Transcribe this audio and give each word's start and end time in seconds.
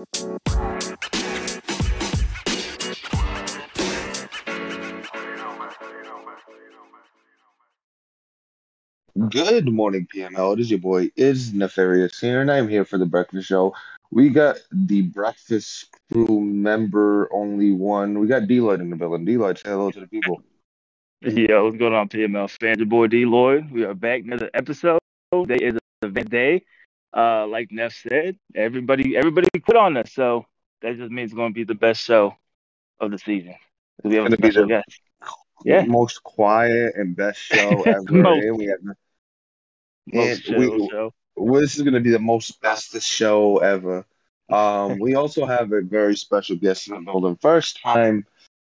Good 0.00 0.08
morning, 9.68 10.08
PML. 10.14 10.54
It 10.54 10.60
is 10.60 10.70
your 10.70 10.80
boy, 10.80 11.10
is 11.16 11.52
Nefarious 11.52 12.18
here, 12.18 12.40
and 12.40 12.50
I'm 12.50 12.66
here 12.66 12.86
for 12.86 12.96
the 12.96 13.04
breakfast 13.04 13.46
show. 13.46 13.74
We 14.10 14.30
got 14.30 14.56
the 14.72 15.02
breakfast 15.02 15.94
crew 16.10 16.40
member 16.40 17.28
only 17.30 17.72
one. 17.72 18.18
We 18.18 18.26
got 18.26 18.46
D 18.46 18.62
Lloyd 18.62 18.80
in 18.80 18.88
the 18.88 18.96
building. 18.96 19.26
D 19.26 19.36
Lloyd, 19.36 19.58
say 19.58 19.68
hello 19.68 19.90
to 19.90 20.00
the 20.00 20.06
people. 20.06 20.42
Yeah, 21.20 21.60
what's 21.60 21.76
going 21.76 21.92
on, 21.92 22.08
PML 22.08 22.48
fans? 22.58 22.78
Your 22.78 22.86
boy 22.86 23.08
D 23.08 23.26
Lloyd. 23.26 23.70
We 23.70 23.84
are 23.84 23.92
back 23.92 24.22
another 24.22 24.48
episode. 24.54 24.98
Today 25.30 25.62
is 25.62 25.76
a 26.02 26.08
day. 26.08 26.64
Uh, 27.16 27.46
like 27.46 27.68
Neff 27.72 27.92
said, 27.94 28.38
everybody 28.54 29.16
everybody 29.16 29.48
quit 29.64 29.76
on 29.76 29.96
us, 29.96 30.12
so 30.12 30.46
that 30.82 30.96
just 30.96 31.10
means 31.10 31.30
it's 31.30 31.36
going 31.36 31.50
to 31.50 31.54
be 31.54 31.64
the 31.64 31.74
best 31.74 32.02
show 32.02 32.34
of 33.00 33.10
the 33.10 33.18
season. 33.18 33.54
We 34.04 34.14
have 34.16 34.26
a 34.26 34.30
be 34.30 34.36
special 34.36 34.62
the- 34.62 34.68
guest. 34.68 35.00
Yeah, 35.64 35.84
Most 35.84 36.22
quiet 36.22 36.94
and 36.96 37.14
best 37.14 37.38
show 37.40 37.82
ever. 37.86 38.02
Most- 38.10 38.44
and 38.44 38.56
we 38.56 38.66
have, 38.66 38.78
most 40.06 40.48
and 40.48 40.58
we- 40.58 40.88
show. 40.88 41.12
well, 41.36 41.60
this 41.60 41.76
is 41.76 41.82
going 41.82 41.94
to 41.94 42.00
be 42.00 42.10
the 42.10 42.18
most 42.18 42.60
bestest 42.62 43.06
show 43.08 43.58
ever. 43.58 44.06
Um, 44.48 44.98
we 45.00 45.14
also 45.16 45.44
have 45.46 45.72
a 45.72 45.82
very 45.82 46.16
special 46.16 46.56
guest 46.56 46.88
in 46.88 46.94
the 46.94 47.00
building. 47.00 47.36
First 47.42 47.80
time 47.82 48.24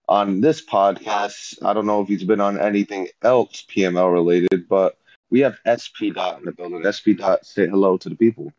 on 0.10 0.42
this 0.42 0.66
podcast. 0.66 1.64
I 1.64 1.74
don't 1.74 1.86
know 1.86 2.02
if 2.02 2.08
he's 2.10 2.24
been 2.26 2.42
on 2.42 2.60
anything 2.60 3.08
else 3.22 3.64
PML 3.74 4.12
related, 4.12 4.68
but 4.68 4.98
we 5.34 5.40
have 5.40 5.58
SP 5.66 6.14
Dot 6.14 6.38
in 6.38 6.46
the 6.46 6.52
building. 6.52 6.86
SP 6.86 7.18
Dot, 7.18 7.44
say 7.44 7.68
hello 7.68 7.98
to 7.98 8.08
the 8.08 8.16
people. 8.16 8.54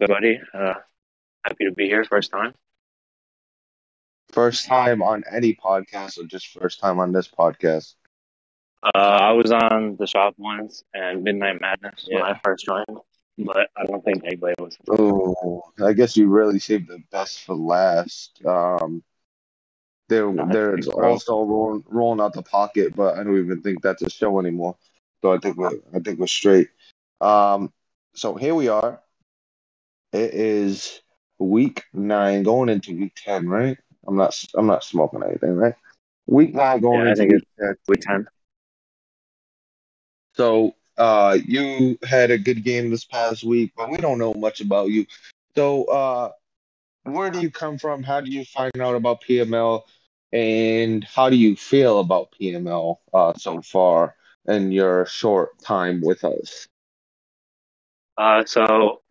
everybody. 0.00 0.40
Uh, 0.54 0.72
happy 1.44 1.66
to 1.66 1.72
be 1.72 1.84
here, 1.84 2.02
first 2.02 2.32
time. 2.32 2.54
First 4.32 4.64
time 4.64 5.02
on 5.02 5.24
any 5.30 5.54
podcast, 5.54 6.18
or 6.18 6.24
just 6.24 6.46
first 6.58 6.80
time 6.80 6.98
on 6.98 7.12
this 7.12 7.28
podcast. 7.28 7.94
Uh, 8.82 8.96
I 8.96 9.32
was 9.32 9.52
on 9.52 9.96
the 9.98 10.06
shop 10.06 10.32
once 10.38 10.82
and 10.94 11.22
Midnight 11.24 11.60
Madness 11.60 12.08
when 12.10 12.22
I 12.22 12.40
first 12.42 12.64
joined, 12.64 12.86
but 13.36 13.68
I 13.76 13.84
don't 13.84 14.02
think 14.02 14.24
anybody 14.24 14.54
was. 14.58 14.78
Oh, 14.88 15.62
I 15.84 15.92
guess 15.92 16.16
you 16.16 16.28
really 16.28 16.58
saved 16.58 16.88
the 16.88 17.02
best 17.12 17.44
for 17.44 17.54
last. 17.54 18.40
Um, 18.46 19.02
there, 20.08 20.32
Nice, 20.32 20.54
there's 20.54 20.88
also 20.88 21.42
rolling, 21.42 21.84
rolling 21.86 22.20
out 22.20 22.32
the 22.32 22.42
pocket, 22.42 22.96
but 22.96 23.18
I 23.18 23.24
don't 23.24 23.38
even 23.38 23.60
think 23.60 23.82
that's 23.82 24.00
a 24.00 24.08
show 24.08 24.40
anymore. 24.40 24.76
So 25.22 25.32
I 25.32 25.38
think 25.38 25.56
we're, 25.56 25.70
I 25.94 25.98
think 26.00 26.18
we're 26.18 26.26
straight. 26.26 26.68
Um, 27.20 27.72
so 28.14 28.34
here 28.34 28.54
we 28.54 28.68
are. 28.68 29.00
It 30.12 30.34
is 30.34 31.00
week 31.38 31.84
nine, 31.92 32.42
going 32.42 32.68
into 32.68 32.96
week 32.96 33.14
ten, 33.16 33.48
right? 33.48 33.76
I'm 34.06 34.16
not, 34.16 34.42
I'm 34.54 34.66
not 34.66 34.84
smoking 34.84 35.22
anything, 35.22 35.54
right? 35.54 35.74
Week 36.26 36.54
nine, 36.54 36.80
going 36.80 37.06
Yeah, 37.06 37.10
into 37.10 37.26
week 37.26 37.44
ten. 37.58 37.74
Week 37.88 38.00
10. 38.00 38.26
So, 40.34 40.74
uh, 40.96 41.38
you 41.44 41.98
had 42.02 42.30
a 42.30 42.38
good 42.38 42.64
game 42.64 42.90
this 42.90 43.04
past 43.04 43.44
week, 43.44 43.72
but 43.76 43.90
we 43.90 43.98
don't 43.98 44.18
know 44.18 44.34
much 44.34 44.60
about 44.60 44.88
you. 44.88 45.06
So, 45.56 45.84
uh, 45.84 46.30
where 47.04 47.30
do 47.30 47.40
you 47.40 47.50
come 47.50 47.78
from? 47.78 48.02
How 48.02 48.20
do 48.20 48.30
you 48.30 48.44
find 48.44 48.72
out 48.80 48.94
about 48.94 49.22
PML? 49.22 49.82
And 50.32 51.04
how 51.04 51.30
do 51.30 51.36
you 51.36 51.56
feel 51.56 52.00
about 52.00 52.34
PML 52.38 52.96
uh, 53.14 53.32
so 53.34 53.62
far 53.62 54.14
in 54.46 54.72
your 54.72 55.06
short 55.06 55.58
time 55.60 56.00
with 56.02 56.24
us? 56.24 56.68
Uh, 58.16 58.44
so 58.44 59.02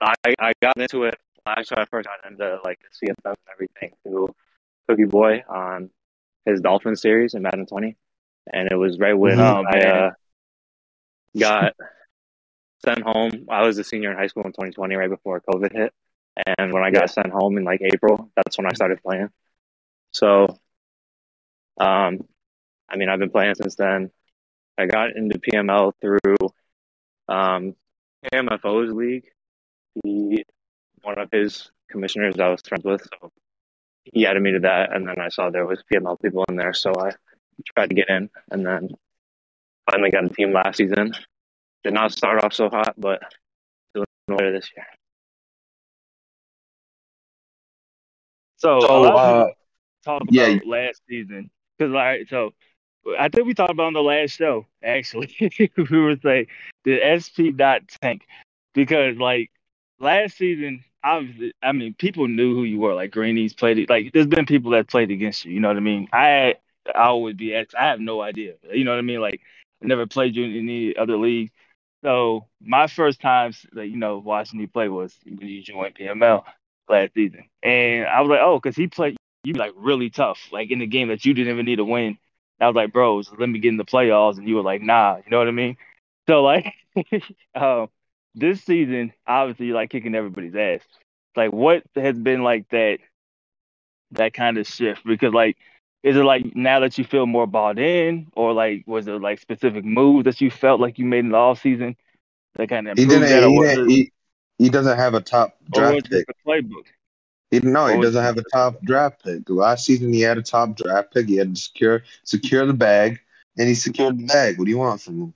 I, 0.00 0.14
I 0.40 0.52
got 0.62 0.76
into 0.78 1.04
it. 1.04 1.16
Actually, 1.46 1.82
I 1.82 1.84
first 1.86 2.08
got 2.08 2.30
into 2.30 2.58
like 2.64 2.80
the 2.80 3.08
CFM 3.08 3.14
and 3.26 3.36
everything 3.52 3.92
through 4.02 4.34
Cookie 4.88 5.04
Boy 5.04 5.44
on 5.48 5.90
his 6.44 6.60
Dolphin 6.60 6.96
series 6.96 7.34
in 7.34 7.42
Madden 7.42 7.66
20. 7.66 7.96
And 8.52 8.70
it 8.70 8.76
was 8.76 8.98
right 8.98 9.14
when 9.14 9.40
Oh, 9.40 9.64
I 9.68 9.80
uh, 9.80 10.10
got 11.38 11.74
sent 12.84 13.02
home. 13.02 13.46
I 13.50 13.66
was 13.66 13.78
a 13.78 13.84
senior 13.84 14.10
in 14.10 14.16
high 14.18 14.26
school 14.28 14.44
in 14.44 14.52
2020, 14.52 14.94
right 14.96 15.10
before 15.10 15.42
COVID 15.48 15.72
hit. 15.72 15.92
And 16.58 16.72
when 16.72 16.82
I 16.84 16.90
got 16.90 17.10
sent 17.10 17.30
home 17.32 17.56
in 17.58 17.64
like 17.64 17.80
April, 17.82 18.30
that's 18.36 18.58
when 18.58 18.66
I 18.66 18.74
started 18.74 19.02
playing. 19.02 19.30
So, 20.12 20.44
um, 21.78 22.20
I 22.88 22.96
mean, 22.96 23.08
I've 23.08 23.18
been 23.18 23.30
playing 23.30 23.54
since 23.56 23.76
then. 23.76 24.10
I 24.78 24.86
got 24.86 25.16
into 25.16 25.38
PML 25.38 25.92
through 26.00 26.36
um, 27.28 27.74
KMFO's 28.32 28.92
league. 28.92 29.28
He, 30.04 30.44
one 31.02 31.18
of 31.18 31.30
his 31.32 31.70
commissioners 31.90 32.38
I 32.38 32.48
was 32.48 32.60
friends 32.62 32.84
with, 32.84 33.02
so 33.02 33.30
he 34.04 34.26
added 34.26 34.42
me 34.42 34.52
to 34.52 34.60
that. 34.60 34.94
And 34.94 35.08
then 35.08 35.18
I 35.18 35.28
saw 35.28 35.50
there 35.50 35.66
was 35.66 35.82
PML 35.92 36.20
people 36.20 36.44
in 36.48 36.56
there, 36.56 36.74
so 36.74 36.92
I 36.98 37.12
tried 37.74 37.88
to 37.88 37.94
get 37.94 38.08
in, 38.08 38.28
and 38.50 38.66
then 38.66 38.90
finally 39.90 40.10
got 40.10 40.24
a 40.24 40.28
team 40.28 40.52
last 40.52 40.76
season. 40.76 41.12
Did 41.84 41.94
not 41.94 42.12
start 42.12 42.42
off 42.44 42.52
so 42.52 42.68
hot, 42.68 42.94
but 42.98 43.22
doing 43.94 44.06
better 44.26 44.52
this 44.52 44.68
year. 44.76 44.86
So, 48.56 48.80
So, 48.80 48.86
a 48.86 48.98
lot 49.00 49.34
of 49.34 49.48
uh, 49.48 49.50
talk 50.04 50.22
about 50.22 50.32
yeah. 50.32 50.58
last 50.66 51.00
season 51.08 51.50
because, 51.78 51.92
like, 51.92 52.28
so 52.28 52.50
I 53.18 53.28
think 53.28 53.46
we 53.46 53.54
talked 53.54 53.70
about 53.70 53.86
on 53.86 53.92
the 53.92 54.02
last 54.02 54.32
show. 54.32 54.66
Actually, 54.82 55.34
we 55.90 55.98
were 55.98 56.16
saying 56.22 56.46
the 56.84 57.00
SP 57.18 57.54
dot 57.54 57.82
tank 58.00 58.22
because, 58.74 59.16
like, 59.16 59.50
last 60.00 60.36
season, 60.36 60.84
obviously, 61.04 61.52
I 61.62 61.72
mean, 61.72 61.94
people 61.94 62.28
knew 62.28 62.54
who 62.54 62.64
you 62.64 62.78
were. 62.78 62.94
Like, 62.94 63.12
Greenies 63.12 63.54
played. 63.54 63.88
Like, 63.88 64.12
there's 64.12 64.26
been 64.26 64.46
people 64.46 64.72
that 64.72 64.88
played 64.88 65.10
against 65.10 65.44
you. 65.44 65.52
You 65.52 65.60
know 65.60 65.68
what 65.68 65.76
I 65.76 65.80
mean? 65.80 66.08
I 66.12 66.56
I 66.94 67.06
always 67.06 67.36
be 67.36 67.54
ex. 67.54 67.74
I 67.74 67.86
have 67.86 68.00
no 68.00 68.20
idea. 68.20 68.54
You 68.72 68.84
know 68.84 68.92
what 68.92 68.98
I 68.98 69.02
mean? 69.02 69.20
Like, 69.20 69.40
I 69.82 69.86
never 69.86 70.06
played 70.06 70.36
you 70.36 70.44
in 70.44 70.56
any 70.56 70.96
other 70.96 71.16
league. 71.16 71.50
So 72.04 72.46
my 72.60 72.86
first 72.86 73.20
time, 73.20 73.52
like, 73.72 73.90
you 73.90 73.96
know, 73.96 74.18
watching 74.18 74.60
you 74.60 74.68
play 74.68 74.88
was 74.88 75.16
when 75.24 75.48
you 75.48 75.62
joined 75.62 75.96
PML 75.96 76.44
last 76.88 77.14
season, 77.14 77.44
and 77.62 78.06
I 78.06 78.20
was 78.20 78.30
like, 78.30 78.40
oh, 78.42 78.60
because 78.60 78.76
he 78.76 78.86
played 78.86 79.16
you 79.46 79.54
like 79.54 79.72
really 79.76 80.10
tough, 80.10 80.48
like 80.52 80.70
in 80.70 80.80
the 80.80 80.86
game 80.86 81.08
that 81.08 81.24
you 81.24 81.32
didn't 81.34 81.52
even 81.52 81.66
need 81.66 81.76
to 81.76 81.84
win. 81.84 82.18
I 82.60 82.66
was 82.66 82.76
like, 82.76 82.92
bro, 82.92 83.20
just 83.22 83.38
let 83.38 83.48
me 83.48 83.58
get 83.58 83.68
in 83.68 83.76
the 83.76 83.84
playoffs, 83.84 84.38
and 84.38 84.48
you 84.48 84.56
were 84.56 84.62
like, 84.62 84.82
nah, 84.82 85.16
you 85.16 85.30
know 85.30 85.38
what 85.38 85.48
I 85.48 85.52
mean? 85.52 85.76
So 86.28 86.42
like, 86.42 86.72
um, 87.54 87.88
this 88.34 88.62
season, 88.62 89.12
obviously, 89.26 89.66
you're 89.66 89.74
like 89.74 89.90
kicking 89.90 90.14
everybody's 90.14 90.54
ass. 90.54 90.80
Like, 91.36 91.52
what 91.52 91.82
has 91.94 92.18
been 92.18 92.42
like 92.42 92.68
that, 92.70 92.98
that 94.12 94.32
kind 94.32 94.58
of 94.58 94.66
shift? 94.66 95.04
Because 95.04 95.34
like, 95.34 95.56
is 96.02 96.16
it 96.16 96.24
like 96.24 96.54
now 96.54 96.80
that 96.80 96.96
you 96.98 97.04
feel 97.04 97.26
more 97.26 97.46
bought 97.46 97.78
in, 97.78 98.28
or 98.34 98.52
like 98.52 98.84
was 98.86 99.06
it 99.06 99.20
like 99.20 99.40
specific 99.40 99.84
moves 99.84 100.24
that 100.24 100.40
you 100.40 100.50
felt 100.50 100.80
like 100.80 100.98
you 100.98 101.04
made 101.04 101.20
in 101.20 101.30
the 101.30 101.36
off 101.36 101.60
season 101.60 101.96
that 102.54 102.68
kind 102.68 102.88
of 102.88 102.96
He 102.96 103.06
didn't. 103.06 103.28
He, 103.28 103.58
didn't 103.58 103.88
he, 103.90 104.12
he 104.58 104.70
doesn't 104.70 104.96
have 104.96 105.14
a 105.14 105.20
top 105.20 105.56
draft 105.72 106.10
pick. 106.10 106.26
the 106.26 106.34
playbook? 106.46 106.84
He, 107.50 107.60
no, 107.60 107.86
he 107.86 107.94
Or 107.94 107.98
was 107.98 108.08
doesn't 108.08 108.22
have 108.24 108.38
a 108.38 108.42
top 108.52 108.80
draft 108.82 109.22
pick. 109.24 109.48
Last 109.48 109.84
season, 109.84 110.12
he 110.12 110.20
had 110.20 110.38
a 110.38 110.42
top 110.42 110.76
draft 110.76 111.14
pick. 111.14 111.28
He 111.28 111.36
had 111.36 111.54
to 111.54 111.60
secure 111.60 112.02
secure 112.24 112.66
the 112.66 112.74
bag, 112.74 113.20
and 113.56 113.68
he 113.68 113.74
secured 113.74 114.18
the 114.18 114.26
bag. 114.26 114.58
What 114.58 114.64
do 114.64 114.70
you 114.70 114.78
want 114.78 115.00
from 115.00 115.22
him? 115.22 115.34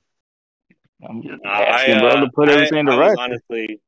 I'm 1.09 1.23
just 1.23 1.43
Uh, 1.45 1.49
asking, 1.49 1.95
I, 1.95 2.01
bro, 2.01 2.09
uh, 2.11 2.21
to 2.21 2.31
put 2.35 2.49
everything 2.49 2.87
to 2.87 2.93
I 2.93 2.97
was 2.97 3.09
rest. 3.09 3.19
honestly, 3.21 3.81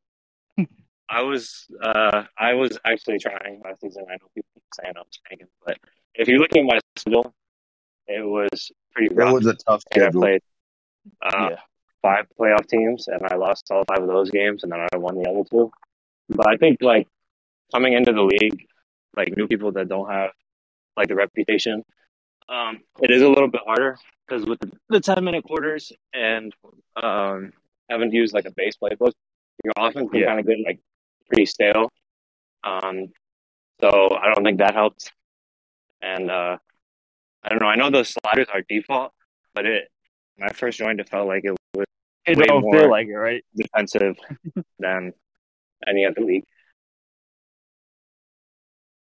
I 1.08 1.22
was, 1.22 1.66
uh, 1.82 2.24
I 2.38 2.54
was 2.54 2.78
actually 2.86 3.18
trying 3.18 3.60
last 3.64 3.80
season. 3.82 4.04
I 4.08 4.12
know 4.12 4.28
people 4.34 4.48
keep 4.54 4.62
saying 4.80 4.94
I'm 4.96 5.04
tanking, 5.28 5.48
but 5.66 5.78
if 6.14 6.28
you 6.28 6.38
look 6.38 6.54
at 6.56 6.64
my 6.64 6.78
schedule, 6.96 7.34
it 8.06 8.24
was 8.24 8.70
pretty 8.92 9.14
It 9.14 9.32
was 9.32 9.46
a 9.46 9.54
tough 9.54 9.82
And 9.92 10.04
I 10.04 10.06
schedule. 10.06 10.20
played 10.22 10.42
uh, 11.20 11.48
yeah. 11.50 11.56
five 12.00 12.26
playoff 12.38 12.66
teams, 12.68 13.08
and 13.08 13.20
I 13.30 13.36
lost 13.36 13.66
all 13.70 13.84
five 13.88 14.02
of 14.02 14.08
those 14.08 14.30
games, 14.30 14.62
and 14.62 14.72
then 14.72 14.80
I 14.92 14.96
won 14.96 15.16
the 15.16 15.28
other 15.28 15.44
two. 15.50 15.70
But 16.30 16.48
I 16.48 16.56
think 16.56 16.78
like 16.80 17.08
coming 17.72 17.92
into 17.94 18.12
the 18.12 18.22
league, 18.22 18.66
like 19.16 19.36
new 19.36 19.46
people 19.46 19.72
that 19.72 19.88
don't 19.88 20.10
have 20.10 20.30
like 20.96 21.08
the 21.08 21.14
reputation, 21.14 21.82
um, 22.48 22.80
it 23.00 23.10
is 23.10 23.22
a 23.22 23.28
little 23.28 23.48
bit 23.48 23.62
harder 23.64 23.96
because 24.26 24.44
with 24.46 24.60
the, 24.60 24.70
the 24.88 25.00
ten 25.00 25.22
minute 25.24 25.44
quarters 25.44 25.92
and 26.12 26.52
um, 27.02 27.52
having 27.88 28.10
to 28.10 28.16
use 28.16 28.32
like 28.32 28.44
a 28.46 28.52
base 28.56 28.74
playbook, 28.82 29.12
your 29.64 29.72
offense 29.76 30.10
can 30.10 30.20
Yeah. 30.20 30.26
kind 30.26 30.40
of 30.40 30.46
get 30.46 30.58
like 30.64 30.80
pretty 31.28 31.46
stale. 31.46 31.88
Um, 32.64 33.08
so 33.80 34.16
I 34.16 34.32
don't 34.34 34.44
think 34.44 34.58
that 34.58 34.74
helps. 34.74 35.10
And 36.02 36.30
uh, 36.30 36.58
I 37.42 37.48
don't 37.48 37.60
know. 37.60 37.66
I 37.68 37.76
know 37.76 37.90
those 37.90 38.10
sliders 38.10 38.48
are 38.52 38.62
default, 38.68 39.12
but 39.54 39.66
it 39.66 39.88
when 40.36 40.48
I 40.48 40.52
first 40.52 40.78
joined, 40.78 41.00
it 41.00 41.08
felt 41.08 41.26
like 41.28 41.44
it 41.44 41.54
was 41.74 41.86
It 42.26 42.36
way 42.38 42.46
don't 42.46 42.62
more- 42.62 42.80
feel 42.80 42.90
like 42.90 43.06
it, 43.08 43.14
right? 43.16 43.44
defensive 43.56 44.16
than 44.78 45.12
any 45.86 46.04
other 46.04 46.20
league. 46.22 46.44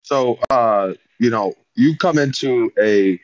So, 0.07 0.39
uh, 0.51 0.95
you 1.19 1.31
know, 1.31 1.55
you 1.75 1.97
come 1.97 2.17
into 2.17 2.73
a 2.81 3.21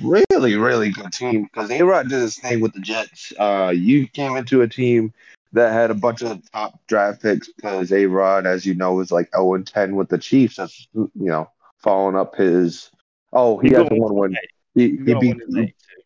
really, 0.00 0.54
really 0.54 0.90
good 0.90 1.12
team 1.12 1.42
because 1.42 1.72
A 1.72 1.82
Rod 1.82 2.08
did 2.08 2.20
his 2.22 2.36
thing 2.38 2.60
with 2.60 2.72
the 2.72 2.78
Jets. 2.78 3.32
Uh, 3.36 3.72
you 3.74 4.06
came 4.06 4.36
into 4.36 4.62
a 4.62 4.68
team 4.68 5.12
that 5.54 5.72
had 5.72 5.90
a 5.90 5.94
bunch 5.94 6.22
of 6.22 6.40
top 6.52 6.78
draft 6.86 7.20
picks 7.20 7.48
because 7.52 7.90
A 7.92 8.06
Rod, 8.06 8.46
as 8.46 8.64
you 8.64 8.74
know, 8.76 9.00
is 9.00 9.10
like 9.10 9.28
0 9.34 9.54
and 9.54 9.66
10 9.66 9.96
with 9.96 10.08
the 10.08 10.18
Chiefs. 10.18 10.56
That's 10.56 10.86
you 10.94 11.10
know, 11.14 11.50
following 11.78 12.14
up 12.14 12.36
his. 12.36 12.92
Oh, 13.32 13.58
he 13.58 13.70
He 13.70 13.74
has 13.74 13.88
one 13.90 14.14
win. 14.14 14.36
He, 14.76 14.90
he 14.90 14.96
gonna 14.98 15.18
beat 15.18 15.36
win 15.36 15.40
his 15.40 15.56
eight, 15.56 15.74
too. 15.80 16.02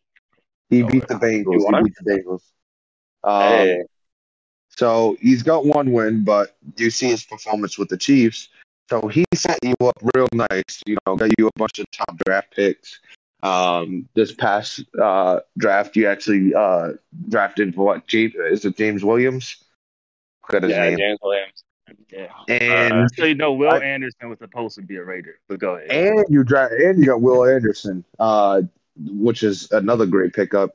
he 0.70 0.82
Oh, 0.84 0.88
beat 0.88 1.06
the 1.06 1.14
Bengals. 1.16 1.66
He 1.66 1.82
beat 1.84 1.94
the 2.02 2.11
Bengals. 2.11 2.43
Um, 3.22 3.43
hey, 3.43 3.84
So 4.70 5.19
he's 5.20 5.43
got 5.43 5.66
one 5.66 5.93
win, 5.93 6.25
but 6.25 6.56
you 6.78 6.88
see 6.88 7.08
his 7.08 7.25
performance 7.25 7.76
with 7.76 7.90
the 7.90 7.99
Chiefs. 7.99 8.49
So 8.88 9.06
he 9.08 9.25
set 9.35 9.58
you 9.62 9.75
up 9.87 9.99
real 10.14 10.29
nice. 10.32 10.82
You 10.87 10.96
know, 11.06 11.17
got 11.17 11.31
you 11.38 11.49
a 11.49 11.58
bunch 11.58 11.79
of 11.79 11.87
top 11.90 12.17
draft 12.25 12.55
picks. 12.55 13.00
Um, 13.43 14.08
this 14.14 14.32
past 14.32 14.82
uh, 15.00 15.40
draft, 15.56 15.94
you 15.94 16.08
actually 16.08 16.55
uh, 16.55 16.93
drafted 17.29 17.76
what? 17.76 18.06
James, 18.06 18.35
is 18.35 18.64
it 18.64 18.76
James 18.76 19.05
Williams? 19.05 19.56
His 20.50 20.70
yeah, 20.70 20.88
name. 20.88 20.99
James 20.99 21.19
Williams. 21.23 21.64
Yeah. 22.11 22.29
And 22.49 22.93
Uh, 23.05 23.08
So 23.14 23.25
you 23.26 23.35
know, 23.35 23.52
Will 23.52 23.70
I- 23.70 23.81
Anderson 23.81 24.31
was 24.31 24.38
supposed 24.38 24.76
to 24.76 24.82
be 24.82 24.96
a 24.96 25.05
Raider, 25.05 25.38
but 25.49 25.58
go 25.58 25.76
ahead. 25.76 25.90
and 25.90 26.25
you 26.31 26.43
draft 26.43 26.73
and 26.73 26.99
you 26.99 27.06
got 27.06 27.20
Will 27.20 27.44
Anderson, 27.46 28.05
uh, 28.19 28.62
which 28.96 29.43
is 29.43 29.70
another 29.73 30.06
great 30.06 30.32
pickup. 30.32 30.70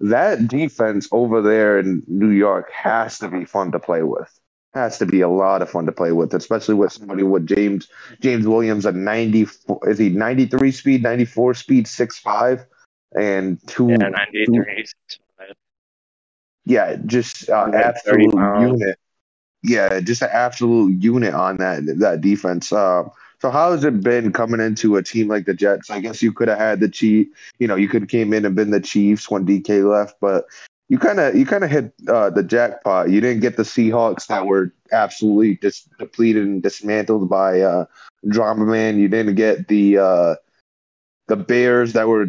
That 0.00 0.48
defense 0.48 1.08
over 1.12 1.40
there 1.40 1.78
in 1.78 2.02
New 2.08 2.30
York 2.30 2.70
has 2.72 3.18
to 3.20 3.28
be 3.28 3.44
fun 3.44 3.70
to 3.72 3.78
play 3.78 4.02
with. 4.02 4.28
Has 4.74 4.98
to 4.98 5.06
be 5.06 5.20
a 5.20 5.28
lot 5.28 5.60
of 5.60 5.68
fun 5.68 5.84
to 5.86 5.92
play 5.92 6.12
with, 6.12 6.32
especially 6.32 6.74
with 6.74 6.92
somebody 6.92 7.22
with 7.22 7.46
James 7.46 7.88
James 8.20 8.46
Williams 8.46 8.86
a 8.86 8.92
ninety 8.92 9.44
four 9.44 9.80
is 9.88 9.98
he 9.98 10.08
ninety 10.08 10.46
three 10.46 10.72
speed, 10.72 11.02
ninety 11.02 11.26
four 11.26 11.52
speed, 11.52 11.86
six 11.86 12.18
five, 12.18 12.64
and 13.14 13.58
two 13.68 13.90
Yeah, 13.90 14.08
93. 14.08 14.84
yeah, 16.64 16.96
just 17.04 17.50
uh, 17.50 17.70
absolute 17.74 18.34
unit. 18.34 18.98
Yeah, 19.62 20.00
just 20.00 20.22
an 20.22 20.30
absolute 20.32 21.02
unit 21.02 21.34
on 21.34 21.58
that 21.58 21.84
that 21.98 22.20
defense. 22.20 22.72
Uh, 22.72 23.04
so 23.40 23.50
how 23.50 23.72
has 23.72 23.84
it 23.84 24.00
been 24.00 24.32
coming 24.32 24.60
into 24.60 24.96
a 24.96 25.02
team 25.02 25.28
like 25.28 25.46
the 25.46 25.54
Jets? 25.54 25.90
I 25.90 26.00
guess 26.00 26.22
you 26.22 26.32
could 26.32 26.48
have 26.48 26.58
had 26.58 26.80
the 26.80 26.88
Chief. 26.88 27.26
You 27.58 27.66
know, 27.66 27.76
you 27.76 27.88
could 27.88 28.02
have 28.02 28.08
came 28.08 28.32
in 28.32 28.44
and 28.44 28.54
been 28.54 28.70
the 28.70 28.80
Chiefs 28.80 29.30
when 29.30 29.44
DK 29.44 29.88
left, 29.88 30.16
but 30.20 30.46
you 30.92 30.98
kind 30.98 31.20
of 31.20 31.34
you 31.34 31.46
kind 31.46 31.64
of 31.64 31.70
hit 31.70 31.94
uh, 32.06 32.28
the 32.28 32.42
jackpot. 32.42 33.08
You 33.08 33.22
didn't 33.22 33.40
get 33.40 33.56
the 33.56 33.62
Seahawks 33.62 34.26
that 34.26 34.44
were 34.44 34.74
absolutely 34.92 35.54
dis- 35.54 35.88
depleted 35.98 36.44
and 36.44 36.62
dismantled 36.62 37.30
by 37.30 37.62
uh, 37.62 37.86
Drama 38.28 38.66
Man. 38.66 38.98
You 38.98 39.08
didn't 39.08 39.36
get 39.36 39.68
the 39.68 39.96
uh, 39.96 40.34
the 41.28 41.36
Bears 41.36 41.94
that 41.94 42.08
were 42.08 42.26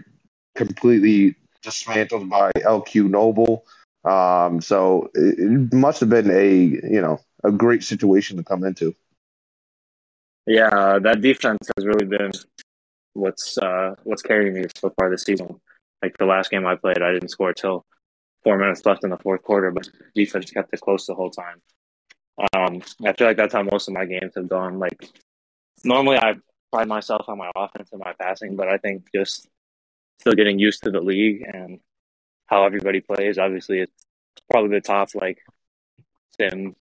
completely 0.55 1.35
dismantled 1.61 2.29
by 2.29 2.53
LQ 2.55 3.09
Noble. 3.09 3.65
Um, 4.05 4.61
so 4.61 5.11
it, 5.13 5.39
it 5.39 5.73
must 5.73 5.99
have 5.99 6.09
been 6.09 6.31
a 6.31 6.55
you 6.55 7.01
know 7.01 7.19
a 7.43 7.51
great 7.51 7.83
situation 7.83 8.37
to 8.37 8.45
come 8.45 8.63
into. 8.63 8.95
Yeah, 10.47 10.99
that 10.99 11.19
defense 11.19 11.69
has 11.75 11.85
really 11.85 12.05
been 12.05 12.31
what's 13.11 13.57
uh, 13.57 13.95
what's 14.05 14.21
carrying 14.21 14.53
me 14.53 14.63
so 14.77 14.89
far 14.97 15.09
this 15.09 15.23
season. 15.23 15.59
Like 16.01 16.17
the 16.17 16.25
last 16.25 16.49
game 16.49 16.65
I 16.65 16.75
played, 16.75 17.01
I 17.01 17.11
didn't 17.11 17.27
score 17.27 17.51
till 17.51 17.85
four 18.43 18.57
minutes 18.57 18.85
left 18.85 19.03
in 19.03 19.09
the 19.09 19.17
fourth 19.17 19.43
quarter, 19.43 19.71
but 19.71 19.89
defense 20.15 20.51
kept 20.51 20.73
it 20.73 20.81
close 20.81 21.05
the 21.05 21.15
whole 21.15 21.31
time. 21.31 21.61
Um, 22.55 22.81
I 23.05 23.13
feel 23.13 23.27
like 23.27 23.37
that's 23.37 23.53
how 23.53 23.63
most 23.63 23.87
of 23.87 23.93
my 23.93 24.05
games 24.05 24.33
have 24.35 24.49
gone. 24.49 24.79
Like 24.79 25.09
normally, 25.83 26.17
I 26.17 26.35
pride 26.71 26.87
myself 26.87 27.25
on 27.27 27.37
my 27.37 27.51
offense 27.55 27.89
and 27.91 28.01
my 28.03 28.13
passing, 28.19 28.55
but 28.55 28.67
I 28.67 28.77
think 28.77 29.07
just 29.13 29.47
still 30.19 30.33
getting 30.33 30.59
used 30.59 30.83
to 30.83 30.91
the 30.91 31.01
league 31.01 31.43
and 31.53 31.79
how 32.47 32.65
everybody 32.65 33.01
plays. 33.01 33.37
Obviously, 33.37 33.79
it's 33.79 34.03
probably 34.49 34.77
the 34.77 34.81
top 34.81 35.09
like 35.15 35.39
sim 36.39 36.75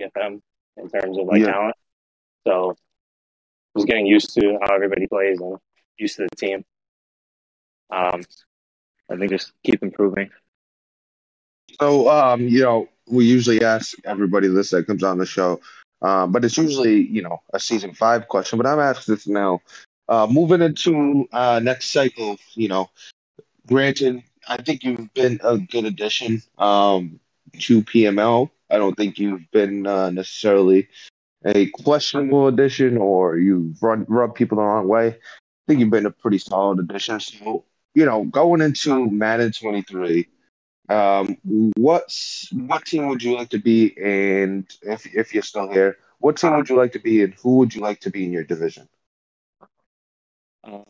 FM 0.00 0.40
in 0.76 0.88
terms 0.90 1.18
of 1.18 1.26
like 1.26 1.40
Yeah. 1.40 1.52
talent. 1.52 1.76
So 2.46 2.76
just 3.76 3.86
getting 3.86 4.06
used 4.06 4.34
to 4.34 4.58
how 4.62 4.74
everybody 4.74 5.06
plays 5.06 5.40
and 5.40 5.58
used 5.98 6.16
to 6.16 6.26
the 6.30 6.36
team. 6.36 6.64
Um, 7.90 8.22
I 9.08 9.16
think 9.16 9.30
just 9.30 9.52
keep 9.62 9.82
improving. 9.82 10.30
So 11.80 12.08
um, 12.08 12.42
you 12.42 12.62
know, 12.62 12.88
we 13.08 13.26
usually 13.26 13.62
ask 13.64 13.96
everybody 14.04 14.48
this 14.48 14.70
that 14.70 14.86
comes 14.86 15.02
on 15.02 15.18
the 15.18 15.26
show, 15.26 15.60
um, 16.02 16.32
but 16.32 16.44
it's 16.44 16.56
usually 16.56 17.06
you 17.06 17.22
know 17.22 17.42
a 17.52 17.60
season 17.60 17.94
five 17.94 18.28
question. 18.28 18.58
But 18.58 18.66
I'm 18.66 18.80
asking 18.80 19.14
this 19.14 19.26
now. 19.26 19.60
Uh, 20.08 20.26
moving 20.30 20.62
into 20.62 21.28
uh, 21.32 21.58
next 21.60 21.90
cycle, 21.90 22.36
you 22.54 22.68
know, 22.68 22.88
granted, 23.66 24.22
I 24.46 24.62
think 24.62 24.84
you've 24.84 25.12
been 25.14 25.40
a 25.42 25.58
good 25.58 25.84
addition 25.84 26.42
um, 26.58 27.18
to 27.58 27.82
PML. 27.82 28.50
I 28.70 28.78
don't 28.78 28.96
think 28.96 29.18
you've 29.18 29.50
been 29.50 29.86
uh, 29.86 30.10
necessarily 30.10 30.88
a 31.44 31.66
questionable 31.66 32.48
addition 32.48 32.96
or 32.96 33.36
you've 33.36 33.82
run 33.82 34.04
rubbed 34.08 34.34
people 34.34 34.56
the 34.56 34.62
wrong 34.62 34.88
way. 34.88 35.08
I 35.08 35.14
think 35.66 35.80
you've 35.80 35.90
been 35.90 36.06
a 36.06 36.10
pretty 36.10 36.38
solid 36.38 36.78
addition. 36.78 37.20
So, 37.20 37.64
you 37.94 38.04
know, 38.04 38.24
going 38.24 38.60
into 38.60 39.10
Madden 39.10 39.52
23, 39.52 40.28
um, 40.88 41.36
what's 41.76 42.48
what 42.52 42.84
team 42.84 43.08
would 43.08 43.22
you 43.22 43.34
like 43.34 43.50
to 43.50 43.58
be? 43.58 43.96
And 44.02 44.68
if 44.82 45.06
if 45.14 45.34
you're 45.34 45.42
still 45.42 45.70
here, 45.70 45.98
what 46.18 46.36
team 46.36 46.56
would 46.56 46.68
you 46.68 46.76
like 46.76 46.92
to 46.92 46.98
be? 46.98 47.22
And 47.22 47.34
who 47.34 47.56
would 47.58 47.74
you 47.74 47.80
like 47.80 48.00
to 48.00 48.10
be 48.10 48.24
in 48.24 48.32
your 48.32 48.44
division? 48.44 48.88
Um, 50.64 50.84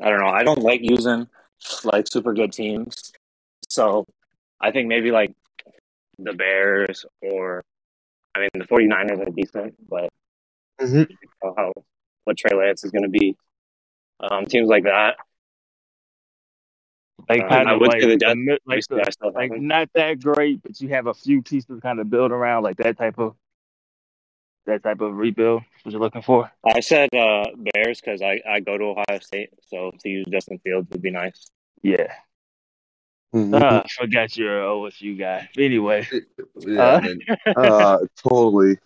I 0.00 0.10
don't 0.10 0.20
know. 0.20 0.28
I 0.28 0.42
don't 0.44 0.62
like 0.62 0.80
using 0.82 1.28
like 1.84 2.06
super 2.08 2.32
good 2.32 2.52
teams. 2.52 3.12
So 3.68 4.06
I 4.60 4.70
think 4.70 4.88
maybe 4.88 5.10
like 5.10 5.32
the 6.18 6.32
Bears 6.32 7.04
or 7.22 7.62
I 8.34 8.40
mean 8.40 8.50
the 8.54 8.64
49ers 8.64 9.26
are 9.26 9.30
decent, 9.30 9.74
but 9.88 10.08
Mm-hmm. 10.80 11.12
how 11.56 11.72
what 12.24 12.36
Trey 12.36 12.56
Lance 12.56 12.84
is 12.84 12.90
going 12.90 13.04
to 13.04 13.08
be. 13.08 13.36
Um, 14.20 14.46
teams 14.46 14.68
like 14.68 14.84
that. 14.84 15.16
Like 17.28 17.42
Uh, 17.42 17.48
kind 17.48 17.68
I 17.68 17.74
of 17.74 17.80
like, 17.80 18.00
the 18.00 18.16
the 18.16 18.58
like, 18.64 18.78
Obviously, 18.86 18.96
the, 18.96 19.06
I 19.06 19.10
still 19.10 19.28
have 19.28 19.34
like 19.34 19.60
not 19.60 19.88
that 19.94 20.20
great, 20.20 20.62
but 20.62 20.80
you 20.80 20.88
have 20.90 21.06
a 21.06 21.14
few 21.14 21.42
pieces 21.42 21.66
to 21.66 21.80
kind 21.80 21.98
of 22.00 22.08
build 22.10 22.30
around, 22.30 22.62
like 22.62 22.76
that 22.76 22.96
type 22.96 23.18
of 23.18 23.34
that 24.66 24.82
type 24.82 25.00
of 25.00 25.16
rebuild. 25.16 25.62
What 25.82 25.92
you're 25.92 26.00
looking 26.00 26.22
for? 26.22 26.50
I 26.64 26.80
said 26.80 27.08
uh, 27.14 27.44
Bears 27.56 28.00
because 28.00 28.22
I, 28.22 28.40
I 28.48 28.60
go 28.60 28.76
to 28.78 28.84
Ohio 28.84 29.18
State, 29.20 29.50
so 29.66 29.90
to 30.00 30.08
use 30.08 30.26
Justin 30.30 30.58
Fields 30.58 30.88
would 30.90 31.02
be 31.02 31.10
nice. 31.10 31.50
Yeah. 31.82 32.12
Mm-hmm. 33.34 33.54
Uh, 33.54 33.82
I 33.84 33.86
forgot 33.98 34.36
you're 34.36 34.62
a 34.62 34.66
OSU 34.66 35.18
guy. 35.18 35.48
Anyway, 35.58 36.06
Yeah, 36.60 36.82
Uh, 36.82 37.00
man. 37.00 37.18
uh, 37.56 37.98
totally 38.16 38.78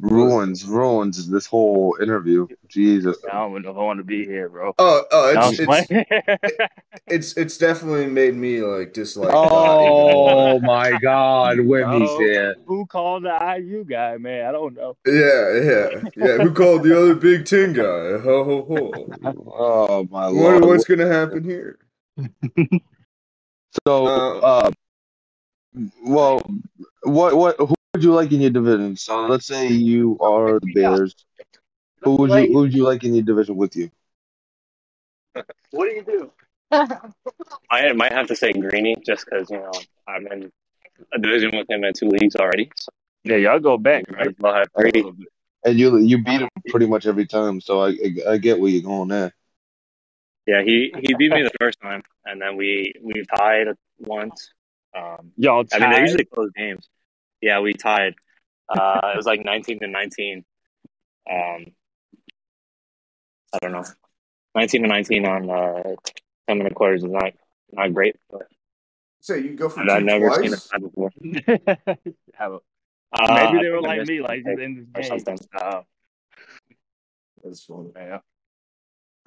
ruins 0.00 0.64
ruins 0.64 1.28
this 1.28 1.46
whole 1.46 1.96
interview. 2.00 2.46
Jesus. 2.68 3.16
I 3.30 3.34
don't 3.38 3.50
even 3.50 3.62
know 3.62 3.70
if 3.70 3.76
I 3.76 3.80
want 3.80 3.98
to 3.98 4.04
be 4.04 4.24
here, 4.24 4.48
bro. 4.48 4.74
Oh, 4.78 5.04
oh, 5.10 5.32
No, 5.34 5.48
it's 5.48 5.60
it's, 5.60 5.90
playing. 5.90 6.04
it's 7.08 7.36
it's 7.36 7.58
definitely 7.58 8.06
made 8.06 8.34
me 8.34 8.62
like 8.62 8.92
dislike. 8.92 9.34
Oh 9.34 10.60
my 10.60 10.92
God, 11.02 11.58
Whitney's 11.60 12.10
No. 12.10 12.18
here. 12.18 12.56
Who 12.66 12.86
called 12.86 13.24
the 13.24 13.56
IU 13.58 13.84
guy, 13.84 14.16
man? 14.18 14.46
I 14.46 14.52
don't 14.52 14.74
know. 14.74 14.96
yeah, 15.06 15.60
yeah, 15.60 16.02
yeah. 16.16 16.38
Who 16.38 16.52
called 16.52 16.84
the 16.84 16.96
other 16.96 17.14
Big 17.14 17.44
Ten 17.46 17.72
guy? 17.72 18.18
Ho 18.18 18.44
ho 18.44 18.64
ho! 18.64 19.08
Oh 19.52 20.06
my 20.10 20.28
Wonder 20.28 20.60
lord. 20.60 20.64
what's 20.64 20.84
gonna 20.84 21.06
happen 21.08 21.44
here. 21.44 21.78
So, 23.86 24.06
Uh, 24.06 24.38
uh, 24.40 24.70
well, 26.04 26.42
what 27.04 27.36
what 27.36 27.56
who 27.56 27.74
would 27.94 28.04
you 28.04 28.14
like 28.14 28.32
in 28.32 28.40
your 28.40 28.50
division? 28.50 28.96
So 28.96 29.26
let's 29.26 29.46
say 29.46 29.68
you 29.68 30.18
are 30.20 30.60
the 30.60 30.72
Bears. 30.72 31.14
Who 32.02 32.16
would 32.16 32.30
you 32.30 32.46
who 32.52 32.60
would 32.60 32.74
you 32.74 32.84
like 32.84 33.04
in 33.04 33.14
your 33.14 33.24
division 33.24 33.56
with 33.56 33.76
you? 33.76 33.90
What 35.70 35.88
do 35.88 35.94
you 35.94 36.02
do? 36.02 36.30
I 37.70 37.92
might 37.92 38.12
have 38.12 38.28
to 38.28 38.36
say 38.36 38.52
Greeny 38.52 38.96
just 39.04 39.24
because 39.24 39.50
you 39.50 39.58
know 39.58 39.72
I'm 40.06 40.26
in 40.28 40.52
a 41.12 41.18
division 41.18 41.50
with 41.52 41.68
him 41.68 41.84
in 41.84 41.92
two 41.92 42.08
leagues 42.08 42.36
already. 42.36 42.70
So 42.76 42.90
Yeah, 43.24 43.36
y'all 43.36 43.58
go 43.58 43.76
back, 43.76 44.04
right? 44.10 44.28
as 44.28 44.34
well 44.38 44.54
have 44.54 44.68
three. 44.78 45.04
And 45.64 45.78
you 45.78 45.98
you 45.98 46.22
beat 46.22 46.40
him 46.40 46.48
pretty 46.68 46.86
much 46.86 47.06
every 47.06 47.26
time, 47.26 47.60
so 47.60 47.80
I 47.82 47.88
I, 47.88 48.32
I 48.32 48.36
get 48.38 48.60
where 48.60 48.70
you're 48.70 48.82
going 48.82 49.08
there. 49.08 49.34
Yeah, 50.46 50.62
he, 50.62 50.92
he 50.98 51.14
beat 51.14 51.30
me 51.30 51.42
the 51.42 51.52
first 51.60 51.78
time, 51.80 52.02
and 52.24 52.40
then 52.40 52.56
we 52.56 52.94
we 53.02 53.24
tied 53.36 53.68
once. 53.98 54.52
Um, 54.96 55.32
Y'all 55.36 55.64
I 55.72 55.78
mean, 55.78 55.90
they're 55.90 56.00
usually 56.00 56.24
close 56.24 56.50
games. 56.56 56.88
Yeah, 57.40 57.60
we 57.60 57.72
tied. 57.74 58.14
Uh, 58.68 59.00
it 59.14 59.16
was 59.16 59.26
like 59.26 59.44
19 59.44 59.80
to 59.80 59.86
19. 59.88 60.44
Um, 61.30 61.66
I 63.52 63.58
don't 63.62 63.72
know. 63.72 63.84
19 64.54 64.82
to 64.82 64.88
19 64.88 65.26
on 65.26 65.50
uh, 65.50 65.94
10 66.48 66.58
minute 66.58 66.74
quarters 66.74 67.02
is 67.04 67.10
not 67.10 67.32
not 67.72 67.94
great, 67.94 68.16
but 68.30 68.48
So 69.20 69.34
you 69.34 69.54
go 69.54 69.68
for 69.68 69.80
I've 69.80 70.00
two 70.00 70.04
never 70.04 70.30
seen 70.32 70.50
twice. 70.50 70.66
it 70.66 70.72
happen 70.72 70.88
before. 70.88 71.96
Have 72.34 72.52
a- 72.54 72.60
Uh, 73.12 73.34
Maybe 73.34 73.62
they 73.64 73.70
were 73.70 73.80
like 73.82 74.06
me, 74.06 74.20
like 74.20 74.42
in 74.46 74.86
or 74.94 75.00
this 75.02 75.08
game. 75.10 75.18
something. 75.26 75.48
Oh, 75.60 75.82
That's 77.42 77.64
funny. 77.64 77.90
yeah. 77.96 78.18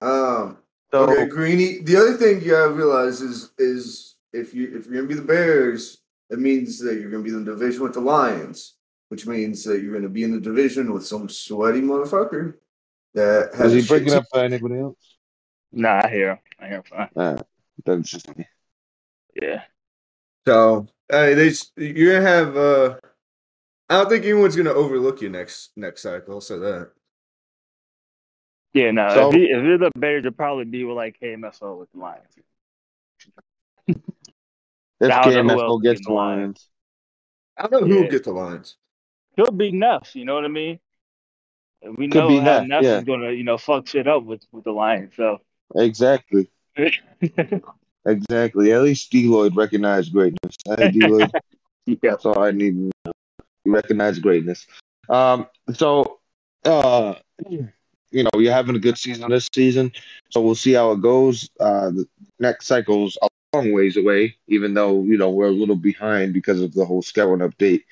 Um. 0.02 0.58
So 0.92 1.10
Okay, 1.10 1.26
Greeny. 1.28 1.80
The 1.82 1.98
other 1.98 2.14
thing 2.14 2.42
you 2.42 2.52
gotta 2.52 2.72
realize 2.72 3.20
is 3.22 3.52
is 3.58 4.16
if 4.32 4.54
you 4.54 4.78
if 4.78 4.86
you're 4.88 4.96
gonna 5.04 5.08
be 5.08 5.16
the 5.16 5.22
Bears, 5.22 6.00
It 6.30 6.40
means 6.40 6.80
that 6.80 7.00
you're 7.00 7.12
going 7.12 7.24
to 7.24 7.30
be 7.30 7.36
in 7.36 7.44
the 7.46 7.52
division 7.52 7.84
with 7.84 7.94
the 7.94 8.00
Lions, 8.02 8.76
which 9.10 9.28
means 9.28 9.64
that 9.66 9.82
you're 9.82 9.92
going 9.92 10.04
to 10.04 10.10
be 10.10 10.24
in 10.24 10.32
the 10.32 10.40
division 10.40 10.92
with 10.94 11.06
some 11.06 11.30
sweaty 11.30 11.82
motherfucker 11.82 12.56
that 13.14 13.50
Is 13.54 13.60
has 13.60 13.72
he 13.74 13.80
a 13.80 13.82
shit 13.82 13.90
breaking 13.90 14.08
team. 14.10 14.18
up 14.18 14.26
for 14.32 14.40
anybody 14.40 14.80
else? 14.80 15.18
Nah, 15.72 16.02
I 16.06 16.10
hear. 16.10 16.30
him. 16.32 16.40
I 16.60 16.68
hear. 16.68 16.76
him 16.78 16.84
fine. 16.84 17.10
Uh, 17.16 17.42
that's 17.86 18.10
just 18.10 18.36
me. 18.38 18.48
Yeah. 19.42 19.64
So 20.48 20.88
uh, 21.12 21.26
they 21.36 21.52
you're 21.78 22.14
gonna 22.20 22.28
have. 22.28 22.58
Uh, 22.58 22.96
I 23.90 23.98
don't 23.98 24.10
think 24.10 24.24
anyone's 24.26 24.56
gonna 24.56 24.72
overlook 24.74 25.22
you 25.22 25.30
next 25.30 25.72
next 25.76 26.02
cycle. 26.04 26.36
I'll 26.36 26.42
say 26.42 26.58
that 26.60 26.92
Yeah. 28.74 28.92
No. 28.92 29.10
So- 29.14 29.30
if, 29.30 29.36
he, 29.36 29.44
if 29.46 29.64
you're 29.64 29.78
the 29.78 29.92
Bears, 29.96 30.22
it'd 30.22 30.38
probably 30.38 30.66
be 30.66 30.84
with 30.84 30.96
like 30.98 31.20
KMSO 31.20 31.80
with 31.80 31.92
the 31.92 32.00
Lions. 32.00 32.26
If 35.00 35.12
I 35.12 35.22
don't 35.24 35.48
know 35.48 35.54
who 35.56 35.60
KMSO 35.60 35.64
else 35.64 35.82
gets 35.84 36.00
the 36.02 36.06
the 36.06 36.14
Lions. 36.14 36.40
Lions, 36.40 36.68
I 37.58 37.68
don't 37.68 37.82
know 37.82 37.88
who 37.88 37.94
Yeah. 37.96 38.02
will 38.02 38.10
get 38.12 38.24
the 38.24 38.32
lines. 38.32 38.76
Could 39.38 39.58
be 39.58 39.72
Neff. 39.72 40.16
You 40.16 40.26
know 40.26 40.36
what 40.36 40.46
I 40.46 40.50
mean? 40.50 40.80
We 41.98 42.08
Could 42.08 42.20
know 42.20 42.28
be 42.30 42.38
how 42.38 42.60
Neff, 42.62 42.68
Neff 42.68 42.84
yeah. 42.84 42.98
is 43.00 43.04
gonna, 43.04 43.32
you 43.32 43.44
know, 43.44 43.58
fuck 43.58 43.88
shit 43.88 44.08
up 44.08 44.24
with 44.24 44.44
with 44.52 44.64
the 44.64 44.72
Lions. 44.72 45.14
So. 45.16 45.40
exactly, 45.76 46.50
exactly. 48.06 48.72
At 48.72 48.82
least 48.82 49.12
D 49.12 49.28
Lloyd 49.28 49.56
recognized 49.56 50.14
greatness. 50.14 50.56
Hey, 50.78 50.92
D 50.92 51.06
Lloyd. 51.08 51.32
yeah. 51.86 51.96
That's 52.02 52.26
all 52.26 52.40
I 52.40 52.52
need 52.52 52.72
to 52.76 52.92
know. 53.06 53.12
You 53.66 53.74
recognize 53.74 54.20
greatness. 54.20 54.66
Um, 55.10 55.48
so, 55.74 56.20
uh, 56.66 57.16
you 57.50 58.24
know, 58.24 58.30
you're 58.36 58.54
having 58.54 58.76
a 58.76 58.80
good 58.80 58.98
season 58.98 59.30
this 59.30 59.50
season, 59.54 59.92
so 60.30 60.42
we'll 60.42 60.56
see 60.56 60.74
how 60.74 60.92
it 60.92 61.02
goes. 61.02 61.50
Uh, 61.60 61.90
the 61.90 62.08
next 62.40 62.68
cycle's 62.68 63.18
a 63.22 63.28
long 63.54 63.72
ways 63.72 63.98
away, 63.98 64.36
even 64.48 64.74
though 64.74 65.04
you 65.04 65.18
know 65.18 65.30
we're 65.30 65.48
a 65.48 65.52
little 65.52 65.76
behind 65.76 66.34
because 66.34 66.62
of 66.62 66.74
the 66.74 66.86
whole 66.86 67.02
schedule 67.02 67.38
update. 67.38 67.84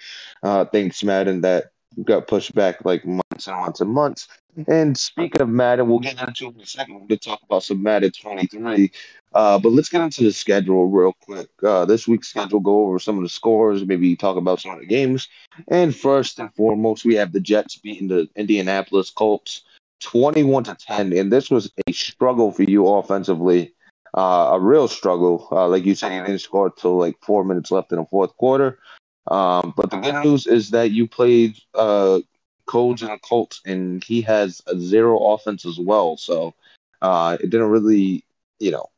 Uh, 0.43 0.65
thanks, 0.65 1.03
Madden, 1.03 1.41
that 1.41 1.71
got 2.03 2.27
pushed 2.27 2.55
back 2.55 2.83
like 2.85 3.05
months 3.05 3.47
and 3.47 3.57
months 3.57 3.81
and 3.81 3.91
months. 3.91 4.27
And 4.67 4.97
speaking 4.97 5.41
of 5.41 5.49
Madden, 5.49 5.87
we'll 5.87 5.99
get 5.99 6.21
into 6.21 6.47
it 6.47 6.55
in 6.55 6.61
a 6.61 6.65
second 6.65 6.95
We're 6.95 6.99
going 7.01 7.19
to 7.19 7.29
talk 7.29 7.41
about 7.43 7.63
some 7.63 7.83
Madden 7.83 8.11
23. 8.11 8.91
Uh, 9.33 9.59
but 9.59 9.71
let's 9.71 9.87
get 9.87 10.01
into 10.01 10.23
the 10.23 10.33
schedule 10.33 10.87
real 10.87 11.13
quick. 11.21 11.49
Uh, 11.63 11.85
this 11.85 12.05
week's 12.07 12.27
schedule, 12.27 12.59
go 12.59 12.85
over 12.85 12.99
some 12.99 13.17
of 13.17 13.23
the 13.23 13.29
scores, 13.29 13.85
maybe 13.85 14.15
talk 14.17 14.35
about 14.35 14.59
some 14.59 14.71
of 14.73 14.79
the 14.79 14.85
games. 14.85 15.29
And 15.69 15.95
first 15.95 16.37
and 16.39 16.53
foremost, 16.53 17.05
we 17.05 17.15
have 17.15 17.31
the 17.31 17.39
Jets 17.39 17.77
beating 17.77 18.09
the 18.09 18.27
Indianapolis 18.35 19.09
Colts 19.09 19.61
21 20.01 20.65
to 20.65 20.75
10. 20.75 21.13
And 21.13 21.31
this 21.31 21.49
was 21.49 21.71
a 21.87 21.91
struggle 21.93 22.51
for 22.51 22.63
you 22.63 22.87
offensively, 22.87 23.73
uh, 24.13 24.51
a 24.53 24.59
real 24.59 24.87
struggle. 24.87 25.47
Uh, 25.51 25.67
like 25.67 25.85
you 25.85 25.95
said, 25.95 26.13
you 26.13 26.21
didn't 26.21 26.41
score 26.41 26.67
until 26.67 26.97
like 26.97 27.17
four 27.21 27.43
minutes 27.43 27.71
left 27.71 27.91
in 27.91 27.97
the 27.97 28.05
fourth 28.05 28.35
quarter. 28.37 28.79
Um, 29.27 29.73
but 29.77 29.91
the 29.91 29.97
good 29.97 30.23
news 30.23 30.47
is 30.47 30.71
that 30.71 30.91
you 30.91 31.07
played 31.07 31.57
uh, 31.73 32.19
Codes 32.65 33.01
and 33.01 33.21
Colts, 33.21 33.61
and 33.65 34.03
he 34.03 34.21
has 34.21 34.61
a 34.67 34.77
zero 34.79 35.33
offense 35.33 35.65
as 35.65 35.79
well. 35.79 36.17
So 36.17 36.53
uh, 37.01 37.37
it 37.39 37.49
didn't 37.49 37.69
really, 37.69 38.25
you 38.59 38.71
know, 38.71 38.89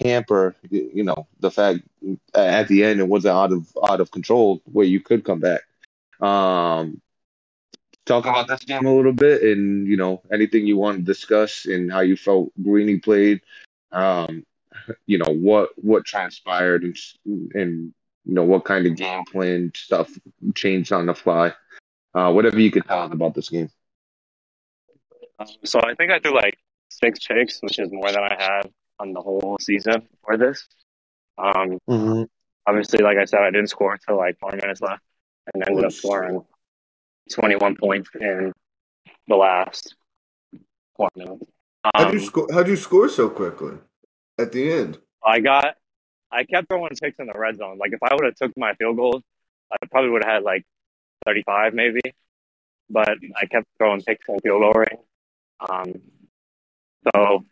hamper, 0.00 0.54
you 0.70 1.04
know, 1.04 1.26
the 1.40 1.50
fact 1.50 1.80
at 2.34 2.68
the 2.68 2.84
end 2.84 3.00
it 3.00 3.08
wasn't 3.08 3.36
out 3.36 3.52
of 3.52 3.68
out 3.88 4.00
of 4.00 4.10
control 4.10 4.62
where 4.64 4.86
you 4.86 5.00
could 5.00 5.24
come 5.24 5.40
back. 5.40 5.62
Um, 6.20 7.00
talk 8.06 8.26
about 8.26 8.48
this 8.48 8.64
game 8.64 8.86
a 8.86 8.94
little 8.94 9.12
bit, 9.12 9.42
and 9.42 9.86
you 9.86 9.96
know, 9.96 10.22
anything 10.32 10.66
you 10.66 10.76
want 10.76 10.98
to 10.98 11.04
discuss 11.04 11.66
and 11.66 11.92
how 11.92 12.00
you 12.00 12.16
felt 12.16 12.50
Greeny 12.62 12.98
played. 12.98 13.40
Um, 13.92 14.44
you 15.06 15.18
know 15.18 15.32
what 15.32 15.70
what 15.76 16.04
transpired 16.04 16.82
and 16.84 16.96
and 17.54 17.94
you 18.24 18.34
know 18.34 18.44
what 18.44 18.64
kind 18.64 18.86
of 18.86 18.96
game 18.96 19.24
plan 19.24 19.72
stuff 19.74 20.10
changed 20.54 20.92
on 20.92 21.06
the 21.06 21.14
fly. 21.14 21.52
Uh, 22.14 22.32
whatever 22.32 22.58
you 22.58 22.70
could 22.70 22.84
tell 22.86 23.02
us 23.02 23.12
about 23.12 23.34
this 23.34 23.48
game. 23.48 23.68
Um, 25.38 25.46
so 25.64 25.80
I 25.80 25.94
think 25.94 26.10
I 26.10 26.18
threw 26.18 26.34
like 26.34 26.58
six 26.88 27.26
picks, 27.26 27.60
which 27.62 27.78
is 27.78 27.90
more 27.92 28.10
than 28.10 28.22
I 28.22 28.36
have 28.38 28.70
on 28.98 29.12
the 29.12 29.20
whole 29.20 29.56
season 29.60 30.08
for 30.24 30.36
this. 30.36 30.66
Um, 31.36 31.78
Mm-hmm. 31.88 32.24
obviously, 32.66 33.04
like 33.04 33.16
I 33.18 33.24
said, 33.24 33.40
I 33.40 33.50
didn't 33.50 33.68
score 33.68 33.92
until 33.92 34.16
like 34.16 34.38
four 34.38 34.50
minutes 34.50 34.80
left, 34.80 35.02
and 35.54 35.62
ended 35.68 35.84
up 35.84 35.92
scoring 35.92 36.42
21 37.32 37.76
points 37.76 38.10
in 38.20 38.52
the 39.28 39.36
last 39.36 39.94
four 40.96 41.08
minutes. 41.14 41.44
How'd 41.94 42.12
you 42.12 42.18
Um, 42.20 42.24
score? 42.24 42.46
How'd 42.52 42.68
you 42.68 42.76
score 42.76 43.08
so 43.08 43.30
quickly 43.30 43.78
at 44.38 44.52
the 44.52 44.72
end? 44.72 44.98
I 45.24 45.40
got, 45.40 45.76
I 46.30 46.44
kept 46.44 46.68
throwing 46.68 46.90
picks 47.00 47.18
in 47.18 47.26
the 47.26 47.38
red 47.38 47.56
zone. 47.56 47.78
Like 47.78 47.92
if 47.92 48.02
I 48.02 48.14
would 48.14 48.24
have 48.24 48.36
took 48.36 48.56
my 48.56 48.74
field 48.74 48.96
goals, 48.96 49.22
I 49.72 49.86
probably 49.90 50.10
would 50.10 50.24
have 50.24 50.34
had 50.34 50.42
like 50.42 50.64
35 51.26 51.74
maybe. 51.74 52.00
But 52.90 53.18
I 53.36 53.46
kept 53.46 53.66
throwing 53.76 54.02
picks 54.02 54.28
in 54.28 54.38
field 54.40 54.62
goal 54.62 54.72
range. 54.72 55.02
Um, 55.68 55.94
so 57.14 57.44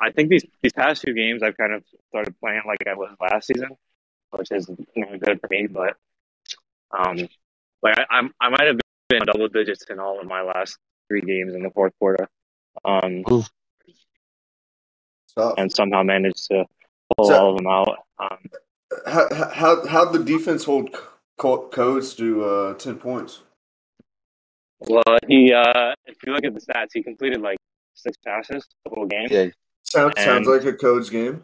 I 0.00 0.10
think 0.10 0.28
these 0.28 0.44
these 0.62 0.72
past 0.72 1.02
few 1.02 1.14
games 1.14 1.42
I've 1.42 1.56
kind 1.56 1.72
of 1.72 1.84
started 2.08 2.38
playing 2.40 2.62
like 2.66 2.86
I 2.86 2.94
was 2.94 3.14
last 3.20 3.46
season, 3.46 3.70
which 4.30 4.50
is 4.50 4.68
you 4.94 5.06
know, 5.06 5.18
good 5.18 5.40
for 5.40 5.48
me. 5.50 5.66
But 5.66 5.96
um, 6.90 7.16
like 7.82 7.98
I, 7.98 8.04
I'm 8.10 8.34
I 8.40 8.48
might 8.50 8.66
have 8.66 8.78
been 9.08 9.22
double 9.24 9.48
digits 9.48 9.84
in 9.88 9.98
all 9.98 10.20
of 10.20 10.26
my 10.26 10.42
last 10.42 10.78
three 11.08 11.20
games 11.20 11.54
in 11.54 11.62
the 11.62 11.70
fourth 11.70 11.92
quarter. 11.98 12.28
Um, 12.84 13.22
Tough. 15.36 15.54
and 15.58 15.72
somehow 15.72 16.02
managed 16.02 16.46
to 16.50 16.64
pull 17.16 17.26
So- 17.26 17.34
all 17.38 17.50
of 17.52 17.56
them 17.58 17.66
out. 17.66 17.98
Um, 18.18 18.38
How 19.06 19.26
how 19.52 19.86
how'd 19.86 20.12
the 20.12 20.22
defense 20.22 20.64
hold 20.64 20.90
Co- 21.36 21.66
codes 21.68 22.14
to 22.14 22.44
uh, 22.44 22.74
ten 22.74 22.96
points? 22.96 23.42
Well, 24.80 25.02
he 25.26 25.52
uh, 25.52 25.94
if 26.06 26.16
you 26.24 26.32
look 26.32 26.44
at 26.44 26.54
the 26.54 26.60
stats, 26.60 26.90
he 26.94 27.02
completed 27.02 27.40
like 27.40 27.58
six 27.94 28.16
passes 28.24 28.66
the 28.84 28.90
whole 28.94 29.06
game. 29.06 29.26
Yeah, 29.30 29.46
Sounds 29.82 30.14
sounds 30.22 30.46
like 30.46 30.64
a 30.64 30.72
codes 30.74 31.10
game. 31.10 31.42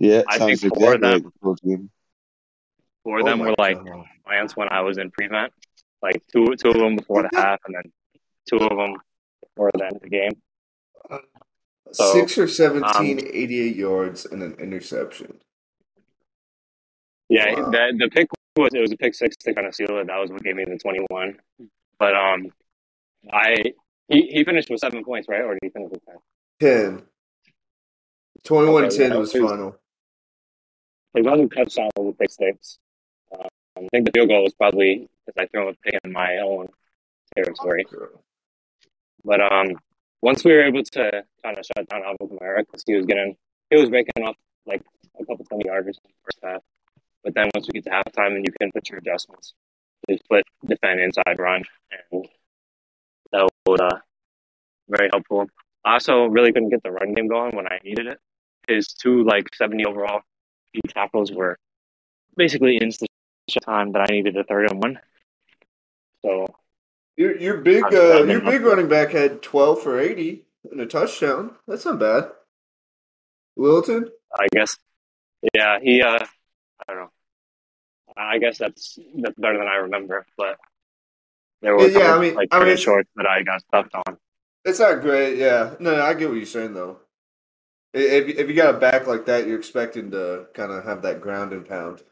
yeah. 0.00 0.22
I 0.28 0.38
sounds 0.38 0.60
think 0.62 0.74
four 0.74 0.94
exactly 0.94 1.12
of 1.16 1.22
them- 1.22 1.32
like 1.42 1.56
a 1.62 1.66
game. 1.68 1.90
Four 3.04 3.18
Oh 3.18 3.20
of 3.20 3.26
them 3.26 3.38
my 3.40 3.46
were 3.50 3.54
like 3.58 3.84
God. 3.84 4.04
plants 4.26 4.56
when 4.56 4.68
I 4.70 4.80
was 4.80 4.98
in 4.98 5.10
prevent, 5.12 5.52
like 6.02 6.20
two 6.32 6.56
two 6.56 6.70
of 6.70 6.76
them 6.78 6.96
before 6.96 7.22
the 7.22 7.30
half, 7.38 7.60
and 7.66 7.74
then 7.76 7.92
two 8.48 8.56
of 8.56 8.76
them 8.76 8.96
before 9.44 9.70
the 9.74 9.84
end 9.84 9.96
of 9.96 10.02
the 10.02 10.08
game. 10.08 10.32
So, 11.90 12.12
Six 12.12 12.38
or 12.38 12.46
17, 12.48 13.18
um, 13.18 13.24
88 13.32 13.76
yards 13.76 14.24
and 14.26 14.42
an 14.42 14.54
interception. 14.54 15.40
Yeah, 17.28 17.54
Wow. 17.60 17.70
the 17.70 17.94
the 17.98 18.08
pick 18.10 18.28
was 18.56 18.70
it 18.74 18.80
was 18.80 18.92
a 18.92 18.96
pick 18.96 19.14
six 19.14 19.36
to 19.38 19.54
kind 19.54 19.66
of 19.66 19.74
seal 19.74 19.88
it. 19.98 20.06
That 20.06 20.18
was 20.18 20.30
what 20.30 20.42
gave 20.42 20.54
me 20.56 20.64
the 20.64 20.78
twenty 20.78 21.00
one. 21.08 21.38
But 21.98 22.14
um, 22.14 22.52
I 23.32 23.72
he, 24.08 24.22
he 24.30 24.44
finished 24.44 24.68
with 24.70 24.80
seven 24.80 25.02
points, 25.04 25.28
right? 25.28 25.40
Or 25.40 25.54
did 25.54 25.60
he 25.62 25.70
finish 25.70 25.90
with 25.90 26.04
ten? 26.04 26.16
10. 26.60 27.02
21 28.44 28.84
Okay, 28.84 28.96
10 28.96 29.10
yeah, 29.12 29.16
was 29.16 29.34
it 29.34 29.42
was- 29.42 29.50
final. 29.50 29.76
His 31.14 31.26
only 31.26 31.48
touchdown 31.48 31.90
a 31.98 32.12
pick 32.12 32.30
six. 32.30 32.78
Um, 33.34 33.48
I 33.76 33.88
think 33.92 34.06
the 34.06 34.12
field 34.12 34.28
goal 34.28 34.44
was 34.44 34.54
probably 34.54 35.08
because 35.26 35.42
I 35.42 35.46
threw 35.46 35.68
a 35.68 35.74
pick 35.74 35.98
in 36.04 36.12
my 36.12 36.38
own 36.38 36.68
territory. 37.34 37.84
But 39.24 39.40
um, 39.40 39.72
once 40.22 40.44
we 40.44 40.52
were 40.52 40.62
able 40.62 40.82
to 40.82 41.24
kind 41.42 41.58
of 41.58 41.66
shut 41.66 41.88
down 41.88 42.02
Alvin 42.04 42.28
Kamara 42.28 42.60
because 42.60 42.82
he 42.86 42.94
was 42.94 43.04
getting 43.04 43.36
he 43.70 43.76
was 43.76 43.90
breaking 43.90 44.22
off 44.24 44.36
like 44.66 44.82
a 45.20 45.24
couple 45.24 45.44
twenty 45.44 45.68
yarders 45.68 45.98
in 45.98 46.08
the 46.08 46.22
first 46.24 46.38
half. 46.42 46.62
But 47.24 47.34
then 47.34 47.50
once 47.54 47.68
we 47.68 47.80
get 47.80 47.84
to 47.84 47.90
halftime, 47.90 48.36
and 48.36 48.44
you 48.44 48.52
can 48.60 48.72
put 48.72 48.88
your 48.88 48.98
adjustments, 48.98 49.54
you 50.08 50.16
split 50.18 50.44
defend 50.66 51.00
inside 51.00 51.38
run, 51.38 51.64
and 52.12 52.26
that 53.32 53.48
was 53.66 53.80
uh, 53.80 53.98
very 54.88 55.08
helpful. 55.12 55.48
I 55.84 55.94
also 55.94 56.26
really 56.26 56.52
couldn't 56.52 56.70
get 56.70 56.82
the 56.82 56.92
run 56.92 57.12
game 57.14 57.28
going 57.28 57.54
when 57.54 57.66
I 57.66 57.80
needed 57.84 58.06
it. 58.06 58.18
His 58.68 58.88
two 58.88 59.24
like 59.24 59.54
seventy 59.54 59.84
overall 59.84 60.22
tackles 60.88 61.32
were 61.32 61.58
basically 62.36 62.78
instant 62.78 63.10
time 63.60 63.92
that 63.92 64.00
I 64.08 64.12
needed 64.12 64.36
a 64.36 64.44
third 64.44 64.70
and 64.70 64.82
one. 64.82 64.98
So 66.22 66.46
Your, 67.16 67.36
your 67.36 67.56
big 67.58 67.84
uh, 67.84 68.24
your 68.24 68.40
big 68.40 68.62
running 68.62 68.88
back 68.88 69.10
had 69.10 69.42
12 69.42 69.82
for 69.82 70.00
80 70.00 70.44
and 70.70 70.80
a 70.80 70.86
touchdown. 70.86 71.54
That's 71.68 71.84
not 71.84 71.98
bad. 71.98 72.30
Wilton? 73.56 74.08
I 74.34 74.46
guess, 74.52 74.76
yeah, 75.54 75.78
he. 75.82 76.00
Uh, 76.00 76.18
I 76.18 76.92
don't 76.92 76.96
know. 76.96 77.10
I 78.16 78.38
guess 78.38 78.58
that's 78.58 78.98
that's 79.16 79.38
better 79.38 79.58
than 79.58 79.68
I 79.68 79.76
remember, 79.76 80.26
but 80.36 80.58
there 81.60 81.76
were 81.76 81.88
Yeah, 81.88 82.14
I 82.14 82.18
mean- 82.18 82.34
like 82.34 82.48
I 82.50 82.64
mean, 82.64 82.76
shorts 82.76 83.10
that 83.16 83.26
I 83.26 83.42
got 83.42 83.60
stuffed 83.62 83.94
on. 83.94 84.16
It's 84.64 84.78
not 84.78 85.00
great, 85.00 85.38
yeah. 85.38 85.74
No, 85.80 86.00
I 86.00 86.14
get 86.14 86.28
what 86.28 86.36
you're 86.36 86.46
saying, 86.46 86.74
though. 86.74 86.98
If, 87.92 88.28
if 88.38 88.48
you 88.48 88.54
got 88.54 88.74
a 88.74 88.78
back 88.78 89.06
like 89.06 89.26
that, 89.26 89.46
you're 89.46 89.58
expecting 89.58 90.12
to 90.12 90.46
kind 90.54 90.70
of 90.72 90.84
have 90.84 91.02
that 91.02 91.20
ground 91.20 91.52
and 91.52 91.66
pound. 91.66 92.02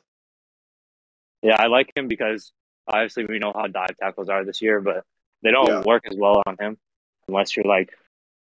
Yeah, 1.43 1.57
I 1.59 1.69
like 1.69 1.93
him 1.97 2.09
because 2.09 2.53
obviously 2.87 3.25
we 3.27 3.39
know 3.39 3.53
how 3.55 3.67
dive 3.67 3.97
tackles 4.01 4.29
are 4.29 4.45
this 4.45 4.61
year, 4.63 4.81
but 4.81 5.05
they 5.43 5.51
don't 5.51 5.67
Yeah. 5.67 5.83
work 5.83 6.07
as 6.11 6.17
well 6.17 6.43
on 6.47 6.57
him 6.61 6.79
unless 7.29 7.57
you're 7.57 7.65
like 7.67 7.97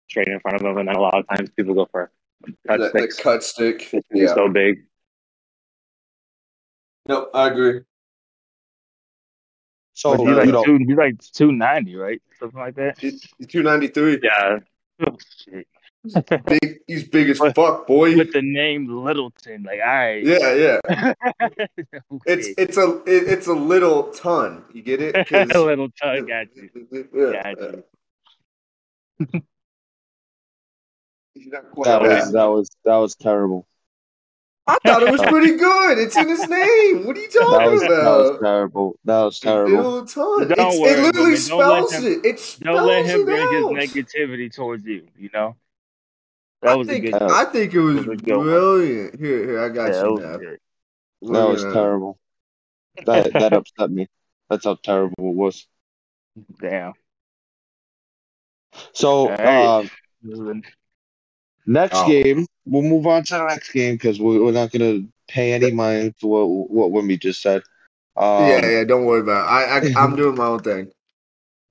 straight 0.08 0.28
in 0.28 0.40
front 0.40 0.56
of 0.56 0.62
him, 0.62 0.76
and 0.78 0.88
then 0.88 0.96
a 0.96 1.00
lot 1.00 1.14
of 1.14 1.26
times 1.28 1.50
people 1.50 1.74
go 1.74 1.86
for 1.86 2.10
cut 2.66 2.78
that, 2.78 2.92
that 2.92 2.98
sticks. 2.98 3.20
cut 3.20 3.42
stick. 3.42 3.78
because 3.78 4.04
he's 4.12 4.22
Yeah. 4.22 4.34
so 4.34 4.48
big. 4.48 4.84
No, 7.06 7.28
I 7.34 7.48
agree. 7.48 7.80
So 9.94 10.16
But 10.16 10.26
he's 10.26 10.36
like 10.36 10.64
two, 10.64 10.78
he's 10.78 10.96
like 10.96 11.18
two 11.20 11.52
ninety, 11.52 11.94
right? 11.96 12.20
Something 12.40 12.58
like 12.60 12.74
that. 12.76 12.98
Two 13.48 13.62
ninety 13.62 13.88
three. 13.88 14.18
Yeah, 14.22 14.58
Oh 15.06 15.16
shit. 15.38 15.68
Big. 16.46 16.80
He's 16.86 17.04
big 17.08 17.30
as 17.30 17.40
With- 17.40 17.54
fuck, 17.54 17.86
boy. 17.86 18.14
With 18.16 18.32
the 18.32 18.42
name 18.42 18.86
Littleton, 19.04 19.62
like 19.62 19.80
all 19.80 19.86
right. 19.86 20.22
Yeah, 20.22 20.54
yeah. 20.54 21.14
It's 22.26 22.48
Okay. 22.48 22.54
it's 22.58 22.76
a 22.76 22.96
it, 23.06 23.28
it's 23.32 23.46
a 23.46 23.54
little 23.54 24.04
ton. 24.12 24.64
You 24.74 24.82
get 24.82 25.00
it? 25.00 25.14
'Cause- 25.28 25.48
little 25.48 25.88
tug, 25.90 26.28
got 26.28 26.48
you. 26.54 26.68
Yeah, 27.14 27.54
Got 27.54 27.60
you. 27.60 29.42
He's 31.34 31.46
not 31.48 31.70
quite 31.70 31.84
that 31.86 32.02
that. 32.02 32.08
was 32.22 32.32
that 32.32 32.44
was 32.44 32.70
that 32.84 32.96
was 32.96 33.14
terrible. 33.16 33.66
I 34.66 34.78
thought 34.86 35.02
it 35.02 35.10
was 35.10 35.20
pretty 35.22 35.56
good. 35.56 35.98
It's 35.98 36.16
in 36.16 36.26
his 36.28 36.48
name. 36.48 37.06
What 37.06 37.16
are 37.18 37.20
you 37.20 37.28
That 37.28 37.38
talking 37.40 37.86
about? 37.86 37.88
that 37.88 38.16
was 38.30 38.38
terrible. 38.40 38.96
That 39.04 39.20
was 39.22 39.40
terrible. 39.40 39.76
Little 39.76 40.06
ton. 40.06 40.48
Don't 40.48 40.58
It's, 40.58 40.78
worry, 40.80 40.90
it 40.92 41.02
literally 41.02 41.36
don't 41.36 41.58
let 41.58 41.88
spells 41.88 41.92
him- 41.94 42.04
it. 42.04 42.24
It 42.26 42.40
spells 42.40 42.76
Don't 42.78 42.86
let 42.86 43.04
him 43.04 43.24
bring 43.26 43.42
out. 43.42 43.76
his 43.80 43.90
negativity 43.92 44.54
towards 44.54 44.84
you. 44.86 45.06
You 45.18 45.30
know. 45.34 45.56
That 46.64 46.72
I 46.72 46.74
was 46.76 46.88
a 46.88 46.90
think 46.92 47.04
good. 47.04 47.22
I 47.22 47.44
think 47.44 47.74
it 47.74 47.80
was 47.80 47.96
was 47.96 48.06
a 48.06 48.08
one. 48.08 48.46
brilliant. 48.46 49.20
Here, 49.20 49.44
here, 49.46 49.60
I 49.60 49.66
Yeah, 49.66 49.68
got 49.68 49.92
that 49.92 50.04
you 50.06 50.12
was 50.12 50.22
now. 50.22 50.36
good. 50.38 50.58
That 51.22 51.44
was 51.44 51.62
terrible. 51.62 52.18
That 53.04 53.32
that 53.34 53.52
upset 53.60 53.90
me. 53.90 54.08
That's 54.48 54.64
how 54.64 54.74
terrible 54.82 55.14
it 55.18 55.34
was. 55.36 55.66
Damn. 56.60 56.94
So 58.92 59.28
Alright. 59.30 59.46
uh, 59.46 59.82
This 60.22 60.38
is 60.38 60.48
a- 60.48 60.62
next 61.66 61.96
Oh. 61.96 62.06
game, 62.08 62.46
we'll 62.64 62.82
move 62.82 63.06
on 63.06 63.24
to 63.24 63.34
the 63.34 63.46
next 63.46 63.70
game 63.72 63.96
because 63.96 64.18
we, 64.18 64.40
we're 64.40 64.52
not 64.52 64.72
gonna 64.72 65.02
pay 65.28 65.52
any 65.52 65.70
mind 65.70 66.14
to 66.20 66.26
what 66.26 66.46
what 66.46 66.90
Wimby 66.92 67.20
just 67.20 67.42
said. 67.42 67.62
Um, 68.16 68.48
yeah, 68.48 68.66
yeah. 68.66 68.84
Don't 68.84 69.04
worry 69.04 69.20
about 69.20 69.46
it. 69.46 69.50
I, 69.50 70.00
I 70.00 70.02
I'm 70.02 70.16
doing 70.16 70.34
my 70.36 70.46
own 70.46 70.60
thing. 70.60 70.90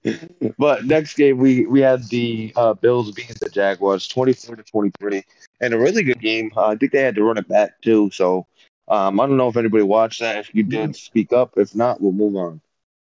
But 0.58 0.86
next 0.86 1.16
game, 1.16 1.38
we 1.38 1.66
we 1.66 1.80
had 1.80 2.04
the 2.10 2.52
uh, 2.56 2.74
Bills 2.74 3.12
beating 3.12 3.38
the 3.40 3.50
Jaguars, 3.50 4.08
twenty 4.08 4.34
four 4.34 4.56
to 4.56 4.64
twenty 4.64 4.92
three, 5.00 5.24
and 5.62 5.74
a 5.74 5.80
really 5.80 6.04
good 6.04 6.20
game. 6.20 6.52
Uh, 6.56 6.68
I 6.68 6.76
think 6.76 6.92
they 6.92 7.02
had 7.02 7.16
to 7.16 7.24
run 7.24 7.38
it 7.38 7.48
back 7.48 7.80
too. 7.82 8.10
So 8.12 8.46
um, 8.88 9.20
I 9.20 9.26
don't 9.26 9.38
know 9.38 9.48
if 9.48 9.58
anybody 9.58 9.84
watched 9.84 10.20
that. 10.20 10.38
If 10.38 10.54
you 10.54 10.64
did, 10.64 10.96
speak 10.96 11.32
up. 11.32 11.54
If 11.58 11.74
not, 11.76 12.02
we'll 12.02 12.12
move 12.12 12.36
on. 12.36 12.62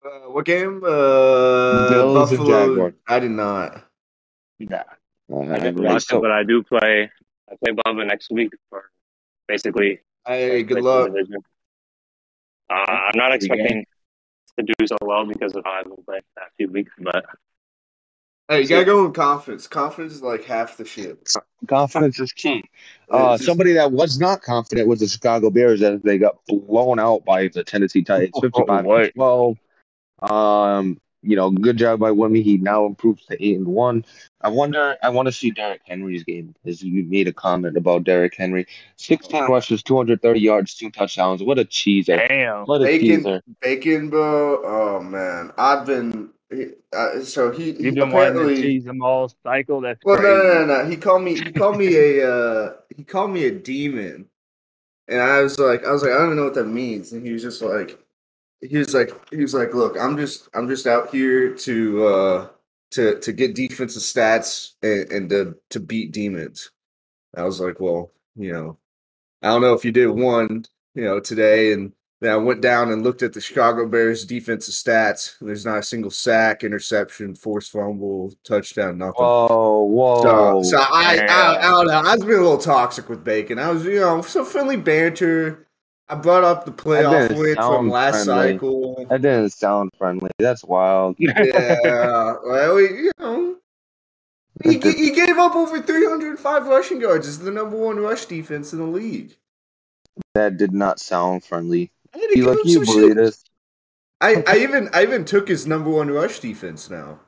Uh, 0.04 0.32
what 0.32 0.46
game? 0.46 0.82
Uh, 0.84 1.90
Bills 1.90 2.32
and 2.32 2.48
Jaguars. 2.48 2.94
I 3.08 3.20
did 3.20 3.32
not. 3.32 3.84
Nah. 4.60 4.84
Uh, 5.32 5.42
I 5.42 5.60
didn't 5.60 5.84
watch 5.84 6.06
so- 6.06 6.18
it, 6.18 6.22
but 6.22 6.32
I 6.32 6.44
do 6.44 6.64
play. 6.64 7.12
I 7.52 7.56
play 7.64 7.74
Bubba 7.74 8.08
next 8.08 8.32
week 8.32 8.52
for 8.70 8.90
basically. 9.48 10.00
Hey, 10.26 10.64
good 10.64 10.84
luck. 10.84 11.12
Uh, 12.70 12.74
I'm 12.74 13.12
not 13.16 13.32
Good 13.40 13.50
game. 13.50 13.52
expecting 13.52 13.86
to 14.66 14.74
do 14.78 14.88
so 14.88 14.96
well 15.02 15.26
because 15.26 15.56
of 15.56 15.64
how 15.66 15.72
I've 15.72 15.86
been 15.86 16.04
playing 16.06 16.22
the 16.36 16.42
past 16.42 16.54
few 16.58 16.70
weeks, 16.70 16.92
but 17.00 17.26
Hey, 18.48 18.62
you 18.64 18.68
gotta 18.68 18.84
go 18.86 19.06
with 19.06 19.14
confidence. 19.14 19.68
Confidence 19.68 20.14
is 20.14 20.24
like 20.24 20.44
half 20.44 20.76
the 20.76 20.84
shit. 20.86 21.32
confidence 21.68 22.20
is 22.20 22.34
key. 22.34 22.64
Uh, 23.08 23.34
just- 23.38 23.46
somebody 23.46 23.74
that 23.74 23.92
was 23.92 24.20
not 24.20 24.42
confident 24.42 24.88
was 24.88 25.02
the 25.02 25.08
Chicago 25.08 25.52
Bears 25.52 25.84
as 25.84 26.02
they 26.02 26.18
got 26.18 26.38
blown 26.48 27.00
out 27.00 27.24
by 27.26 27.48
the 27.50 27.64
Tennessee 27.64 28.04
Titans, 28.04 28.32
Oh, 28.36 28.42
fifty-five 28.42 28.86
to 28.86 29.12
twelve. 29.12 29.58
Um, 30.22 31.00
you 31.22 31.36
know, 31.36 31.52
good 31.52 31.78
job 31.78 32.00
by 32.00 32.12
Wimby. 32.12 32.44
He 32.44 32.58
now 32.58 32.86
improves 32.86 33.26
to 33.28 33.44
eight 33.44 33.58
and 33.58 33.68
one. 33.68 34.06
I 34.42 34.50
wonder. 34.50 34.98
I 35.04 35.10
want 35.10 35.28
to 35.28 35.32
see 35.32 35.52
Derrick 35.52 35.82
Henry's 35.86 36.24
game. 36.24 36.56
because 36.64 36.82
you 36.84 37.04
made 37.04 37.28
a 37.28 37.34
comment 37.34 37.78
about 37.78 38.06
Derrick 38.06 38.36
Henry, 38.36 38.68
sixteen 38.96 39.44
rushes, 39.46 39.84
two 39.84 39.98
hundred 39.98 40.22
thirty 40.22 40.40
yards, 40.42 40.76
two 40.76 40.92
touchdowns. 40.92 41.44
What 41.44 41.60
a 41.60 41.66
cheeser! 41.66 42.18
Damn. 42.28 42.66
What 42.66 42.82
a 42.82 42.86
Bacon, 42.86 43.18
teaser! 43.24 43.42
bacon, 43.62 44.10
bro. 44.10 44.62
Oh 44.66 45.02
man, 45.04 45.52
I've 45.58 45.86
been. 45.86 46.30
he- 46.52 46.74
Uh, 46.94 47.22
so 47.22 47.52
he, 47.52 47.74
he 47.74 47.84
You've 47.86 47.96
been 47.96 48.12
wanting 48.12 48.34
to 48.36 48.40
apparently. 48.42 48.62
cheese 48.62 48.86
them 48.86 49.02
all 49.04 49.32
cycle. 49.44 49.82
That's 49.82 50.00
Well, 50.04 50.18
crazy. 50.18 50.34
no, 50.34 50.44
no, 50.44 50.66
no, 50.66 50.84
no. 50.84 50.90
He 50.90 50.98
called 50.98 51.22
me. 51.24 51.36
He 51.36 51.52
called 51.52 51.78
me 51.78 51.96
a. 51.96 52.30
Uh, 52.32 52.74
he 52.96 53.04
called 53.04 53.32
me 53.32 53.46
a 53.46 53.52
demon, 53.52 54.28
and 55.08 55.22
I 55.22 55.42
was 55.42 55.60
like, 55.60 55.86
I 55.86 55.92
was 55.92 56.02
like, 56.04 56.12
I 56.12 56.16
don't 56.18 56.26
even 56.28 56.38
know 56.38 56.46
what 56.46 56.56
that 56.56 56.66
means. 56.68 57.14
And 57.14 57.26
he 57.26 57.32
was 57.34 57.44
just 57.44 57.62
like, 57.62 58.00
he 58.62 58.78
was 58.78 58.94
like, 58.94 59.12
he 59.32 59.42
was 59.42 59.54
like, 59.54 59.74
look, 59.74 59.98
I'm 60.00 60.18
just, 60.18 60.50
I'm 60.54 60.68
just 60.68 60.88
out 60.88 61.12
here 61.12 61.54
to, 61.54 62.06
uh, 62.06 62.48
to, 62.92 63.20
to 63.20 63.32
get 63.32 63.56
defensive 63.56 64.02
stats 64.02 64.72
and, 64.82 65.12
and 65.12 65.30
to, 65.30 65.56
to 65.70 65.80
beat 65.80 66.12
demons. 66.12 66.72
I 67.36 67.44
was 67.44 67.60
like, 67.60 67.80
well, 67.80 68.12
you 68.36 68.52
know, 68.52 68.78
I 69.42 69.48
don't 69.48 69.62
know 69.62 69.74
if 69.74 69.86
you 69.86 69.92
did 69.92 70.08
one, 70.08 70.66
you 70.96 71.04
know, 71.04 71.20
today, 71.20 71.72
and 71.74 71.94
then 72.22 72.34
I 72.34 72.36
went 72.36 72.60
down 72.60 72.92
and 72.92 73.04
looked 73.04 73.22
at 73.24 73.32
the 73.32 73.40
Chicago 73.40 73.88
Bears 73.88 74.26
defensive 74.26 74.74
stats. 74.74 75.36
There's 75.40 75.66
not 75.66 75.78
a 75.78 75.84
single 75.84 76.12
sack, 76.12 76.64
interception, 76.66 77.36
forced 77.36 77.72
fumble, 77.72 78.34
touchdown, 78.44 78.98
nothing. 78.98 79.14
Whoa, 79.24 79.84
whoa! 79.84 80.62
So, 80.64 80.64
so 80.64 80.78
I, 80.80 81.26
I, 81.30 81.58
I 81.60 81.70
don't 81.70 81.88
know. 81.88 81.94
I 81.94 82.16
was 82.16 82.26
being 82.26 82.40
a 82.40 82.42
little 82.42 82.58
toxic 82.58 83.08
with 83.08 83.24
Bacon. 83.24 83.58
I 83.60 83.70
was, 83.70 83.86
you 83.86 84.02
know, 84.02 84.22
some 84.22 84.46
friendly 84.46 84.76
banter. 84.76 85.69
I 86.10 86.16
brought 86.16 86.44
up 86.44 86.66
the 86.66 86.72
playoff 86.72 87.38
win 87.38 87.56
from 87.56 87.90
last 87.90 88.26
friendly. 88.26 88.54
cycle. 88.54 89.06
that 89.10 89.22
didn't 89.22 89.52
sound 89.52 89.92
friendly. 89.98 90.32
That's 90.40 90.64
wild. 90.64 91.16
Yeah, 91.20 92.36
well, 92.44 92.82
you 92.82 93.12
know, 93.20 93.56
he, 94.64 94.78
That 94.78 94.96
he 94.96 95.12
gave 95.12 95.38
up 95.38 95.56
over 95.56 95.82
305 95.82 96.68
rushing 96.68 97.00
yards. 97.00 97.28
It's 97.28 97.38
the 97.38 97.52
number 97.52 97.78
one 97.78 97.98
rush 97.98 98.26
defense 98.26 98.74
in 98.74 98.80
the 98.80 98.86
league. 98.86 99.36
That 100.34 100.58
did 100.58 100.74
not 100.74 101.00
sound 101.00 101.44
friendly. 101.46 101.92
I 102.14 102.18
had 102.18 102.30
to 102.32 102.38
You 102.38 102.46
give 102.46 102.56
like 102.56 102.66
you, 102.66 102.86
some 102.86 103.16
shit. 103.16 103.36
I, 104.22 104.44
I 104.48 104.58
even, 104.58 104.90
I 104.94 105.04
even 105.04 105.24
took 105.24 105.48
his 105.48 105.66
number 105.66 105.90
one 105.90 106.10
rush 106.10 106.40
defense 106.40 106.90
now. 106.90 107.20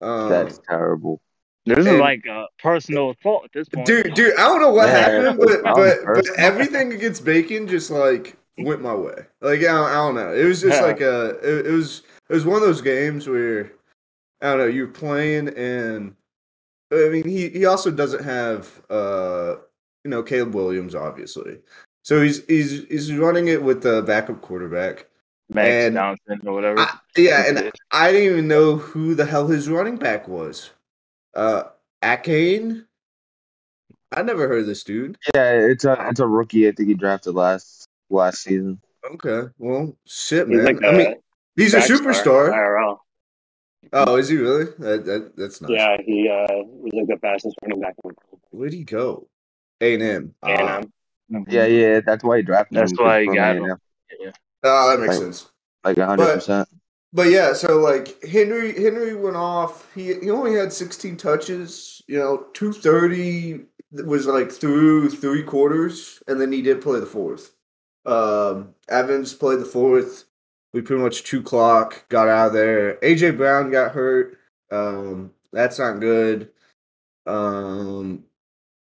Um, 0.00 0.30
That's 0.30 0.58
terrible. 0.58 1.20
This 1.66 1.78
is 1.78 1.86
And- 1.86 1.98
like 1.98 2.24
a 2.26 2.46
personal 2.58 3.10
assault 3.10 3.44
at 3.46 3.52
this 3.52 3.68
point. 3.68 3.86
Dude, 3.86 4.12
dude, 4.14 4.34
I 4.34 4.42
don't 4.42 4.60
know 4.60 4.70
what 4.70 4.88
Yeah, 4.88 4.98
happened, 4.98 5.38
but 5.38 5.62
but, 5.62 5.98
but 6.14 6.26
everything 6.38 6.92
against 6.92 7.24
Bacon 7.24 7.66
just 7.66 7.90
like 7.90 8.36
went 8.58 8.82
my 8.82 8.94
way. 8.94 9.24
Like 9.40 9.60
I 9.60 9.62
don't, 9.62 9.90
I 9.90 9.94
don't 9.94 10.14
know. 10.14 10.34
It 10.34 10.44
was 10.44 10.60
just 10.60 10.80
Yeah. 10.80 10.86
like 10.86 11.00
a. 11.00 11.30
It, 11.42 11.66
it 11.66 11.70
was 11.72 12.02
it 12.28 12.34
was 12.34 12.44
one 12.44 12.56
of 12.56 12.62
those 12.62 12.80
games 12.82 13.26
where 13.28 13.72
I 14.42 14.50
don't 14.50 14.58
know. 14.58 14.66
You're 14.66 14.88
playing 14.88 15.48
and 15.56 16.14
I 16.92 17.08
mean 17.08 17.26
he 17.26 17.48
he 17.48 17.64
also 17.64 17.90
doesn't 17.90 18.24
have 18.24 18.82
uh 18.90 19.56
you 20.04 20.10
know 20.10 20.22
Caleb 20.22 20.54
Williams 20.54 20.94
obviously. 20.94 21.60
So 22.02 22.20
he's 22.20 22.44
he's 22.46 22.84
he's 22.88 23.12
running 23.14 23.48
it 23.48 23.62
with 23.62 23.82
the 23.82 24.02
backup 24.02 24.42
quarterback. 24.42 25.06
Max 25.48 25.68
and- 25.68 25.94
Johnson 25.94 26.46
or 26.46 26.52
whatever. 26.54 26.80
I, 26.80 26.98
yeah, 27.16 27.44
and 27.48 27.72
I 27.90 28.12
didn't 28.12 28.30
even 28.32 28.48
know 28.48 28.76
who 28.76 29.14
the 29.14 29.24
hell 29.24 29.46
his 29.46 29.68
running 29.70 29.96
back 29.96 30.28
was. 30.28 30.70
Uh, 31.34 31.64
Achane. 32.02 32.84
I 34.12 34.22
never 34.22 34.46
heard 34.46 34.60
of 34.60 34.66
this 34.66 34.84
dude. 34.84 35.18
Yeah, 35.34 35.52
it's 35.52 35.84
a 35.84 35.96
it's 36.08 36.20
a 36.20 36.26
rookie. 36.26 36.68
I 36.68 36.72
think 36.72 36.88
he 36.88 36.94
drafted 36.94 37.34
last 37.34 37.88
last 38.10 38.42
season. 38.42 38.80
Okay, 39.12 39.50
well, 39.58 39.96
shit, 40.06 40.46
he's 40.48 40.56
man. 40.58 40.64
like 40.66 40.84
I 40.84 40.92
mean, 40.96 41.14
he's 41.56 41.74
a 41.74 41.80
superstar. 41.80 42.50
IRL. 42.52 42.98
Oh, 43.92 44.16
is 44.16 44.28
he 44.28 44.36
really? 44.36 44.66
That, 44.78 45.04
that 45.04 45.36
that's 45.36 45.60
nice. 45.60 45.70
Yeah, 45.72 45.96
he 46.04 46.28
uh, 46.28 46.46
was 46.64 46.92
like 46.94 47.06
the 47.08 47.18
fastest 47.20 47.56
running 47.62 47.80
back 47.80 47.94
in 48.04 48.10
the 48.10 48.14
world. 48.30 48.40
Where'd 48.50 48.72
he 48.72 48.84
go? 48.84 49.28
A 49.80 49.94
and 49.94 50.02
M. 50.02 50.34
Yeah, 51.48 51.66
yeah, 51.66 52.00
that's 52.00 52.22
why 52.22 52.36
he 52.38 52.42
drafted 52.44 52.78
That's 52.78 52.92
him. 52.92 52.98
why 52.98 53.20
he 53.22 53.26
got 53.26 53.56
A&M, 53.56 53.64
him. 53.64 53.78
Oh, 54.62 54.90
that 54.90 55.00
makes 55.00 55.14
Right. 55.16 55.22
sense. 55.24 55.50
Like 55.82 55.98
hundred 55.98 56.34
percent. 56.34 56.68
But 57.14 57.30
yeah, 57.30 57.54
so 57.54 57.78
like 57.78 58.22
Henry 58.24 58.74
Henry 58.82 59.16
went 59.16 59.36
off. 59.36 59.88
He 59.94 60.14
he 60.20 60.30
only 60.30 60.54
had 60.54 60.72
16 60.72 61.16
touches. 61.18 62.02
You 62.08 62.18
know, 62.20 62.46
230 62.54 63.66
was 64.04 64.26
like 64.26 64.52
through 64.52 65.10
three 65.10 65.44
quarters, 65.44 66.22
and 66.28 66.40
then 66.40 66.52
he 66.52 66.62
did 66.62 66.82
play 66.82 67.00
the 67.00 67.06
fourth. 67.06 67.54
Um, 68.06 68.74
Evans 68.88 69.34
played 69.34 69.60
the 69.60 69.66
fourth. 69.66 70.26
We 70.74 70.82
pretty 70.82 71.02
much 71.02 71.24
two 71.24 71.42
clock 71.42 72.04
got 72.10 72.28
out 72.28 72.48
of 72.48 72.54
there. 72.54 72.96
AJ 72.96 73.38
Brown 73.38 73.70
got 73.70 73.92
hurt. 73.92 74.38
Um, 74.72 75.32
that's 75.52 75.78
not 75.80 76.00
good. 76.00 76.50
Um, 77.26 78.24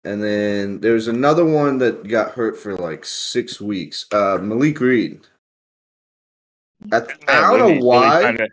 and 0.04 0.22
then 0.22 0.80
there's 0.80 1.08
another 1.08 1.44
one 1.44 1.78
that 1.78 2.08
got 2.08 2.32
hurt 2.32 2.58
for 2.58 2.76
like 2.76 3.04
six 3.04 3.60
weeks. 3.60 4.06
Uh, 4.12 4.38
Malik 4.40 4.80
Reed. 4.80 5.20
I, 6.92 7.02
I 7.28 7.40
don't 7.40 7.52
Wimmy's 7.52 7.58
know 7.58 7.78
really 7.78 7.80
why. 7.80 8.20
Trying 8.20 8.36
to, 8.38 8.48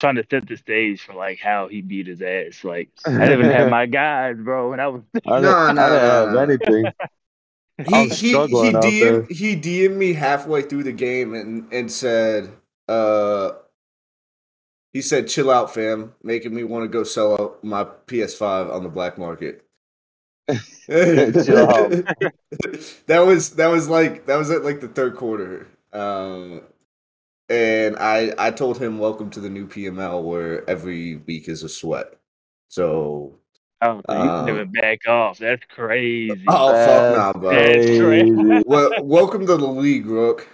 trying 0.00 0.16
to 0.16 0.26
set 0.30 0.46
the 0.48 0.56
stage 0.56 1.02
for 1.02 1.14
like 1.14 1.38
how 1.40 1.68
he 1.68 1.82
beat 1.82 2.06
his 2.06 2.22
ass. 2.22 2.64
Like 2.64 2.90
I 3.06 3.26
didn't 3.26 3.40
even 3.40 3.50
have 3.52 3.68
my 3.68 3.86
guys, 3.86 4.36
bro, 4.38 4.72
and 4.72 4.80
I 4.80 4.88
was 4.88 5.02
I 5.26 5.40
didn't, 5.40 5.42
No, 5.42 5.56
I 5.56 5.72
no, 5.72 5.88
didn't 5.88 6.04
no, 6.04 6.10
have 6.10 6.30
no. 6.30 6.38
anything. 6.38 6.92
He 7.86 8.08
he 8.08 8.08
he 8.08 8.30
struggling 8.30 8.76
out. 8.76 8.94
DM 8.94 9.30
he 9.30 9.56
DM'd 9.56 9.96
me 9.96 10.12
halfway 10.12 10.62
through 10.62 10.84
the 10.84 10.92
game 10.92 11.34
and 11.34 11.72
and 11.72 11.90
said, 11.90 12.50
uh, 12.88 13.52
he 14.92 15.00
said, 15.02 15.28
"Chill 15.28 15.50
out, 15.50 15.72
fam," 15.72 16.14
making 16.22 16.54
me 16.54 16.64
want 16.64 16.84
to 16.84 16.88
go 16.88 17.04
sell 17.04 17.40
out 17.40 17.64
my 17.64 17.84
PS5 18.06 18.70
on 18.70 18.82
the 18.82 18.88
black 18.90 19.16
market. 19.18 19.64
Chill 20.88 21.70
out. 21.70 21.90
that 23.06 23.20
was 23.26 23.50
that 23.56 23.68
was 23.68 23.88
like 23.88 24.26
that 24.26 24.36
was 24.36 24.50
at 24.50 24.64
like 24.64 24.80
the 24.80 24.88
third 24.88 25.16
quarter. 25.16 25.68
Um, 25.92 26.62
and 27.50 27.96
I 27.96 28.32
I 28.38 28.50
told 28.52 28.78
him 28.78 28.98
welcome 28.98 29.28
to 29.30 29.40
the 29.40 29.50
new 29.50 29.66
PML 29.66 30.22
where 30.22 30.68
every 30.70 31.16
week 31.16 31.48
is 31.48 31.62
a 31.62 31.68
sweat. 31.68 32.14
So 32.68 33.36
Oh, 33.82 34.02
so 34.08 34.14
you 34.14 34.30
Um, 34.30 34.46
never 34.46 34.64
back 34.66 35.08
off. 35.08 35.38
That's 35.38 35.64
crazy. 35.74 36.44
oh 36.48 36.68
fuck 36.84 37.16
nah, 37.16 37.32
bro. 37.32 37.50
That's 37.50 37.98
crazy. 37.98 38.62
well, 38.66 38.92
welcome 39.02 39.46
to 39.46 39.56
the 39.56 39.66
league, 39.66 40.06
Rook. 40.06 40.46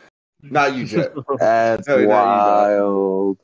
Not 0.43 0.77
you, 0.77 0.85
Jet. 0.85 1.13
That's 1.39 1.87
No, 1.89 1.97
no, 1.97 2.03
you 2.03 2.09
wild. 2.09 3.39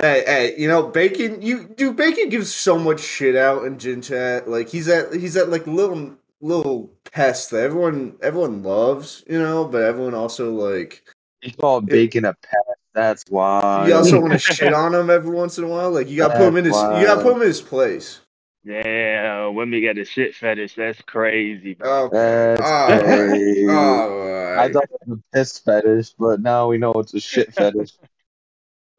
Hey, 0.00 0.22
hey, 0.24 0.54
you 0.56 0.68
know 0.68 0.86
Bacon. 0.86 1.42
You 1.42 1.64
do 1.64 1.92
Bacon 1.92 2.28
gives 2.28 2.54
so 2.54 2.78
much 2.78 3.00
shit 3.00 3.34
out 3.34 3.64
in 3.64 3.78
Gen 3.78 4.00
Chat. 4.00 4.48
Like 4.48 4.68
he's 4.68 4.88
at 4.88 5.12
he's 5.12 5.36
at 5.36 5.48
like 5.48 5.66
little 5.66 6.16
little 6.40 6.92
pest 7.12 7.50
that 7.50 7.64
everyone 7.64 8.16
everyone 8.22 8.62
loves, 8.62 9.24
you 9.28 9.38
know, 9.38 9.64
but 9.64 9.82
everyone 9.82 10.14
also 10.14 10.52
like 10.52 11.02
You 11.48 11.56
call 11.56 11.80
bacon 11.80 12.24
a 12.26 12.34
pet? 12.34 12.76
That's 12.92 13.24
why. 13.28 13.86
you 13.88 13.94
also 13.94 14.20
want 14.20 14.34
to 14.34 14.38
shit 14.54 14.72
on 14.72 14.94
him 14.94 15.08
every 15.08 15.34
once 15.34 15.56
in 15.56 15.64
a 15.64 15.68
while. 15.68 15.90
Like 15.90 16.08
you 16.08 16.16
gotta 16.16 16.36
put 16.36 16.48
him 16.48 16.56
in 16.56 16.64
his 16.66 16.74
you 16.74 17.06
gotta 17.06 17.22
put 17.22 17.36
him 17.36 17.42
in 17.42 17.48
his 17.48 17.62
place. 17.62 18.20
Yeah, 18.64 19.46
women 19.46 19.82
got 19.82 19.96
a 19.96 20.04
shit 20.04 20.34
fetish. 20.34 20.74
That's 20.74 21.00
crazy, 21.02 21.74
bro. 21.74 22.04
Okay. 22.04 22.56
That's 22.58 22.70
All 22.70 22.88
right. 22.88 23.02
crazy. 23.02 23.66
All 23.70 24.58
I 24.58 24.68
thought 24.70 24.84
it 24.84 25.08
was 25.08 25.18
a 25.18 25.36
piss 25.36 25.58
fetish, 25.58 26.10
but 26.18 26.40
now 26.40 26.68
we 26.68 26.76
know 26.76 26.92
it's 26.92 27.14
a 27.14 27.20
shit 27.20 27.54
fetish. 27.54 27.92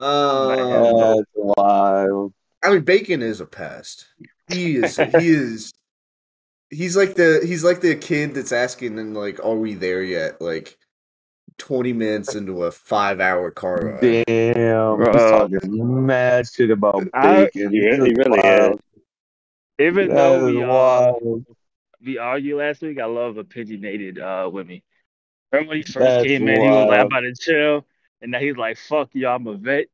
Um, 0.01 0.97
That's 0.97 1.29
wild. 1.35 2.33
I 2.63 2.69
mean, 2.71 2.83
Bacon 2.83 3.21
is 3.21 3.41
a 3.41 3.45
pest. 3.45 4.07
He 4.47 4.77
is. 4.77 4.95
He 4.95 5.27
is. 5.27 5.73
He's 6.69 6.95
like 6.95 7.15
the 7.15 7.41
he's 7.43 7.65
like 7.65 7.81
the 7.81 7.95
kid 7.95 8.33
that's 8.33 8.53
asking 8.53 8.97
and 8.97 9.13
like, 9.13 9.43
are 9.43 9.55
we 9.55 9.73
there 9.73 10.01
yet? 10.01 10.39
Like 10.39 10.77
twenty 11.59 11.93
minutes 11.93 12.33
into 12.33 12.63
a 12.63 12.71
five 12.71 13.19
hour 13.19 13.51
car 13.51 13.99
ride. 14.01 14.25
Damn. 14.25 14.97
He's 14.97 15.05
Bro. 15.05 15.13
talking 15.13 16.05
mad 16.05 16.47
shit 16.47 16.71
about 16.71 17.07
I- 17.13 17.43
bacon. 17.45 17.71
yeah, 17.73 17.95
he 17.95 17.97
That's 18.13 18.17
really 18.17 18.39
wild. 18.39 18.81
Even 19.77 20.07
That 20.09 20.15
though 20.15 20.47
is 20.47 20.55
we 20.55 20.63
uh, 20.63 21.13
we 22.03 22.17
argued 22.17 22.57
last 22.57 22.81
week, 22.81 22.99
I 22.99 23.05
love 23.05 23.37
opinionated 23.37 24.19
uh 24.19 24.49
women. 24.51 24.81
Remember 25.51 25.69
when 25.69 25.77
he 25.77 25.83
first 25.83 25.99
That's 25.99 26.27
came 26.27 26.47
in, 26.47 26.61
he 26.61 26.67
was 26.67 26.75
like, 26.75 26.87
wild. 26.87 26.99
I'm 26.99 27.05
about 27.07 27.19
to 27.21 27.33
chill, 27.39 27.85
and 28.21 28.31
now 28.31 28.39
he's 28.39 28.57
like, 28.57 28.77
"Fuck 28.77 29.09
you, 29.13 29.27
I'm 29.27 29.47
a 29.47 29.55
vet. 29.55 29.85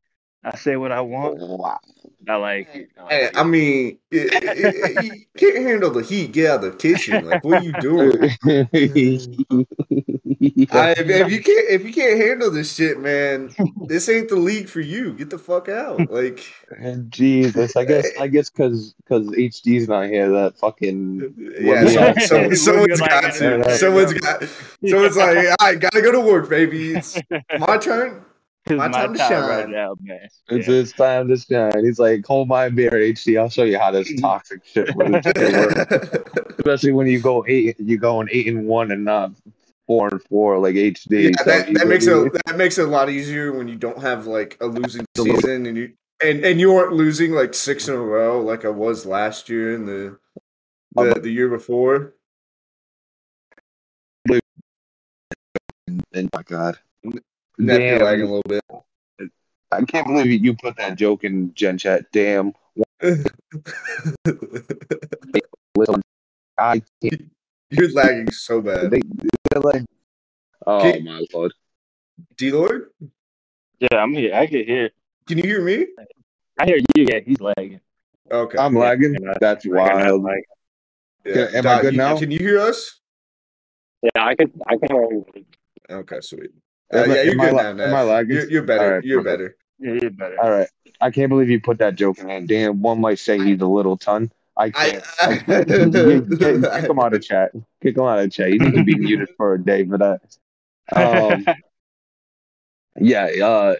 I 0.44 0.56
say 0.58 0.76
what 0.76 0.92
I 0.92 1.02
want. 1.02 1.40
Wow. 1.40 1.80
I 2.28 2.36
like 2.36 2.70
it. 2.76 2.90
I 2.98 3.02
like 3.04 3.12
Hey, 3.12 3.26
it. 3.26 3.38
I 3.38 3.44
mean, 3.44 3.98
it, 4.12 4.34
it, 4.34 4.44
it, 4.44 5.04
you 5.04 5.26
can't 5.38 5.66
handle 5.66 5.92
the 5.92 6.04
heat. 6.04 6.32
Get 6.34 6.50
out 6.52 6.64
of 6.64 6.72
the 6.72 6.78
kitchen. 6.78 7.26
Like, 7.26 7.44
what 7.44 7.62
are 7.62 7.64
you 7.64 7.74
doing? 7.74 8.30
I, 10.72 10.92
if, 10.92 11.00
if 11.10 11.32
you 11.32 11.42
can't, 11.44 11.70
if 11.70 11.84
you 11.86 11.94
can't 11.94 12.20
handle 12.20 12.52
this 12.52 12.76
shit, 12.76 13.00
man, 13.00 13.54
this 13.88 14.08
ain't 14.10 14.30
the 14.30 14.36
league 14.36 14.68
for 14.70 14.82
you. 14.82 15.14
Get 15.14 15.30
the 15.30 15.38
fuck 15.40 15.70
out. 15.70 16.00
Like, 16.10 16.46
Jesus, 17.10 17.76
I 17.76 17.86
guess 17.86 18.08
I 18.20 18.28
guess 18.28 18.50
because 18.50 18.94
because 19.04 19.28
HD's 19.28 19.88
not 19.88 20.08
here, 20.08 20.30
that 20.30 20.58
fucking 20.58 21.34
yeah, 21.60 21.84
Yeah. 21.84 22.14
so, 22.20 22.50
so, 22.50 22.54
someone's 22.54 23.02
Like, 23.02 23.10
got 23.10 23.34
to. 23.34 23.58
gotta 23.60 23.78
Someone's 23.78 24.14
go. 24.14 24.20
got. 24.20 24.44
Someone's 24.88 25.18
like, 25.18 25.48
I 25.60 25.76
gotta 25.76 26.02
go 26.02 26.12
to 26.12 26.20
work, 26.22 26.50
baby. 26.50 26.94
It's 26.96 27.20
my 27.60 27.78
turn. 27.78 28.24
It's 28.68 28.78
my 28.78 28.88
my 28.88 28.98
time 28.98 29.14
time, 29.14 29.30
to 29.42 29.48
right 29.48 29.62
shine. 29.66 29.72
now, 29.72 29.96
man. 30.02 30.28
it's 30.50 30.68
Yeah. 30.68 30.74
it's 30.76 30.92
time 30.94 31.28
to 31.28 31.38
shine. 31.38 31.86
He's 31.86 32.00
like, 32.00 32.26
hold 32.26 32.48
my 32.48 32.70
beer, 32.70 32.90
HD. 32.92 33.40
I'll 33.40 33.50
show 33.50 33.64
you 33.64 33.78
how 33.78 33.92
this 33.92 34.12
toxic 34.20 34.66
shit 34.66 34.96
works. 34.96 35.28
Especially 36.58 36.92
when 36.92 37.06
you 37.08 37.20
go 37.20 37.46
eight, 37.48 37.80
you 37.80 37.98
going 37.98 38.28
eight 38.32 38.48
and 38.48 38.66
one 38.66 38.92
and 38.92 39.06
not 39.06 39.32
four 39.88 40.08
and 40.10 40.22
four 40.24 40.58
like 40.60 40.76
HD. 40.76 41.24
Yeah, 41.24 41.38
So 41.38 41.44
that, 41.46 41.74
that 41.74 41.88
makes 41.88 42.08
it 42.08 42.34
that 42.46 42.58
makes 42.58 42.78
it 42.78 42.86
a 42.86 42.90
lot 42.90 43.10
easier 43.10 43.52
when 43.54 43.68
you 43.68 43.76
don't 43.76 44.02
have 44.02 44.26
like 44.28 44.58
a 44.62 44.66
losing 44.66 45.06
season 45.18 45.66
and 45.66 45.78
you 45.78 45.94
and, 46.24 46.44
and 46.46 46.60
you 46.60 46.74
aren't 46.76 46.94
losing 46.94 47.32
like 47.34 47.54
six 47.54 47.88
in 47.88 47.96
a 47.96 48.00
row 48.00 48.42
like 48.42 48.66
I 48.66 48.70
was 48.70 49.06
last 49.06 49.50
year 49.50 49.76
and 49.76 49.88
the 49.88 50.18
the, 50.96 51.20
the 51.22 51.30
year 51.32 51.50
before. 51.50 52.14
And 55.88 56.02
oh 56.16 56.30
my 56.34 56.42
God, 56.44 56.80
Net 57.04 57.80
be 57.80 58.04
lagging 58.04 58.26
a 58.26 58.34
little 58.34 58.42
bit. 58.48 58.64
I 59.72 59.84
can't 59.84 60.08
believe 60.08 60.26
you- 60.28 60.40
you 60.40 60.56
put 60.56 60.78
that 60.78 60.96
joke 60.98 61.24
in 61.24 61.54
Gen 61.54 61.78
Chat. 61.78 62.12
Damn, 62.12 62.54
I 66.58 66.82
can't. 67.02 67.32
You're 67.78 67.92
lagging 67.92 68.32
so 68.32 68.62
bad. 68.62 68.92
They, 68.92 69.02
they're 69.52 69.62
like, 69.62 69.84
oh 70.66 70.80
Can- 70.82 71.04
my 71.06 71.26
lord. 71.34 71.54
D 72.38 72.52
Lord, 72.52 72.90
Yeah, 73.80 73.98
I'm 73.98 74.14
here. 74.14 74.34
I 74.34 74.48
can 74.48 74.66
hear. 74.66 74.90
can 75.28 75.38
you 75.38 75.44
hear 75.44 75.62
me? 75.62 75.88
I 76.60 76.66
hear 76.66 76.78
you. 76.78 77.06
Yeah, 77.10 77.20
he's 77.26 77.42
lagging. 77.42 77.82
Okay. 78.32 78.58
I'm 78.58 78.74
lagging. 78.74 79.16
Yeah, 79.22 79.34
That's 79.42 79.66
wild. 79.68 80.24
Like, 80.24 80.44
Yeah. 81.26 81.48
am 81.54 81.58
I 81.60 81.62
Doc, 81.62 81.82
good 81.82 81.94
you- 81.94 81.98
now? 81.98 82.18
Can 82.18 82.32
you 82.32 82.40
hear 82.40 82.60
us? 82.60 83.00
yeah, 84.02 84.10
I 84.26 84.36
could, 84.36 84.52
I 84.68 84.78
can 84.78 84.88
hear 84.96 85.02
you. 85.12 85.26
Okay, 85.90 86.20
sweet. 86.22 86.52
Uh, 86.94 86.98
Am 87.00 87.12
I- 87.12 87.16
yeah, 87.16 87.22
you're 87.24 87.34
am 87.34 87.42
I 87.42 87.46
good 87.48 87.54
la- 87.56 87.62
now. 87.64 87.70
am 87.70 87.78
Nev. 87.78 87.94
I 87.94 88.04
lagging? 88.04 88.36
You're, 88.36 88.50
you're 88.50 88.64
better. 88.64 88.84
All 88.86 88.92
right, 88.92 89.04
you're 89.04 89.24
perfect. 89.24 89.40
better. 89.40 89.58
Yeah, 89.80 90.02
you're 90.02 90.12
better. 90.12 90.42
All 90.42 90.52
right. 90.52 90.68
I 91.02 91.12
can't 91.12 91.30
believe 91.30 91.50
you 91.50 91.60
put 91.60 91.80
that 91.80 91.96
joke 91.96 92.20
in 92.20 92.28
there. 92.28 92.42
Damn, 92.42 92.82
one 92.82 93.02
might 93.02 93.20
say 93.20 93.38
he's 93.38 93.60
a 93.60 93.68
little 93.68 93.98
ton. 93.98 94.32
I 94.58 94.66
I, 94.66 94.72
can't. 94.72 95.04
I 95.22 95.38
can't. 95.38 95.68
Kick, 95.94 96.40
kick, 96.40 96.90
him 96.90 97.00
out 97.00 97.14
of 97.14 97.22
chat. 97.22 97.52
Kick 97.82 97.98
him 97.98 98.04
out 98.04 98.20
of 98.20 98.32
chat. 98.32 98.52
You 98.52 98.60
need 98.60 98.76
to 98.76 98.84
be 98.84 98.96
muted 99.00 99.30
for 99.38 99.56
a 99.56 99.64
day 99.64 99.86
for 99.86 99.98
that. 99.98 100.22
Um, 100.96 101.46
yeah. 103.00 103.26
Uh, 103.26 103.76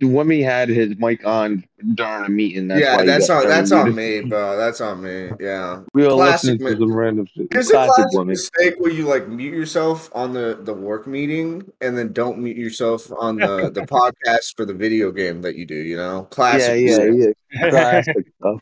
Wimmy 0.00 0.44
had 0.44 0.68
his 0.68 0.96
mic 0.98 1.26
on 1.26 1.64
during 1.94 2.24
a 2.24 2.28
meeting. 2.28 2.68
That's 2.68 2.80
yeah, 2.80 3.02
he 3.02 3.32
on 3.32 3.48
that's 3.48 3.72
on 3.72 3.94
me, 3.94 4.20
bro. 4.20 4.56
That's 4.56 4.80
on 4.80 5.02
me. 5.02 5.30
Yeah. 5.40 5.82
We 5.92 6.04
were 6.04 6.10
Classic 6.10 6.52
listening 6.52 6.74
to 6.74 6.80
some 6.80 6.94
random 6.94 7.26
shit. 7.26 7.50
There's 7.50 7.70
a 7.70 7.72
Classic 7.72 7.94
classic 7.94 8.26
mistake 8.26 8.74
where 8.78 8.92
you 8.92 9.06
like 9.06 9.26
mute 9.26 9.52
yourself 9.52 10.08
on 10.14 10.34
the 10.34 10.60
the 10.62 10.72
work 10.72 11.08
meeting 11.08 11.68
and 11.80 11.98
then 11.98 12.12
don't 12.12 12.38
mute 12.38 12.56
yourself 12.56 13.10
on 13.18 13.36
the 13.36 13.70
the 13.70 13.80
podcast 13.80 14.54
for 14.56 14.64
the 14.64 14.74
video 14.74 15.10
game 15.10 15.42
that 15.42 15.56
you 15.56 15.66
do. 15.66 15.74
You 15.74 15.96
know, 15.96 16.28
classic. 16.30 16.80
Yeah, 16.80 16.96
yeah, 16.96 17.10
mistake. 17.10 17.36
yeah. 17.50 17.70
Classic 17.70 18.26
stuff. 18.38 18.60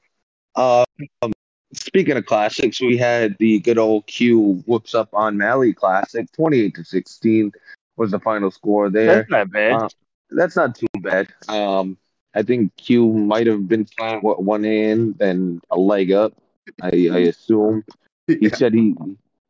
Uh, 0.54 0.84
um, 1.22 1.32
speaking 1.72 2.16
of 2.16 2.26
classics, 2.26 2.80
we 2.80 2.96
had 2.96 3.36
the 3.38 3.60
good 3.60 3.78
old 3.78 4.06
Q 4.06 4.62
whoops 4.66 4.94
up 4.94 5.08
on 5.12 5.36
Mally 5.36 5.72
Classic, 5.72 6.30
twenty-eight 6.32 6.74
to 6.76 6.84
sixteen 6.84 7.52
was 7.96 8.10
the 8.10 8.20
final 8.20 8.50
score 8.50 8.90
there. 8.90 9.18
That's 9.18 9.30
not 9.30 9.50
bad. 9.50 9.74
Uh, 9.74 9.88
That's 10.30 10.56
not 10.56 10.74
too 10.74 10.86
bad. 11.00 11.28
Um, 11.48 11.98
I 12.34 12.42
think 12.42 12.74
Q 12.76 13.12
might 13.12 13.46
have 13.46 13.68
been 13.68 13.84
playing 13.84 14.20
with 14.22 14.38
one 14.38 14.64
hand 14.64 15.16
and 15.20 15.60
a 15.70 15.78
leg 15.78 16.12
up. 16.12 16.32
I, 16.80 16.88
I 17.12 17.18
assume 17.28 17.84
he 18.26 18.38
Yeah. 18.42 18.54
said 18.54 18.74
he 18.74 18.94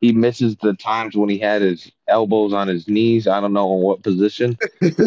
he 0.00 0.12
misses 0.12 0.56
the 0.56 0.72
times 0.74 1.16
when 1.16 1.28
he 1.28 1.38
had 1.38 1.60
his 1.62 1.90
elbows 2.08 2.52
on 2.52 2.68
his 2.68 2.88
knees. 2.88 3.28
I 3.28 3.40
don't 3.40 3.52
know 3.52 3.74
in 3.76 3.82
what 3.82 4.02
position, 4.02 4.58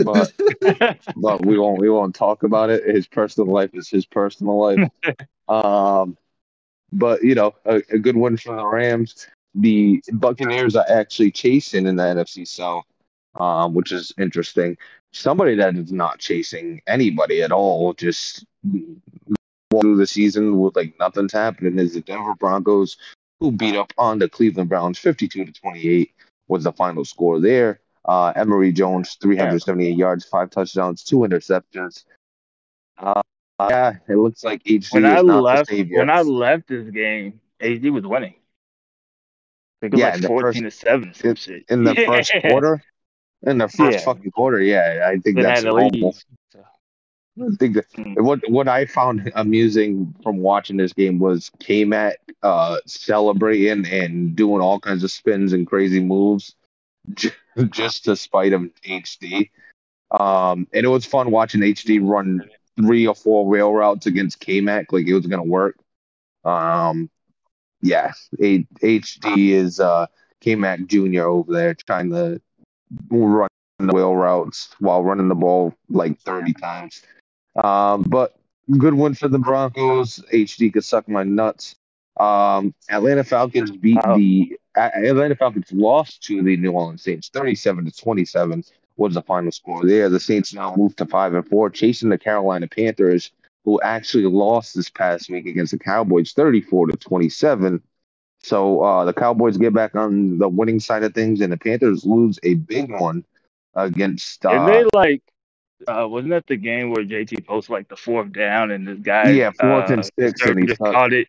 but 0.03 0.31
but 1.15 1.43
we 1.43 1.57
won't 1.57 1.79
we 1.79 1.89
won't 1.89 2.15
talk 2.15 2.43
about 2.43 2.69
it. 2.69 2.83
His 2.85 3.07
personal 3.07 3.51
life 3.51 3.71
is 3.73 3.89
his 3.89 4.05
personal 4.05 4.59
life. 4.59 4.81
Um, 5.47 6.17
but 6.91 7.23
you 7.23 7.35
know, 7.35 7.55
a, 7.65 7.81
a 7.91 7.99
good 7.99 8.15
one 8.15 8.37
for 8.37 8.55
the 8.55 8.65
Rams. 8.65 9.27
The 9.55 10.01
Buccaneers 10.11 10.75
are 10.75 10.85
actually 10.89 11.31
chasing 11.31 11.85
in 11.85 11.95
the 11.95 12.03
NFC 12.03 12.47
South, 12.47 12.85
um, 13.35 13.73
which 13.73 13.91
is 13.91 14.11
interesting. 14.17 14.77
Somebody 15.11 15.55
that 15.55 15.75
is 15.75 15.91
not 15.91 16.19
chasing 16.19 16.81
anybody 16.87 17.43
at 17.43 17.51
all, 17.51 17.93
just 17.93 18.45
through 19.71 19.97
the 19.97 20.07
season 20.07 20.59
with 20.59 20.75
like 20.75 20.95
nothing's 20.99 21.33
happening, 21.33 21.77
is 21.77 21.93
the 21.93 22.01
Denver 22.01 22.33
Broncos, 22.35 22.97
who 23.39 23.51
beat 23.51 23.75
up 23.75 23.93
on 23.97 24.17
the 24.17 24.27
Cleveland 24.27 24.69
Browns, 24.69 24.97
fifty-two 24.97 25.45
to 25.45 25.51
twenty-eight 25.51 26.11
was 26.47 26.63
the 26.63 26.73
final 26.73 27.05
score 27.05 27.39
there. 27.39 27.79
Uh, 28.05 28.33
Emery 28.35 28.71
Jones, 28.71 29.17
378 29.21 29.97
yards, 29.97 30.25
five 30.25 30.49
touchdowns, 30.49 31.03
two 31.03 31.19
interceptions. 31.19 32.03
Uh, 32.97 33.21
yeah, 33.59 33.93
it 34.07 34.15
looks 34.15 34.43
like 34.43 34.63
HD 34.63 34.93
when 34.93 35.05
is 35.05 35.11
I 35.11 35.21
not 35.21 35.43
left, 35.43 35.71
when 35.71 36.09
I 36.09 36.21
left 36.21 36.67
this 36.67 36.89
game, 36.89 37.39
HD 37.61 37.91
was 37.91 38.05
winning. 38.05 38.35
I 39.81 39.85
it 39.87 39.91
was 39.91 39.99
Yeah, 39.99 40.05
like 40.07 40.15
in 40.15 40.21
the 40.21 40.27
fourteen 40.27 40.63
to 40.63 40.71
seven, 40.71 41.13
some 41.13 41.31
it- 41.31 41.37
shit. 41.37 41.65
in 41.69 41.83
the 41.83 41.95
first 41.95 42.33
quarter, 42.41 42.83
in 43.43 43.57
the 43.57 43.67
first 43.67 43.99
Yeah. 43.99 44.05
fucking 44.05 44.31
quarter, 44.31 44.61
yeah, 44.61 45.05
I 45.07 45.17
think 45.19 45.35
Then 45.35 45.43
that's 45.43 45.61
to 45.61 45.67
normal. 45.69 46.15
I 47.35 47.55
think 47.57 47.73
that 47.75 47.85
Mm. 47.97 48.21
what 48.23 48.47
what 48.47 48.67
I 48.67 48.85
found 48.85 49.31
amusing 49.35 50.13
from 50.21 50.37
watching 50.37 50.77
this 50.77 50.93
game 50.93 51.17
was 51.17 51.49
K-Mac 51.59 52.17
uh, 52.43 52.77
celebrating 52.85 53.87
and 53.91 54.35
doing 54.35 54.61
all 54.61 54.79
kinds 54.79 55.03
of 55.03 55.09
spins 55.09 55.51
and 55.51 55.65
crazy 55.65 55.99
moves 55.99 56.55
just 57.71 58.05
to 58.05 58.15
spite 58.15 58.53
him 58.53 58.71
HD. 58.85 59.49
Um, 60.11 60.67
and 60.73 60.85
it 60.85 60.89
was 60.89 61.05
fun 61.05 61.31
watching 61.31 61.61
HD 61.61 61.99
run 61.99 62.47
three 62.77 63.07
or 63.07 63.15
four 63.15 63.49
rail 63.49 63.73
routes 63.73 64.05
against 64.05 64.39
K-Mac 64.39 64.91
like 64.91 65.07
it 65.07 65.13
was 65.13 65.27
gonna 65.27 65.43
work. 65.43 65.75
Um, 66.43 67.09
yeah, 67.81 68.13
A- 68.41 68.67
HD 68.81 69.49
is 69.49 69.79
uh, 69.79 70.07
K-Mac 70.41 70.85
Jr. 70.85 71.23
over 71.23 71.51
there 71.51 71.73
trying 71.73 72.09
to 72.11 72.41
run 73.09 73.49
the 73.79 73.93
wheel 73.93 74.15
routes 74.15 74.69
while 74.79 75.03
running 75.03 75.27
the 75.27 75.35
ball 75.35 75.73
like 75.89 76.19
30 76.21 76.53
times. 76.53 77.01
Um, 77.61 78.03
but 78.03 78.35
good 78.77 78.93
win 78.93 79.13
for 79.13 79.27
the 79.27 79.39
Broncos. 79.39 80.19
HD 80.31 80.71
could 80.71 80.83
suck 80.83 81.07
my 81.07 81.23
nuts. 81.23 81.75
Um, 82.19 82.73
Atlanta 82.89 83.23
Falcons 83.23 83.71
beat 83.71 83.99
the 84.15 84.57
Atlanta 84.75 85.35
Falcons 85.35 85.71
lost 85.71 86.23
to 86.23 86.41
the 86.43 86.57
New 86.57 86.71
Orleans 86.71 87.03
Saints, 87.03 87.29
37 87.29 87.85
to 87.85 87.91
27 87.91 88.63
was 88.97 89.13
the 89.15 89.21
final 89.21 89.51
score 89.51 89.85
there. 89.85 90.09
The 90.09 90.19
Saints 90.19 90.53
now 90.53 90.75
move 90.75 90.95
to 90.97 91.05
five 91.05 91.33
and 91.33 91.47
four, 91.47 91.69
chasing 91.69 92.09
the 92.09 92.17
Carolina 92.17 92.67
Panthers, 92.67 93.31
who 93.65 93.79
actually 93.81 94.25
lost 94.25 94.75
this 94.75 94.89
past 94.89 95.29
week 95.29 95.45
against 95.47 95.71
the 95.71 95.79
Cowboys, 95.79 96.33
34 96.33 96.87
to 96.87 96.97
27. 96.97 97.81
So 98.41 98.83
uh, 98.83 99.05
the 99.05 99.13
Cowboys 99.13 99.57
get 99.57 99.73
back 99.73 99.95
on 99.95 100.37
the 100.37 100.49
winning 100.49 100.79
side 100.79 101.03
of 101.03 101.13
things, 101.13 101.39
and 101.41 101.51
the 101.51 101.57
Panthers 101.57 102.05
lose 102.05 102.39
a 102.43 102.55
big 102.55 102.91
one 102.91 103.23
against. 103.73 104.43
And 104.45 104.59
Uh, 104.59 104.65
they 104.67 104.85
like, 104.93 105.21
uh, 105.87 106.07
wasn't 106.07 106.31
that 106.31 106.45
the 106.47 106.57
game 106.57 106.91
where 106.91 107.03
JT 107.05 107.45
posted 107.45 107.71
like 107.71 107.87
the 107.87 107.95
fourth 107.95 108.31
down 108.33 108.71
and 108.71 108.87
this 108.87 108.99
guy, 108.99 109.29
Yeah, 109.31 109.51
fourth 109.59 109.89
and 109.89 110.01
uh, 110.01 110.09
six, 110.19 110.41
and 110.45 110.59
he 110.59 110.65
just 110.65 110.79
caught- 110.79 110.93
caught 110.93 111.13
it 111.13 111.27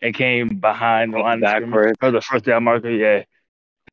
and 0.00 0.14
came 0.14 0.48
behind 0.60 1.12
the 1.12 1.18
line 1.18 1.42
of 1.42 1.48
scrimmage 1.50 1.70
Backwards. 1.70 1.96
for 2.00 2.10
the 2.12 2.20
first 2.20 2.44
down 2.44 2.64
marker? 2.64 2.90
Yeah. 2.90 3.24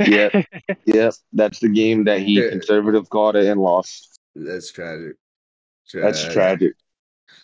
Yeah, 0.08 0.44
yeah, 0.86 1.12
that's 1.34 1.60
the 1.60 1.70
game 1.70 2.04
that 2.06 2.20
he 2.22 2.42
conservative 2.50 3.10
caught 3.10 3.36
it 3.36 3.46
and 3.46 3.60
lost. 3.62 4.20
That's 4.36 4.72
tragic. 4.72 5.16
That's 5.94 6.22
Tragic. 6.24 6.34
tragic. 6.34 6.74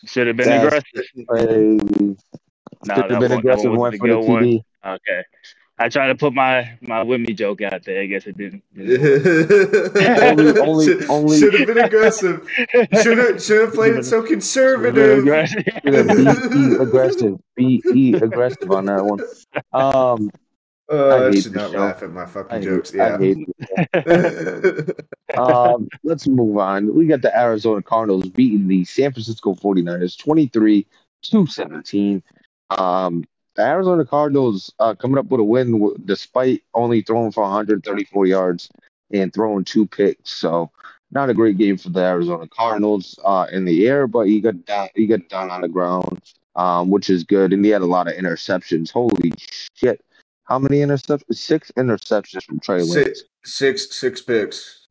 Should 0.05 0.27
have 0.27 0.37
been 0.37 0.47
That's- 0.47 0.83
aggressive. 0.93 1.27
Crazy. 1.27 2.17
No, 2.85 2.95
Should 2.95 3.11
have 3.11 3.19
been 3.19 3.31
one- 3.31 3.39
aggressive. 3.39 3.71
one 3.71 3.79
was 3.79 3.79
Went 3.79 3.91
the 3.93 3.97
for 3.99 4.07
the 4.07 4.13
good 4.13 4.27
one. 4.27 4.61
Okay. 4.95 5.23
I 5.79 5.89
tried 5.89 6.07
to 6.07 6.15
put 6.15 6.33
my 6.33 6.77
my 6.81 7.03
with 7.03 7.21
me 7.21 7.33
joke 7.33 7.61
out 7.61 7.83
there. 7.83 8.01
I 8.01 8.05
guess 8.07 8.25
it 8.25 8.35
didn't. 8.37 8.63
Only- 8.75 10.59
only- 10.59 11.05
only- 11.07 11.39
should 11.39 11.53
have 11.53 11.67
been 11.67 11.77
aggressive. 11.77 12.47
Should 13.01 13.17
have 13.17 13.43
should 13.43 13.61
have 13.61 13.73
played 13.73 13.95
it 13.95 14.03
so 14.03 14.23
conservative. 14.23 15.19
Aggressive. 15.19 15.63
Should 15.83 15.93
have 15.93 16.51
be 16.51 16.75
aggressive. 16.79 17.39
Be 17.55 18.13
aggressive 18.21 18.71
on 18.71 18.85
that 18.85 19.03
one. 19.05 19.19
Um, 19.73 20.31
Uh, 20.89 21.07
I 21.09 21.27
I 21.27 21.31
hate 21.31 21.43
should 21.43 21.55
not 21.55 21.71
show. 21.71 21.79
laugh 21.79 22.01
at 22.03 22.11
my 22.11 22.23
I 22.23 22.25
fucking 22.25 22.57
hate, 22.59 22.65
jokes. 22.65 22.93
I 22.93 22.97
Yeah. 22.97 23.17
hate 23.17 23.47
um, 25.37 25.87
let's 26.03 26.27
move 26.27 26.57
on. 26.57 26.93
We 26.95 27.07
got 27.07 27.21
the 27.21 27.37
Arizona 27.37 27.81
Cardinals 27.81 28.29
beating 28.29 28.67
the 28.67 28.85
San 28.85 29.11
Francisco 29.11 29.53
49ers 29.55 30.17
23 30.17 30.85
to 31.23 31.45
17. 31.45 32.23
Um, 32.69 33.23
the 33.55 33.63
Arizona 33.63 34.05
Cardinals 34.05 34.71
uh, 34.79 34.95
coming 34.95 35.17
up 35.17 35.25
with 35.27 35.39
a 35.39 35.43
win 35.43 35.73
w- 35.73 35.97
despite 36.05 36.63
only 36.73 37.01
throwing 37.01 37.31
for 37.31 37.41
134 37.43 38.25
yards 38.27 38.69
and 39.11 39.33
throwing 39.33 39.63
two 39.63 39.87
picks. 39.87 40.31
So, 40.31 40.71
not 41.11 41.29
a 41.29 41.33
great 41.33 41.57
game 41.57 41.77
for 41.77 41.89
the 41.89 42.01
Arizona 42.01 42.47
Cardinals 42.47 43.17
uh, 43.25 43.47
in 43.51 43.65
the 43.65 43.87
air, 43.87 44.07
but 44.07 44.27
he 44.27 44.41
got 44.41 44.65
down, 44.65 44.89
he 44.95 45.07
got 45.07 45.27
down 45.29 45.49
on 45.49 45.61
the 45.61 45.67
ground, 45.69 46.21
um, 46.55 46.89
which 46.89 47.09
is 47.09 47.23
good. 47.23 47.51
And 47.53 47.63
he 47.65 47.71
had 47.71 47.81
a 47.81 47.85
lot 47.87 48.07
of 48.07 48.13
interceptions. 48.15 48.91
Holy 48.91 49.33
shit. 49.75 50.01
How 50.47 50.59
many 50.59 50.77
interceptions? 50.77 51.35
Six 51.35 51.71
interceptions 51.77 52.43
from 52.43 52.59
Trey 52.59 52.79
Lance. 52.79 52.93
six, 52.93 53.23
six, 53.43 53.95
six 53.95 54.21
picks. 54.21 54.87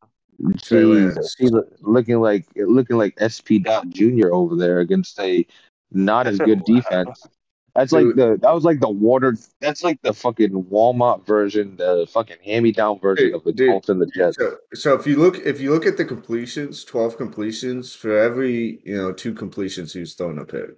Trey 0.63 0.85
Lance. 0.85 1.35
Jesus, 1.37 1.65
looking 1.81 2.21
like 2.21 2.47
looking 2.57 2.97
like 2.97 3.17
SP 3.17 3.63
Dot 3.63 3.89
Junior 3.89 4.33
over 4.33 4.55
there 4.55 4.81
against 4.81 5.19
a 5.19 5.47
not 5.91 6.27
as 6.27 6.39
good 6.39 6.63
defense. 6.67 7.27
That's 7.75 7.93
like 7.93 8.07
the 8.17 8.39
that 8.41 8.55
was 8.55 8.65
like 8.65 8.81
the 8.81 8.89
watered. 8.89 9.39
That's 9.61 9.83
like 9.83 10.01
the 10.03 10.15
fucking 10.15 10.65
Walmart 10.65 11.27
version, 11.27 11.77
the 11.77 12.07
fucking 12.11 12.39
hand 12.43 12.65
me 12.65 12.73
down 12.73 12.99
version 13.01 13.27
Dude, 13.27 13.35
of 13.35 13.45
the 13.45 13.53
dude. 13.53 13.71
Colts 13.71 13.89
and 13.91 14.01
the 14.01 14.07
Jets. 14.15 14.37
So, 14.39 14.57
so 14.73 14.95
if 14.95 15.07
you 15.07 15.17
look 15.17 15.37
if 15.39 15.61
you 15.61 15.73
look 15.73 15.85
at 15.85 15.99
the 15.99 16.05
completions, 16.05 16.85
twelve 16.85 17.19
completions 17.19 17.95
for 17.95 18.17
every 18.17 18.81
you 18.85 18.97
know 18.97 19.13
two 19.13 19.35
completions, 19.35 19.93
he 19.93 20.01
was 20.01 20.15
throwing 20.15 20.39
a 20.39 20.45
pick. 20.45 20.71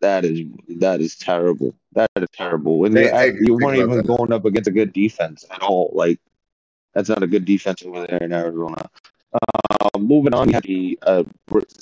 That 0.00 0.24
is 0.24 0.42
that 0.80 1.00
is 1.00 1.16
terrible. 1.16 1.74
That 1.92 2.10
is 2.16 2.28
terrible. 2.32 2.84
And 2.84 2.96
Hey, 2.96 3.32
you, 3.34 3.38
you 3.46 3.54
weren't 3.54 3.78
even 3.78 3.96
that. 3.98 4.06
going 4.06 4.32
up 4.32 4.44
against 4.44 4.68
a 4.68 4.72
good 4.72 4.92
defense 4.92 5.44
at 5.50 5.62
all. 5.62 5.90
Like 5.94 6.20
that's 6.92 7.08
not 7.08 7.22
a 7.22 7.26
good 7.26 7.44
defense 7.44 7.82
over 7.84 8.06
there 8.06 8.18
in 8.18 8.32
Arizona. 8.32 8.88
Uh, 9.32 9.98
moving 9.98 10.34
on, 10.34 10.46
we 10.46 10.52
have 10.52 10.62
the 10.62 10.98
uh, 11.02 11.24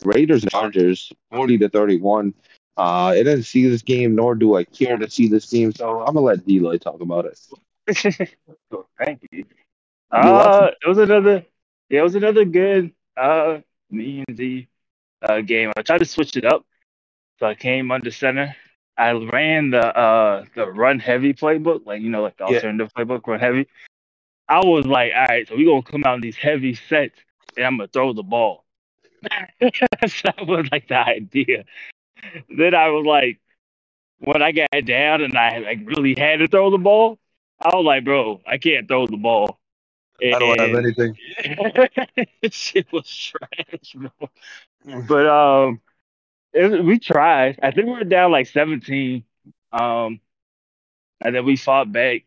Raiders 0.04 0.42
and 0.42 0.50
Chargers, 0.52 1.12
forty 1.30 1.58
to 1.58 1.68
thirty-one. 1.68 2.32
Uh, 2.78 3.06
I 3.06 3.14
didn't 3.16 3.42
see 3.42 3.68
this 3.68 3.82
game, 3.82 4.14
nor 4.14 4.34
do 4.34 4.56
I 4.56 4.64
care 4.64 4.96
to 4.96 5.10
see 5.10 5.28
this 5.28 5.50
game. 5.50 5.72
So 5.72 6.00
I'm 6.00 6.14
gonna 6.14 6.20
let 6.20 6.46
D 6.46 6.60
Lloyd 6.60 6.80
talk 6.80 7.00
about 7.00 7.26
it. 7.26 7.38
Cool, 8.70 8.88
Thank 8.98 9.26
you. 9.30 9.44
Uh, 10.10 10.70
it 10.82 10.88
was 10.88 10.98
another. 10.98 11.44
Yeah, 11.90 12.00
it 12.00 12.04
was 12.04 12.14
another 12.14 12.44
good 12.44 12.92
uh 13.16 13.58
me 13.90 14.24
and 14.26 14.36
Z 14.36 14.68
uh 15.20 15.40
game. 15.42 15.72
I 15.76 15.82
tried 15.82 15.98
to 15.98 16.06
switch 16.06 16.36
it 16.36 16.44
up, 16.46 16.64
so 17.42 17.48
I 17.48 17.56
came 17.56 17.90
under 17.90 18.12
center. 18.12 18.54
I 18.96 19.10
ran 19.10 19.70
the 19.70 19.84
uh 19.84 20.44
the 20.54 20.70
run 20.70 21.00
heavy 21.00 21.34
playbook, 21.34 21.84
like 21.84 22.00
you 22.00 22.08
know, 22.08 22.22
like 22.22 22.36
the 22.36 22.44
Yeah. 22.44 22.56
alternative 22.58 22.92
playbook, 22.96 23.26
run 23.26 23.40
heavy. 23.40 23.66
I 24.48 24.60
was 24.60 24.86
like, 24.86 25.10
all 25.12 25.26
right, 25.26 25.48
so 25.48 25.56
we're 25.56 25.66
gonna 25.66 25.82
come 25.82 26.04
out 26.04 26.14
in 26.14 26.20
these 26.20 26.36
heavy 26.36 26.74
sets, 26.74 27.18
and 27.56 27.66
I'm 27.66 27.78
gonna 27.78 27.88
throw 27.88 28.12
the 28.12 28.22
ball. 28.22 28.64
that 29.22 30.46
was 30.46 30.68
like 30.70 30.86
the 30.86 30.98
idea. 30.98 31.64
Then 32.56 32.76
I 32.76 32.90
was 32.90 33.04
like, 33.04 33.40
when 34.20 34.40
I 34.40 34.52
got 34.52 34.68
down 34.84 35.22
and 35.22 35.36
I 35.36 35.58
like 35.58 35.80
really 35.84 36.14
had 36.16 36.38
to 36.38 36.46
throw 36.46 36.70
the 36.70 36.78
ball, 36.78 37.18
I 37.60 37.74
was 37.74 37.84
like, 37.84 38.04
bro, 38.04 38.40
I 38.46 38.58
can't 38.58 38.86
throw 38.86 39.08
the 39.08 39.16
ball. 39.16 39.58
I 40.22 40.38
don't 40.38 40.60
have 40.60 40.74
anything. 40.76 41.18
shit 42.52 42.86
was 42.92 43.08
trash, 43.08 43.96
bro. 43.96 44.28
But 45.08 45.26
um, 45.26 45.80
it, 46.52 46.84
we 46.84 46.98
tried. 46.98 47.58
I 47.62 47.70
think 47.70 47.86
we 47.86 47.94
were 47.94 48.04
down 48.04 48.30
like 48.32 48.46
17. 48.46 49.24
Um, 49.72 50.20
and 51.20 51.34
then 51.34 51.44
we 51.44 51.56
fought 51.56 51.92
back. 51.92 52.24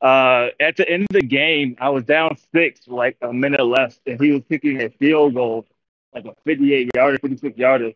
Uh, 0.00 0.48
at 0.60 0.76
the 0.76 0.88
end 0.88 1.04
of 1.04 1.14
the 1.14 1.26
game, 1.26 1.76
I 1.80 1.90
was 1.90 2.04
down 2.04 2.36
six, 2.54 2.86
like 2.86 3.16
a 3.22 3.32
minute 3.32 3.64
left, 3.64 4.00
and 4.06 4.20
he 4.20 4.32
was 4.32 4.42
kicking 4.48 4.82
a 4.82 4.90
field 4.90 5.34
goal, 5.34 5.66
like 6.14 6.26
a 6.26 6.34
58 6.44 6.90
yarder, 6.94 7.18
56 7.18 7.58
yarder. 7.58 7.92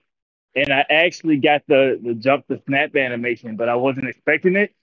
And 0.56 0.72
I 0.72 0.87
actually 0.90 1.38
got 1.38 1.62
the 1.68 2.00
the 2.02 2.14
jump 2.14 2.46
the 2.48 2.62
snap 2.66 2.96
animation, 2.96 3.56
but 3.56 3.68
I 3.68 3.76
wasn't 3.76 4.09
expecting 4.09 4.56
it. 4.56 4.74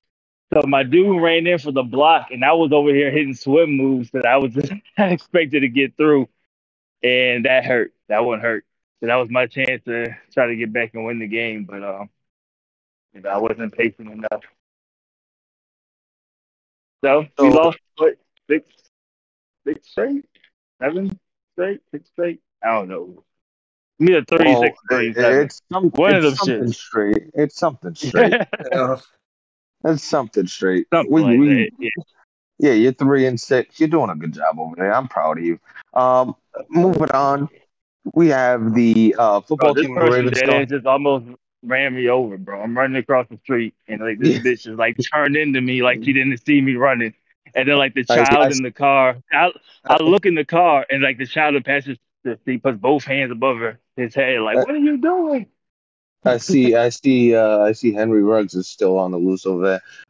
So 0.54 0.64
my 0.68 0.84
dude 0.84 1.22
ran 1.22 1.48
in 1.48 1.60
for 1.60 1.72
the 1.72 1.84
block, 1.84 2.32
and 2.32 2.46
I 2.46 2.54
was 2.54 2.72
over 2.74 2.90
here 2.94 3.12
hitting 3.12 3.36
swim 3.36 3.72
moves 3.78 4.12
that 4.12 4.26
I 4.26 4.38
was 4.38 4.56
not 4.98 5.12
expected 5.12 5.62
to 5.62 5.70
get 5.70 5.98
through, 5.98 6.30
and 7.04 7.46
that 7.46 7.66
hurt. 7.66 7.94
That 8.10 8.26
one 8.26 8.42
hurt. 8.42 8.67
That 9.02 9.16
was 9.16 9.30
my 9.30 9.46
chance 9.48 9.84
to 9.86 10.16
try 10.34 10.48
to 10.48 10.56
get 10.56 10.74
back 10.74 10.92
and 10.94 11.06
win 11.06 11.20
the 11.20 11.28
game, 11.28 11.66
but 11.66 11.84
um, 11.84 12.10
you 13.14 13.22
know, 13.22 13.30
I 13.30 13.38
wasn't 13.38 13.74
patient 13.78 14.12
enough. 14.12 14.44
So 17.04 17.20
we 17.22 17.28
So- 17.38 17.46
lost 17.50 17.78
what 17.98 18.16
six, 18.50 18.66
six 19.66 19.88
straight, 19.90 20.26
seven 20.82 21.20
straight, 21.54 21.82
six 21.92 22.10
straight. 22.10 22.42
I 22.64 22.70
don't 22.74 22.90
know. 22.90 23.24
Either 24.00 24.24
three, 24.26 24.46
Well, 24.46 24.62
six, 24.62 24.80
three, 24.90 25.10
it- 25.10 25.16
seven. 25.16 25.40
it's 25.46 25.62
some, 25.72 25.90
One 25.92 26.16
of 26.16 26.24
them 26.24 26.36
something 26.36 26.64
shits. 26.66 26.76
straight. 26.76 27.24
It's 27.34 27.56
something 27.56 27.96
straight. 27.96 28.34
That's 29.84 30.04
something 30.04 30.48
straight. 30.48 30.88
Something 30.92 31.14
We- 31.14 31.22
like 31.22 31.40
we- 31.40 31.48
that. 31.48 31.70
Yeah. 31.80 31.90
Yeah, 32.60 32.72
you're 32.74 32.92
three 32.94 33.28
and 33.28 33.40
six. 33.40 33.80
You're 33.80 33.90
doing 33.90 34.10
a 34.10 34.16
good 34.16 34.34
job 34.34 34.58
over 34.60 34.76
there. 34.76 34.92
I'm 34.92 35.08
proud 35.08 35.38
of 35.38 35.44
you. 35.46 35.60
Um, 35.94 36.36
moving 36.72 37.12
on, 37.12 37.50
we 38.14 38.28
have 38.30 38.74
the 38.74 39.16
uh, 39.18 39.42
football 39.42 39.74
Bro, 39.74 39.74
this 39.76 39.86
team 39.86 39.96
the 39.96 40.02
person 40.02 40.12
Ravens. 40.22 40.38
dead 40.40 40.48
Go- 40.48 40.54
ass 40.62 40.70
just 40.70 40.86
almost 40.86 41.26
ran 41.64 41.96
me 41.96 42.08
over, 42.10 42.38
bro. 42.38 42.62
I'm 42.62 42.78
running 42.78 42.98
across 42.98 43.28
the 43.30 43.38
street, 43.44 43.74
and 43.88 44.02
like 44.02 44.20
this 44.20 44.34
Yeah. 44.36 44.40
bitch 44.40 44.68
is 44.72 44.78
like 44.78 44.98
turned 45.14 45.36
into 45.36 45.62
me 45.62 45.82
like 45.84 46.04
she 46.04 46.14
didn't 46.14 46.38
see 46.46 46.62
me 46.62 46.76
running. 46.76 47.14
And 47.56 47.68
then 47.68 47.78
like 47.78 47.94
the 47.94 48.04
child 48.04 48.30
I- 48.30 48.52
in 48.52 48.62
the 48.64 48.72
car, 48.72 49.18
I, 49.32 49.52
I 49.86 49.98
look 50.04 50.26
in 50.26 50.36
the 50.36 50.46
car, 50.46 50.86
and 50.90 51.02
like 51.04 51.18
the 51.18 51.26
child 51.28 51.64
passes 51.66 51.98
the 52.24 52.40
he 52.46 52.58
puts 52.58 52.78
both 52.78 53.04
hands 53.04 53.32
above 53.32 53.58
her 53.58 53.80
his 53.96 54.14
head, 54.14 54.40
like, 54.42 54.58
Uh, 54.58 54.62
"What 54.62 54.76
are 54.76 54.78
you 54.78 54.98
doing?" 54.98 55.48
I 56.26 56.38
see. 56.38 56.76
I 56.76 56.90
see. 56.90 57.36
Uh, 57.36 57.60
I 57.60 57.72
see. 57.72 57.94
Henry 57.94 58.22
Ruggs 58.22 58.54
is 58.54 58.68
still 58.68 58.98
on 58.98 59.12
the 59.12 59.18
loose 59.18 59.46
over 59.46 59.64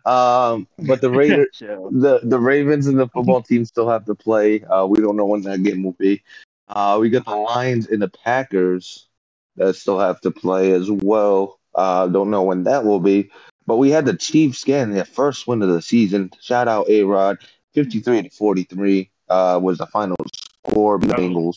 there. 0.05 0.11
Um, 0.11 0.67
but 0.79 0.99
the 0.99 1.09
Raiders, 1.19 1.49
the 1.59 2.21
the 2.23 2.39
Ravens 2.39 2.87
and 2.87 2.97
the 2.99 3.07
football 3.07 3.41
team 3.43 3.65
still 3.65 3.87
have 3.89 4.05
to 4.05 4.15
play. 4.15 4.63
Uh, 4.63 4.85
we 4.87 4.99
don't 4.99 5.15
know 5.15 5.25
when 5.25 5.41
that 5.41 5.61
game 5.63 5.83
will 5.83 5.93
be. 5.93 6.23
Uh, 6.67 6.97
we 6.99 7.09
got 7.09 7.25
the 7.25 7.35
Lions 7.35 7.87
and 7.87 8.01
the 8.01 8.09
Packers 8.09 9.07
that 9.55 9.75
still 9.75 9.99
have 9.99 10.19
to 10.21 10.31
play 10.31 10.71
as 10.71 10.89
well. 10.89 11.59
Uh, 11.73 12.07
don't 12.07 12.31
know 12.31 12.43
when 12.43 12.63
that 12.63 12.85
will 12.85 12.99
be. 12.99 13.31
But 13.65 13.77
we 13.77 13.91
had 13.91 14.05
the 14.05 14.15
Chiefs 14.15 14.63
getting 14.63 14.93
their 14.93 15.05
first 15.05 15.47
win 15.47 15.61
of 15.61 15.69
the 15.69 15.81
season. 15.81 16.31
Shout 16.41 16.67
out 16.67 16.89
A 16.89 17.03
Rod, 17.03 17.37
fifty 17.73 17.99
three 17.99 18.21
to 18.23 18.29
forty 18.29 18.63
three 18.63 19.11
uh, 19.29 19.59
was 19.61 19.77
the 19.77 19.87
final 19.87 20.15
score. 20.65 20.97
The 20.99 21.07
Bengals. 21.07 21.55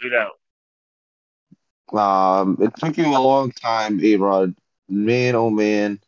Um, 1.93 2.57
it 2.61 2.73
took 2.77 2.97
you 2.97 3.07
a 3.07 3.19
long 3.19 3.53
time, 3.53 4.05
A 4.05 4.17
Rod. 4.17 4.55
Man, 4.89 5.35
oh 5.35 5.51
man. 5.51 6.01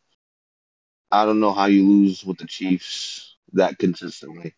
I 1.10 1.24
don't 1.24 1.40
know 1.40 1.52
how 1.52 1.66
you 1.66 1.86
lose 1.86 2.24
with 2.24 2.38
the 2.38 2.46
Chiefs 2.46 3.36
that 3.52 3.78
consistently. 3.78 4.54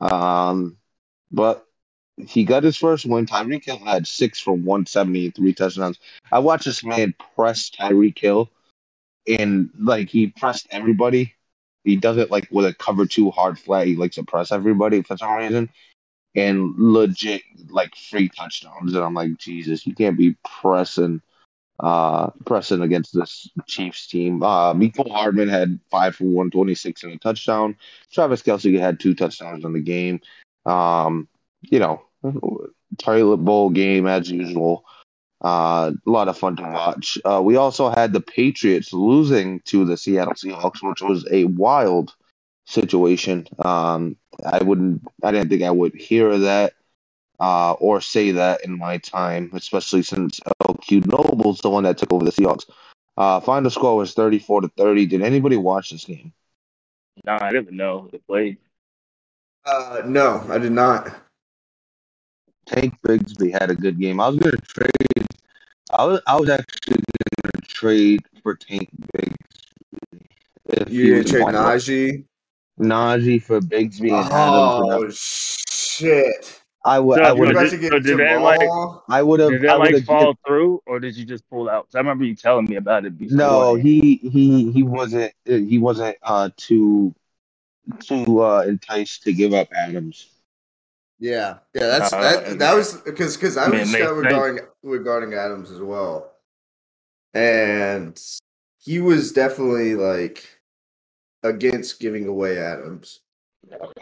Um, 0.00 0.76
but 1.32 1.66
he 2.26 2.44
got 2.44 2.62
his 2.62 2.76
first 2.76 3.06
win. 3.06 3.26
Tyreek 3.26 3.64
Hill 3.64 3.78
had 3.78 4.06
six 4.06 4.40
for 4.40 4.52
170 4.52 5.26
and 5.26 5.34
three 5.34 5.54
touchdowns. 5.54 5.98
I 6.30 6.40
watched 6.40 6.64
this 6.64 6.84
man 6.84 7.14
press 7.36 7.70
Tyreek 7.70 8.18
Hill, 8.18 8.50
and 9.26 9.70
like 9.78 10.08
he 10.08 10.28
pressed 10.28 10.66
everybody. 10.70 11.34
He 11.84 11.96
does 11.96 12.16
it 12.16 12.30
like 12.30 12.48
with 12.50 12.66
a 12.66 12.74
cover 12.74 13.06
two 13.06 13.30
hard 13.30 13.58
flat. 13.58 13.86
He 13.86 13.96
likes 13.96 14.16
to 14.16 14.24
press 14.24 14.52
everybody 14.52 15.02
for 15.02 15.16
some 15.16 15.32
reason, 15.32 15.70
and 16.34 16.74
legit 16.76 17.42
like 17.70 17.94
free 17.94 18.28
touchdowns. 18.28 18.94
And 18.94 19.04
I'm 19.04 19.14
like, 19.14 19.38
Jesus, 19.38 19.86
you 19.86 19.94
can't 19.94 20.18
be 20.18 20.36
pressing, 20.60 21.22
uh, 21.78 22.30
pressing 22.44 22.82
against 22.82 23.14
this 23.14 23.48
Chiefs 23.66 24.08
team. 24.08 24.42
Uh, 24.42 24.74
Mecole 24.74 25.10
Hardman 25.10 25.48
had 25.48 25.78
five 25.90 26.16
for 26.16 26.24
126 26.24 27.04
and 27.04 27.12
a 27.12 27.18
touchdown. 27.18 27.76
Travis 28.12 28.42
Kelce 28.42 28.78
had 28.78 28.98
two 28.98 29.14
touchdowns 29.14 29.64
in 29.64 29.72
the 29.72 29.80
game. 29.80 30.20
Um, 30.66 31.28
you 31.62 31.78
know, 31.78 32.02
toilet 32.98 33.38
bowl 33.38 33.70
game 33.70 34.06
as 34.06 34.30
usual. 34.30 34.84
Uh, 35.40 35.92
a 36.06 36.10
lot 36.10 36.28
of 36.28 36.36
fun 36.36 36.56
to 36.56 36.62
watch. 36.62 37.16
Uh, 37.24 37.40
we 37.42 37.56
also 37.56 37.90
had 37.90 38.12
the 38.12 38.20
Patriots 38.20 38.92
losing 38.92 39.60
to 39.60 39.84
the 39.84 39.96
Seattle 39.96 40.34
Seahawks, 40.34 40.82
which 40.82 41.00
was 41.00 41.26
a 41.30 41.44
wild 41.44 42.12
situation. 42.66 43.46
Um, 43.58 44.16
I 44.44 44.62
wouldn't, 44.62 45.02
I 45.22 45.30
didn't 45.30 45.48
think 45.48 45.62
I 45.62 45.70
would 45.70 45.94
hear 45.94 46.38
that 46.38 46.74
uh, 47.38 47.72
or 47.74 48.00
say 48.00 48.32
that 48.32 48.64
in 48.64 48.76
my 48.78 48.98
time, 48.98 49.50
especially 49.54 50.02
since 50.02 50.40
LQ 50.62 51.06
Noble's 51.06 51.60
the 51.60 51.70
one 51.70 51.84
that 51.84 51.98
took 51.98 52.12
over 52.12 52.24
the 52.24 52.32
Seahawks. 52.32 52.68
Uh, 53.16 53.40
final 53.40 53.70
score 53.70 53.96
was 53.96 54.14
34 54.14 54.62
to 54.62 54.68
30. 54.76 55.06
Did 55.06 55.22
anybody 55.22 55.56
watch 55.56 55.90
this 55.90 56.04
game? 56.04 56.32
Nah, 57.24 57.38
I 57.40 57.50
didn't 57.50 57.76
know 57.76 58.08
they 58.10 58.18
played. 58.18 58.58
Uh, 59.64 60.02
no, 60.04 60.44
I 60.48 60.58
did 60.58 60.72
not. 60.72 61.14
Tank 62.68 62.94
Bigsby 63.02 63.52
had 63.52 63.70
a 63.70 63.74
good 63.74 63.98
game. 63.98 64.20
I 64.20 64.28
was 64.28 64.36
gonna 64.38 64.56
trade. 64.58 65.26
I 65.90 66.04
was 66.04 66.20
I 66.26 66.36
was 66.36 66.50
actually 66.50 67.02
gonna 67.42 67.66
trade 67.66 68.20
for 68.42 68.54
Tank 68.54 68.88
Bigsby. 69.14 69.34
If 70.66 70.90
You 70.90 71.14
was 71.16 71.24
didn't 71.24 71.30
trade 71.30 71.48
in 71.48 71.54
my- 71.62 71.74
Najee? 71.76 72.24
Najee 72.78 73.42
for 73.42 73.60
Bigsby 73.60 74.12
and 74.12 74.30
Adams. 74.32 74.32
Oh 74.32 75.08
shit! 75.10 76.60
I 76.84 77.00
would. 77.00 77.16
So 77.18 77.22
I 77.24 77.28
you 77.30 77.34
You 77.34 77.40
would. 77.40 77.54
got- 77.54 77.60
about 77.62 77.70
to 77.70 77.76
get 77.78 77.90
so 77.92 77.98
did 77.98 78.18
that, 78.18 78.40
like- 78.42 78.60
I 79.08 79.22
would 79.22 79.40
have. 79.40 79.50
Did 79.50 79.62
that 79.62 79.78
like 79.80 79.94
have. 79.94 80.04
fall 80.04 80.34
through, 80.46 80.80
or 80.86 81.00
did 81.00 81.16
you 81.16 81.24
just 81.24 81.48
pull 81.48 81.68
out? 81.68 81.86
'Cause 81.86 81.94
I 81.96 81.98
remember 81.98 82.24
you 82.24 82.34
telling 82.36 82.66
me 82.66 82.76
about 82.76 83.04
it 83.06 83.18
before. 83.18 83.36
No, 83.36 83.74
he 83.74 84.16
he 84.16 84.70
he 84.70 84.82
wasn't. 84.82 85.32
He 85.44 85.78
wasn't 85.78 86.16
uh 86.22 86.50
too 86.56 87.14
too 88.00 88.42
uh 88.42 88.62
enticed 88.68 89.22
to 89.24 89.32
give 89.32 89.54
up 89.54 89.68
Adams. 89.74 90.28
Yeah, 91.20 91.58
yeah. 91.74 91.86
That's 91.86 92.12
Uh, 92.12 92.20
that. 92.20 92.58
That 92.58 92.74
was 92.74 92.94
because 92.94 93.36
because 93.36 93.56
I 93.56 93.64
I 93.64 93.68
mean, 93.68 93.76
it 93.76 93.80
reached 93.80 93.92
makes 93.92 94.06
out 94.06 94.16
regarding 94.16 94.64
regarding 94.82 95.34
Adams 95.34 95.70
as 95.70 95.80
well, 95.80 96.32
and 97.34 98.20
he 98.78 99.00
was 99.00 99.32
definitely 99.32 99.94
like 99.94 100.44
against 101.42 102.00
giving 102.00 102.26
away 102.26 102.58
Adams. 102.58 103.20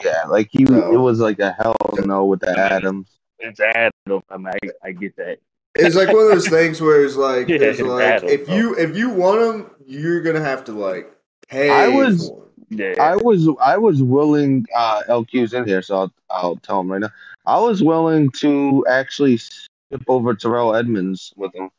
Yeah, 0.04 0.24
like 0.28 0.48
he. 0.50 0.64
No. 0.64 0.92
It 0.92 0.98
was 0.98 1.18
like 1.20 1.38
a 1.40 1.52
hell 1.52 1.76
no 2.04 2.26
with 2.26 2.40
the 2.40 2.56
Adams. 2.58 3.08
it's 3.38 3.60
Adam. 3.60 3.92
I 4.30 4.36
mean, 4.36 4.48
I, 4.48 4.88
I 4.88 4.92
get 4.92 5.16
that. 5.16 5.38
It's 5.74 5.96
like 5.96 6.08
one 6.08 6.24
of 6.24 6.30
those 6.30 6.48
things 6.48 6.80
where 6.80 7.04
it's 7.04 7.16
like, 7.16 7.48
Yeah, 7.48 7.56
it's 7.56 7.80
it's 7.80 7.88
like 7.88 8.04
Adams, 8.04 8.32
if 8.32 8.46
bro. 8.46 8.54
you 8.56 8.74
if 8.76 8.96
you 8.96 9.10
want 9.10 9.40
him, 9.42 9.70
you're 9.86 10.22
gonna 10.22 10.40
have 10.44 10.64
to 10.64 10.72
like 10.72 11.10
pay. 11.48 11.70
I 11.70 11.88
was- 11.88 12.28
for 12.28 12.42
him. 12.42 12.45
Yeah, 12.68 12.94
I 13.00 13.16
was 13.16 13.48
I 13.62 13.76
was 13.76 14.02
willing. 14.02 14.66
Uh, 14.74 15.02
LQ's 15.08 15.54
in 15.54 15.64
here, 15.66 15.82
so 15.82 15.96
I'll 15.98 16.12
I'll 16.30 16.56
tell 16.56 16.80
him 16.80 16.90
right 16.90 17.00
now. 17.00 17.10
I 17.46 17.60
was 17.60 17.82
willing 17.82 18.30
to 18.40 18.84
actually 18.88 19.36
skip 19.36 20.02
over 20.08 20.34
Terrell 20.34 20.74
Edmunds 20.74 21.32
with 21.36 21.54
him, 21.54 21.70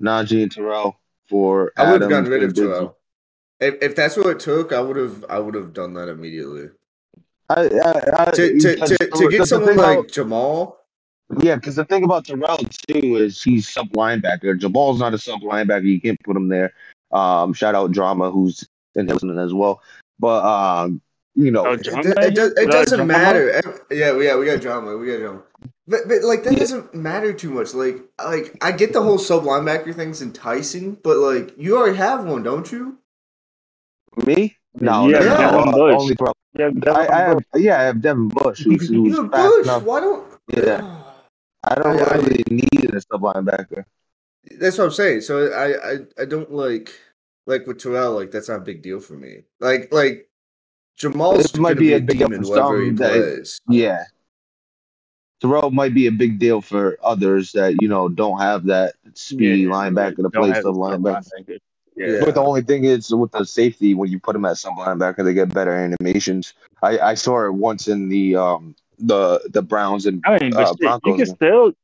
Najee 0.00 0.42
and 0.42 0.50
Terrell 0.52 0.98
for. 1.28 1.72
I 1.76 1.92
would 1.92 2.00
have 2.00 2.10
gotten 2.10 2.30
rid 2.30 2.42
of. 2.44 2.54
Terrell. 2.54 2.96
If 3.60 3.76
if 3.82 3.96
that's 3.96 4.16
what 4.16 4.26
it 4.28 4.40
took, 4.40 4.72
I 4.72 4.80
would 4.80 4.96
have 4.96 5.24
I 5.28 5.38
would 5.38 5.54
have 5.54 5.72
done 5.74 5.94
that 5.94 6.08
immediately. 6.08 6.68
I, 7.48 7.66
I, 7.68 8.24
I, 8.26 8.30
To 8.32 8.58
to, 8.58 8.76
to, 8.76 8.96
to 9.08 9.28
get 9.30 9.46
someone 9.46 9.76
like 9.76 9.98
about- 9.98 10.10
Jamal, 10.10 10.78
Yeah, 11.38 11.54
because 11.54 11.76
the 11.76 11.84
thing 11.84 12.04
about 12.04 12.24
Terrell 12.24 12.56
too 12.88 13.16
is 13.16 13.42
he's 13.42 13.68
sub 13.68 13.88
linebacker. 13.90 14.58
Jamal's 14.58 14.98
not 14.98 15.14
a 15.14 15.18
sub 15.18 15.40
linebacker. 15.42 15.84
You 15.84 16.00
can't 16.00 16.20
put 16.24 16.36
him 16.36 16.48
there. 16.48 16.72
Um, 17.12 17.52
shout 17.52 17.74
out 17.74 17.92
Drama, 17.92 18.30
who's 18.30 18.66
in 18.94 19.06
listening 19.06 19.38
as 19.38 19.54
well. 19.54 19.80
But 20.18 20.44
um, 20.44 21.00
you 21.34 21.50
know, 21.50 21.66
Oh, 21.66 21.72
it, 21.72 21.82
Drama? 21.82 22.08
it, 22.22 22.34
does, 22.34 22.52
it 22.52 22.58
Is 22.58 22.66
that 22.66 22.70
doesn't 22.72 22.96
Drama? 22.98 23.12
matter. 23.12 23.62
Yeah, 23.90 24.18
yeah, 24.18 24.36
we 24.36 24.46
got 24.46 24.60
drama. 24.60 24.96
We 24.96 25.06
got 25.06 25.18
drama. 25.18 25.42
But, 25.88 26.00
but 26.08 26.22
like 26.22 26.42
that 26.44 26.54
Yeah. 26.54 26.58
doesn't 26.60 26.94
matter 26.94 27.32
too 27.32 27.50
much. 27.50 27.74
Like 27.74 27.98
like 28.24 28.56
I 28.62 28.72
get 28.72 28.92
the 28.92 29.02
whole 29.02 29.18
sub 29.18 29.44
linebacker 29.44 29.94
thing's 29.94 30.22
enticing, 30.22 30.94
but 30.94 31.18
like 31.18 31.52
you 31.58 31.76
already 31.76 31.96
have 31.98 32.24
one, 32.24 32.42
don't 32.42 32.70
you? 32.72 32.98
me, 34.24 34.56
no, 34.80 35.08
Yeah, 35.08 35.18
no, 35.18 35.24
no, 35.28 35.36
Devin 35.36 35.68
uh, 35.68 35.72
Bush. 35.72 35.94
only 36.00 36.14
Terrell. 36.16 36.36
yeah, 36.58 36.70
I, 36.92 37.06
I 37.08 37.18
have, 37.28 37.38
yeah, 37.54 37.80
I 37.80 37.82
have 37.84 38.00
Devin 38.00 38.28
Bush, 38.28 38.62
who's, 38.64 38.80
who's 38.88 38.90
You 38.90 39.22
have 39.22 39.30
fast 39.30 39.48
Bush. 39.56 39.64
enough. 39.66 39.82
Why 39.82 40.00
don't? 40.00 40.24
Yeah. 40.56 41.02
I 41.64 41.74
don't 41.74 42.00
I- 42.00 42.14
I- 42.14 42.16
really 42.16 42.44
need 42.48 42.94
a 42.94 43.00
sub 43.00 43.20
linebacker. 43.20 43.84
That's 44.58 44.78
what 44.78 44.84
I'm 44.84 44.90
saying. 44.92 45.20
So 45.22 45.48
I, 45.52 45.92
I 45.92 45.98
I 46.22 46.24
don't 46.24 46.50
like 46.52 46.92
like 47.46 47.66
with 47.66 47.80
Terrell. 47.82 48.12
Like 48.14 48.30
that's 48.30 48.48
not 48.48 48.58
a 48.58 48.64
big 48.64 48.82
deal 48.82 49.00
for 49.00 49.14
me. 49.14 49.42
Like 49.60 49.92
like 49.92 50.28
Jamal's 50.96 51.46
It 51.46 51.58
might 51.58 51.74
be 51.78 51.88
be 51.88 51.92
a 51.94 51.96
a 51.96 52.00
big 52.00 52.18
deal 52.18 52.28
demon 52.28 52.44
for 52.44 52.50
wherever 52.50 52.86
some 52.86 52.96
that- 52.96 53.58
Yeah. 53.68 54.04
Terrell 55.40 55.70
might 55.70 55.92
be 55.92 56.06
a 56.06 56.12
big 56.12 56.38
deal 56.38 56.62
for 56.62 56.96
others 57.02 57.52
that, 57.52 57.76
you 57.82 57.88
know, 57.88 58.08
don't 58.08 58.38
have 58.40 58.64
that 58.66 58.94
speedy 59.12 59.60
Yeah, 59.62 59.68
linebacker 59.68 60.16
to 60.16 60.22
don't 60.22 60.32
play 60.32 60.48
have 60.48 60.62
sub 60.62 60.74
linebacker. 60.76 61.22
linebacker. 61.38 61.58
Yeah. 61.94 62.06
Yeah. 62.06 62.20
But 62.24 62.34
the 62.34 62.40
only 62.42 62.62
thing 62.62 62.84
is 62.84 63.14
with 63.14 63.32
the 63.32 63.44
safety, 63.44 63.92
when 63.94 64.10
you 64.10 64.18
put 64.18 64.32
them 64.32 64.46
at 64.46 64.56
sub 64.56 64.74
linebacker, 64.76 65.22
they 65.24 65.34
get 65.34 65.52
better 65.52 65.72
animations. 65.72 66.54
I, 66.82 66.98
I 66.98 67.14
saw 67.14 67.44
it 67.46 67.52
once 67.52 67.88
in 67.88 68.08
the 68.08 68.36
um 68.36 68.74
the 68.98 69.46
the 69.52 69.60
Browns 69.60 70.06
and 70.06 70.22
I 70.24 70.38
mean, 70.38 70.52
but 70.52 70.68
uh, 70.68 70.74
shit, 70.80 71.00
you 71.04 71.16
can 71.16 71.26
still. 71.26 71.66
You 71.68 71.74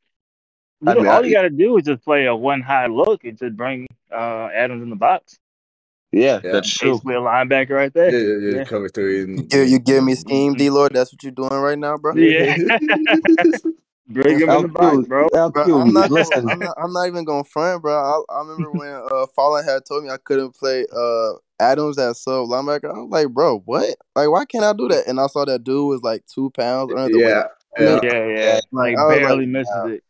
I 0.86 0.94
mean, 0.94 1.06
all 1.06 1.22
I- 1.22 1.26
you 1.26 1.32
got 1.32 1.42
to 1.42 1.50
do 1.50 1.76
is 1.76 1.84
just 1.84 2.02
play 2.04 2.24
a 2.26 2.34
one 2.34 2.62
high 2.62 2.86
look 2.86 3.24
and 3.24 3.36
just 3.38 3.54
bring 3.56 3.86
uh, 4.10 4.48
Adams 4.54 4.82
in 4.82 4.88
the 4.90 4.96
box. 4.96 5.38
Yeah, 6.12 6.40
Yeah. 6.44 6.52
that's 6.52 6.68
true. 6.72 6.92
Basically, 6.92 7.14
a 7.14 7.18
linebacker 7.20 7.70
right 7.70 7.92
there. 7.94 8.10
yeah, 8.10 8.50
yeah, 8.50 8.56
Yeah. 8.58 8.64
cover 8.64 8.88
three. 8.88 9.22
And, 9.22 9.52
You, 9.52 9.62
you 9.62 9.78
give 9.78 10.04
me 10.04 10.14
scheme, 10.14 10.54
D 10.54 10.68
Lloyd. 10.70 10.92
That's 10.94 11.12
what 11.12 11.22
you're 11.22 11.32
doing 11.32 11.50
right 11.52 11.78
now, 11.78 11.96
bro. 11.96 12.14
Yeah. 12.14 12.56
Bring 14.08 14.40
him 14.40 14.50
in 14.50 14.62
the 14.62 14.68
box, 14.68 15.08
bro. 15.08 15.28
Bro, 15.30 15.80
I'm 15.80 15.92
not, 15.92 16.10
gonna, 16.10 16.14
listen. 16.14 16.50
I'm 16.50 16.58
not. 16.58 16.74
I'm 16.76 16.92
not 16.92 17.06
even 17.06 17.24
going 17.24 17.44
to 17.44 17.48
front, 17.50 17.80
bro. 17.82 17.94
I, 17.94 18.34
I 18.34 18.40
remember 18.40 18.70
when 18.72 18.90
uh, 19.10 19.26
Fallen 19.34 19.64
had 19.64 19.86
told 19.86 20.04
me 20.04 20.10
I 20.10 20.18
couldn't 20.18 20.54
play 20.54 20.84
uh, 20.94 21.32
Adams 21.60 21.96
at 21.98 22.16
sub 22.16 22.46
linebacker. 22.48 22.94
I 22.94 22.98
was 22.98 23.08
like, 23.10 23.28
bro, 23.28 23.60
what? 23.60 23.96
Like, 24.14 24.28
why 24.28 24.44
can't 24.44 24.64
I 24.64 24.74
do 24.74 24.88
that? 24.88 25.06
And 25.06 25.18
I 25.18 25.28
saw 25.28 25.44
that 25.46 25.64
dude 25.64 25.88
was 25.88 26.02
like 26.02 26.26
two 26.26 26.50
pounds 26.50 26.92
under 26.92 27.10
the 27.10 27.18
weight. 27.24 27.28
yeah, 27.28 27.44
yeah. 27.78 28.00
Yeah, 28.02 28.26
yeah. 28.26 28.60
Like 28.70 28.98
I 28.98 29.18
barely 29.18 29.46
like, 29.46 29.48
misses 29.48 29.72
wow. 29.74 29.86
it. 29.86 30.04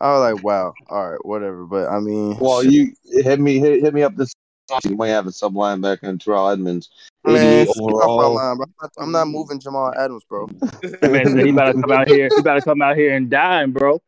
I 0.00 0.12
was 0.12 0.32
like, 0.34 0.44
wow, 0.44 0.72
all 0.88 1.10
right, 1.10 1.26
whatever. 1.26 1.66
But 1.66 1.88
I 1.88 1.98
mean, 1.98 2.38
Well, 2.38 2.62
shit. 2.62 2.70
you 2.72 2.92
hit 3.04 3.40
me 3.40 3.58
hit, 3.58 3.82
hit 3.82 3.92
me 3.94 4.02
up 4.02 4.14
this. 4.14 4.32
You 4.84 4.96
might 4.96 5.08
have 5.08 5.26
a 5.26 5.32
sub 5.32 5.54
linebacker 5.54 6.02
and 6.04 6.20
Terrell 6.20 6.48
Edmunds. 6.50 6.90
man, 7.24 7.36
88 7.36 7.66
my 7.66 7.72
overall. 7.84 8.34
line, 8.34 8.56
bro. 8.56 8.64
I'm 8.66 8.72
not, 8.80 8.92
I'm 8.98 9.12
not 9.12 9.28
moving 9.28 9.58
Jamal 9.60 9.94
Adams, 9.94 10.24
bro. 10.28 10.46
Man 11.02 11.38
he 11.38 11.50
about 11.50 11.74
to 11.74 11.80
come 11.80 11.92
out 11.92 12.08
here. 12.08 12.28
He 12.34 12.40
about 12.40 12.54
to 12.56 12.62
come 12.62 12.82
out 12.82 12.96
here 12.96 13.14
and 13.14 13.30
dime, 13.30 13.72
bro. 13.72 14.00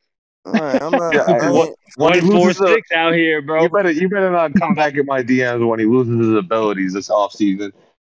All 0.46 0.53
right, 0.53 0.81
I'm 0.83 0.90
not. 0.92 1.14
Yeah, 1.14 1.20
I 1.23 1.51
what- 1.51 1.68
ain't- 1.68 1.77
When 1.96 2.14
he 2.14 2.20
One 2.20 2.31
four 2.31 2.46
loses 2.46 2.61
a- 2.92 2.96
out 2.96 3.14
here, 3.14 3.42
bro. 3.42 3.62
You 3.62 3.68
better 3.68 3.90
you 3.90 4.09
better 4.09 4.31
not 4.31 4.55
come 4.55 4.75
back 4.75 4.94
in 4.94 5.05
my 5.07 5.23
DMs 5.23 5.66
when 5.66 5.79
he 5.81 5.87
loses 5.87 6.18
his 6.18 6.35
abilities 6.37 6.92
this 6.94 7.09
offseason. 7.09 7.73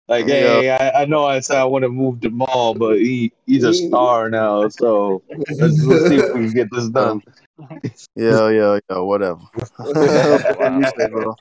Like, 0.08 0.28
Yeah. 0.28 0.36
hey, 0.62 0.70
I, 0.70 1.02
I 1.02 1.06
know 1.06 1.26
I 1.26 1.40
said 1.40 1.58
I 1.58 1.64
want 1.66 1.84
to 1.84 1.90
move 1.90 2.20
Jamal, 2.20 2.76
but 2.76 3.00
he 3.00 3.32
he's 3.46 3.64
a 3.64 3.74
star 3.74 4.30
now, 4.30 4.68
so 4.68 5.24
let's, 5.30 5.82
let's 5.84 6.08
see 6.08 6.18
if 6.18 6.34
we 6.34 6.42
can 6.46 6.52
get 6.54 6.70
this 6.72 6.88
done. 6.90 7.22
yeah, 8.16 8.50
yeah, 8.50 8.80
yeah, 8.90 8.98
whatever. 9.00 9.40
What 9.78 10.74
you 10.74 10.86
say, 10.98 11.08
bro? 11.10 11.36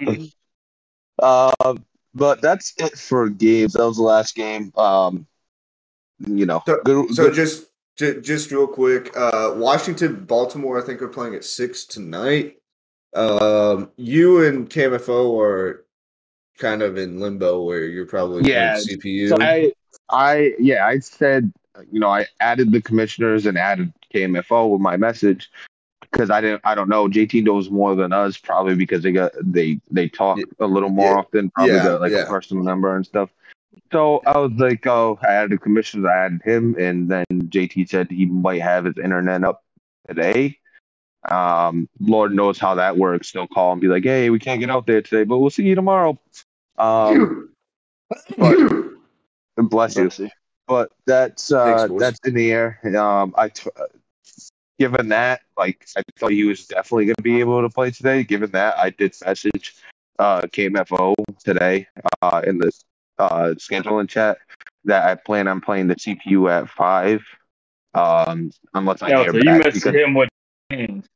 Uh, 1.22 1.74
but 2.14 2.42
that's 2.42 2.74
it 2.78 2.98
for 2.98 3.28
games. 3.28 3.72
That 3.74 3.86
was 3.86 3.96
the 3.96 4.02
last 4.02 4.34
game. 4.34 4.72
Um, 4.76 5.26
you 6.26 6.44
know, 6.46 6.62
So- 6.66 6.80
good, 6.84 7.14
So 7.14 7.24
good- 7.26 7.34
just 7.34 7.66
ju- 7.96 8.20
just 8.20 8.50
real 8.50 8.66
quick, 8.66 9.16
uh, 9.16 9.54
Washington, 9.56 10.24
Baltimore, 10.24 10.78
I 10.78 10.84
think 10.84 11.00
are 11.00 11.08
playing 11.08 11.34
at 11.34 11.44
six 11.44 11.84
tonight. 11.84 12.58
Um, 13.14 13.90
you 13.96 14.44
and 14.44 14.68
KMFO 14.68 15.38
are 15.40 15.84
kind 16.58 16.82
of 16.82 16.96
in 16.98 17.20
limbo 17.20 17.62
where 17.62 17.84
you're 17.84 18.06
probably 18.06 18.50
Yeah, 18.50 18.76
CPU. 18.76 19.28
So 19.28 19.38
I, 19.40 19.72
I, 20.10 20.54
yeah, 20.58 20.86
I 20.86 20.98
said, 20.98 21.52
you 21.90 22.00
know, 22.00 22.08
I 22.08 22.26
added 22.40 22.72
the 22.72 22.80
commissioners 22.82 23.46
and 23.46 23.56
added 23.58 23.92
KMFO 24.14 24.70
with 24.70 24.80
my 24.80 24.96
message 24.96 25.50
because 26.12 26.30
I 26.30 26.40
didn't, 26.40 26.60
I 26.64 26.74
don't 26.74 26.88
know. 26.88 27.08
JT 27.08 27.42
knows 27.42 27.70
more 27.70 27.94
than 27.94 28.12
us 28.12 28.36
probably 28.36 28.74
because 28.74 29.02
they 29.02 29.12
got 29.12 29.32
they 29.42 29.80
they 29.90 30.08
talk 30.08 30.38
a 30.60 30.66
little 30.66 30.90
more 30.90 31.10
Yeah. 31.12 31.16
often. 31.18 31.50
Probably 31.50 31.74
Yeah, 31.74 31.84
got 31.84 32.00
like 32.00 32.12
yeah. 32.12 32.18
a 32.24 32.26
personal 32.26 32.62
number 32.62 32.94
and 32.94 33.04
stuff. 33.04 33.30
So 33.90 34.22
I 34.26 34.38
was 34.38 34.52
like, 34.52 34.86
oh, 34.86 35.18
I 35.22 35.32
added 35.32 35.60
commissions, 35.60 36.04
I 36.06 36.14
added 36.26 36.42
him, 36.44 36.76
and 36.78 37.08
then 37.10 37.24
JT 37.32 37.88
said 37.88 38.10
he 38.10 38.26
might 38.26 38.60
have 38.62 38.84
his 38.84 38.96
internet 38.98 39.44
up 39.44 39.62
today. 40.06 40.58
Um, 41.30 41.88
Lord 42.00 42.34
knows 42.34 42.58
how 42.58 42.74
that 42.76 42.96
works. 42.96 43.32
They'll 43.32 43.46
call 43.46 43.72
and 43.72 43.80
be 43.80 43.88
like, 43.88 44.02
hey, 44.04 44.28
we 44.30 44.38
can't 44.38 44.60
get 44.60 44.70
out 44.70 44.86
there 44.86 45.02
today, 45.02 45.24
but 45.24 45.38
we'll 45.38 45.50
see 45.50 45.64
you 45.64 45.74
tomorrow. 45.74 46.18
Um, 46.78 47.50
but- 48.36 48.58
bless 49.70 49.96
you. 49.96 50.10
But 50.66 50.90
that's 51.06 51.52
uh, 51.52 51.86
Thanks, 51.88 52.00
that's 52.00 52.20
in 52.24 52.34
the 52.34 52.50
air. 52.52 52.78
Um, 52.98 53.34
I 53.36 53.48
t- 53.48 53.68
given 54.82 55.10
that, 55.10 55.42
like, 55.56 55.86
I 55.96 56.02
thought 56.18 56.32
he 56.32 56.42
was 56.42 56.66
definitely 56.66 57.04
going 57.04 57.14
to 57.14 57.22
be 57.22 57.38
able 57.38 57.62
to 57.62 57.70
play 57.70 57.92
today. 57.92 58.24
Given 58.24 58.50
that, 58.50 58.76
I 58.76 58.90
did 58.90 59.14
message 59.24 59.76
uh, 60.18 60.40
KMFO 60.42 61.14
today 61.44 61.86
uh, 62.20 62.42
in 62.44 62.58
the 62.58 62.72
uh, 63.16 63.54
scheduling 63.58 64.08
chat 64.08 64.38
that 64.86 65.04
I 65.08 65.14
plan 65.14 65.46
on 65.46 65.60
playing 65.60 65.86
the 65.86 65.94
CPU 65.94 66.50
at 66.50 66.68
five. 66.68 67.22
Um, 67.94 68.50
unless 68.74 69.02
I 69.02 69.10
Yo, 69.10 69.22
hear 69.22 69.30
so 69.30 69.36
you 69.36 69.44
back 69.44 69.64
messed 69.64 69.74
because, 69.74 69.94
him 69.94 70.14
with 70.14 70.28
teams. 70.72 71.06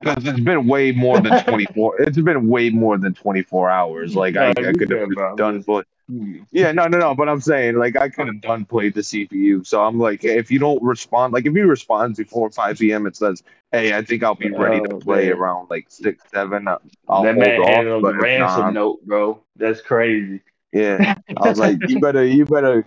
because 0.00 0.26
it's 0.26 0.40
been 0.40 0.66
way 0.66 0.92
more 0.92 1.20
than 1.20 1.44
twenty 1.44 1.66
four. 1.74 2.00
it's 2.00 2.16
been 2.16 2.48
way 2.48 2.70
more 2.70 2.96
than 2.96 3.12
twenty 3.12 3.42
four 3.42 3.68
hours. 3.68 4.16
Like 4.22 4.36
I, 4.36 4.50
I 4.50 4.54
could 4.54 4.90
have 4.90 5.36
done, 5.36 5.60
but 5.60 5.86
yeah, 6.08 6.72
no, 6.72 6.86
no, 6.86 6.98
no. 6.98 7.14
But 7.14 7.28
I'm 7.28 7.40
saying, 7.40 7.76
like, 7.76 7.96
I 7.96 8.08
could 8.08 8.26
have 8.28 8.40
done 8.40 8.64
played 8.64 8.94
the 8.94 9.02
CPU. 9.02 9.66
So 9.66 9.82
I'm 9.82 9.98
like, 9.98 10.24
if 10.24 10.50
you 10.50 10.58
don't 10.58 10.82
respond, 10.82 11.32
like, 11.32 11.46
if 11.46 11.54
you 11.54 11.66
respond 11.66 12.16
before 12.16 12.50
5 12.50 12.78
p.m., 12.78 13.06
it 13.06 13.16
says, 13.16 13.42
hey, 13.72 13.94
I 13.94 14.02
think 14.02 14.22
I'll 14.22 14.34
be 14.34 14.50
ready 14.50 14.80
to 14.80 14.88
play 14.94 15.28
man. 15.28 15.32
around 15.32 15.68
like 15.70 15.86
six, 15.88 16.24
seven. 16.32 16.68
uh, 16.68 16.78
I'll 17.08 17.22
that 17.24 17.34
hold 17.34 17.38
man 17.38 17.60
off. 17.60 17.86
handled 17.86 18.02
But 18.02 18.14
the 18.14 18.20
if 18.20 18.22
ransom 18.22 18.38
not, 18.38 18.72
note, 18.72 19.04
bro. 19.06 19.42
That's 19.56 19.80
crazy. 19.82 20.40
yeah, 20.72 21.04
I 21.36 21.48
was 21.48 21.58
like, 21.58 21.78
you 21.86 21.98
better, 22.00 22.24
you 22.24 22.44
better, 22.46 22.86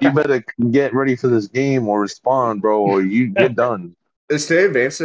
you 0.00 0.10
better 0.12 0.44
get 0.70 0.94
ready 0.94 1.16
for 1.16 1.28
this 1.28 1.48
game 1.48 1.88
or 1.88 2.00
respond, 2.00 2.62
bro, 2.62 2.80
or 2.80 3.02
you 3.02 3.28
get 3.28 3.54
done. 3.56 3.96
Is 4.30 4.46
today 4.46 4.64
advanced? 4.66 5.02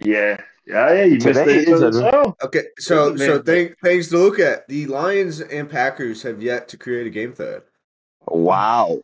Yeah. 0.00 0.42
Yeah, 0.66 0.92
yeah, 0.94 1.04
you 1.04 1.14
missed 1.14 1.26
Today 1.26 1.44
the 1.44 1.58
intro 1.58 1.74
is 1.74 1.80
the 1.80 2.06
a- 2.06 2.10
show. 2.10 2.36
Oh, 2.40 2.46
okay, 2.46 2.62
so 2.78 3.08
Man. 3.10 3.18
so 3.18 3.42
thing, 3.42 3.74
things 3.82 4.08
to 4.10 4.18
look 4.18 4.38
at. 4.38 4.68
The 4.68 4.86
Lions 4.86 5.40
and 5.40 5.68
Packers 5.68 6.22
have 6.22 6.40
yet 6.42 6.68
to 6.68 6.76
create 6.76 7.06
a 7.06 7.10
game 7.10 7.32
thread. 7.32 7.62
Wow. 8.28 9.00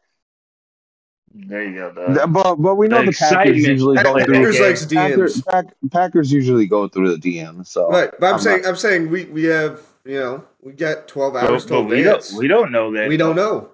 There 1.35 1.65
you 1.65 1.75
go, 1.75 1.93
dog. 1.93 2.33
But 2.33 2.55
but 2.57 2.75
we 2.77 2.89
know 2.89 3.01
The 3.05 3.11
the, 3.11 3.17
Packers 3.19 3.57
usually 3.67 3.97
go 3.97 4.03
Packers 4.15 4.25
through. 4.25 4.35
Packers 4.35 4.61
likes 4.61 4.87
Packers, 4.87 5.37
DMs, 5.43 5.47
Pack, 5.47 5.67
Packers 5.91 6.33
usually 6.33 6.67
go 6.67 6.89
through 6.89 7.17
the 7.17 7.37
DM. 7.37 7.67
So 7.67 7.89
right? 7.91 8.11
But 8.19 8.27
I'm, 8.27 8.35
I'm 8.35 8.41
saying 8.41 8.63
not- 8.63 8.69
I'm 8.71 8.77
saying 8.77 9.11
we 9.11 9.25
we 9.27 9.45
have 9.45 9.81
you 10.05 10.19
know 10.21 10.45
we 10.63 10.73
got 10.73 11.07
12 11.09 11.37
hours 11.37 11.65
But, 11.65 11.69
to 11.77 11.83
but 11.83 11.91
we 11.91 12.03
don't 12.03 12.33
we 12.39 12.49
don't 12.49 12.73
know 12.73 12.93
that. 12.93 13.09
We 13.09 13.17
don't 13.17 13.37
know. 13.37 13.71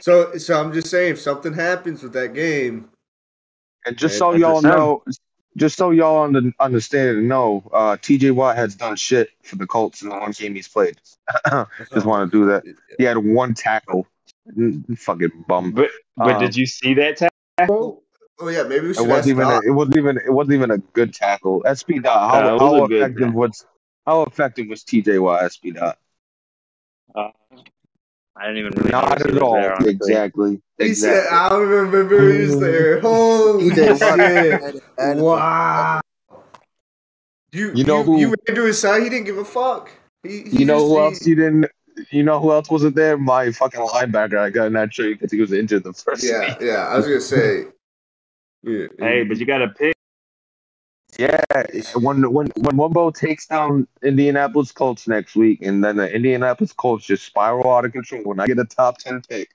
So 0.00 0.36
so 0.38 0.60
I'm 0.60 0.72
just 0.72 0.88
saying 0.88 1.12
if 1.12 1.20
something 1.20 1.52
happens 1.52 2.02
with 2.02 2.12
that 2.12 2.32
game, 2.34 2.90
And 3.84 3.96
just 3.96 4.14
Right, 4.14 4.18
so 4.18 4.30
that's 4.32 4.40
y'all 4.40 4.62
know, 4.62 5.02
just 5.56 5.76
so 5.76 5.90
y'all 5.90 6.22
under, 6.22 6.52
understand 6.60 7.18
and 7.18 7.28
know, 7.28 7.68
uh, 7.72 7.96
T.J. 8.00 8.30
Watt 8.30 8.56
has 8.56 8.74
done 8.74 8.96
shit 8.96 9.30
for 9.42 9.56
the 9.56 9.66
Colts 9.66 10.02
in 10.02 10.10
the 10.10 10.14
one 10.14 10.32
game 10.32 10.54
he's 10.54 10.68
played. 10.68 11.00
just 11.92 12.06
want 12.06 12.30
to 12.30 12.38
do 12.38 12.46
that. 12.46 12.62
He 12.98 13.04
had 13.04 13.16
one 13.16 13.54
tackle. 13.54 14.06
Fucking 14.96 15.44
bum. 15.48 15.72
But 15.72 15.90
but 16.16 16.36
Um, 16.36 16.40
did 16.40 16.56
you 16.56 16.66
see 16.66 16.94
that 16.94 17.16
tackle? 17.16 17.32
Oh, 17.58 18.02
oh 18.38 18.48
yeah, 18.48 18.62
maybe 18.62 18.86
we 18.86 18.90
It 18.90 18.94
should 18.94 19.02
ask 19.04 19.10
wasn't 19.10 19.30
even. 19.30 19.48
A, 19.48 19.60
it 19.62 19.70
wasn't 19.70 19.96
even. 19.96 20.16
It 20.18 20.32
wasn't 20.32 20.54
even 20.54 20.70
a 20.70 20.78
good 20.78 21.12
tackle. 21.12 21.64
SP 21.66 21.98
dot. 22.00 22.30
How, 22.30 22.54
Uh, 22.54 22.58
how 22.58 22.84
a 22.84 22.88
good 22.88 23.02
effective 23.02 23.34
was? 23.34 23.66
How 24.06 24.22
effective 24.22 24.68
was 24.68 24.84
T.J. 24.84 25.18
Watt? 25.18 25.50
SP 25.50 25.74
dot. 25.74 25.98
Uh, 27.12 27.30
I 28.38 28.46
didn't 28.48 28.58
even 28.58 28.72
really 28.76 28.90
Not 28.90 29.20
at 29.26 29.38
all. 29.42 29.54
there, 29.54 29.72
honestly. 29.72 29.90
exactly. 29.92 30.60
He 30.78 30.84
Exactly. 30.86 31.22
said, 31.22 31.32
"I 31.32 31.48
don't 31.48 31.68
remember 31.68 32.32
he 32.32 32.40
was 32.40 32.60
there." 32.60 33.00
Holy 33.00 33.70
TJ 33.70 33.88
Watt 33.88 33.98
shit! 33.98 34.52
added- 34.62 34.82
added- 34.98 35.22
Wow. 35.22 36.00
You 37.52 37.72
You 37.74 37.84
know 37.84 37.98
you, 37.98 38.02
who- 38.04 38.18
you 38.20 38.26
ran 38.46 38.56
to 38.56 38.64
his 38.64 38.78
side. 38.78 39.02
He 39.02 39.08
didn't 39.08 39.24
give 39.24 39.38
a 39.38 39.44
fuck. 39.44 39.90
He, 40.22 40.42
he 40.42 40.58
You 40.58 40.64
know 40.66 40.74
just- 40.78 40.86
who 40.88 40.92
he- 40.94 40.98
else 41.04 41.26
you 41.26 41.34
didn't? 41.34 41.66
You 42.10 42.22
know 42.24 42.38
who 42.38 42.52
else 42.52 42.68
wasn't 42.68 42.94
there? 42.94 43.16
My 43.16 43.50
fucking 43.52 43.80
linebacker. 43.80 44.36
I 44.38 44.50
got 44.50 44.66
in 44.66 44.74
that 44.74 44.90
trade 44.92 45.14
because 45.18 45.32
he 45.32 45.40
was 45.40 45.52
injured 45.52 45.82
the 45.84 45.94
first 45.94 46.22
Yeah, 46.22 46.40
week. 46.50 46.58
yeah. 46.60 46.86
I 46.88 46.96
was 46.98 47.06
gonna 47.06 47.20
say. 47.20 47.64
Yeah, 48.62 48.88
Hey, 48.98 49.22
but 49.22 49.36
you 49.38 49.46
got 49.46 49.58
to 49.58 49.68
pick. 49.68 49.95
Yeah, 51.18 51.40
when 51.94 52.30
when 52.30 52.48
when 52.56 52.76
Wumbo 52.76 53.14
takes 53.14 53.46
down 53.46 53.86
Indianapolis 54.02 54.70
Colts 54.72 55.08
next 55.08 55.34
week, 55.34 55.62
and 55.62 55.82
then 55.82 55.96
the 55.96 56.12
Indianapolis 56.12 56.72
Colts 56.72 57.06
just 57.06 57.24
spiral 57.24 57.72
out 57.72 57.84
of 57.86 57.92
control. 57.92 58.22
When 58.24 58.38
I 58.40 58.46
get 58.46 58.58
a 58.58 58.64
top 58.64 58.98
ten 58.98 59.22
pick, 59.28 59.50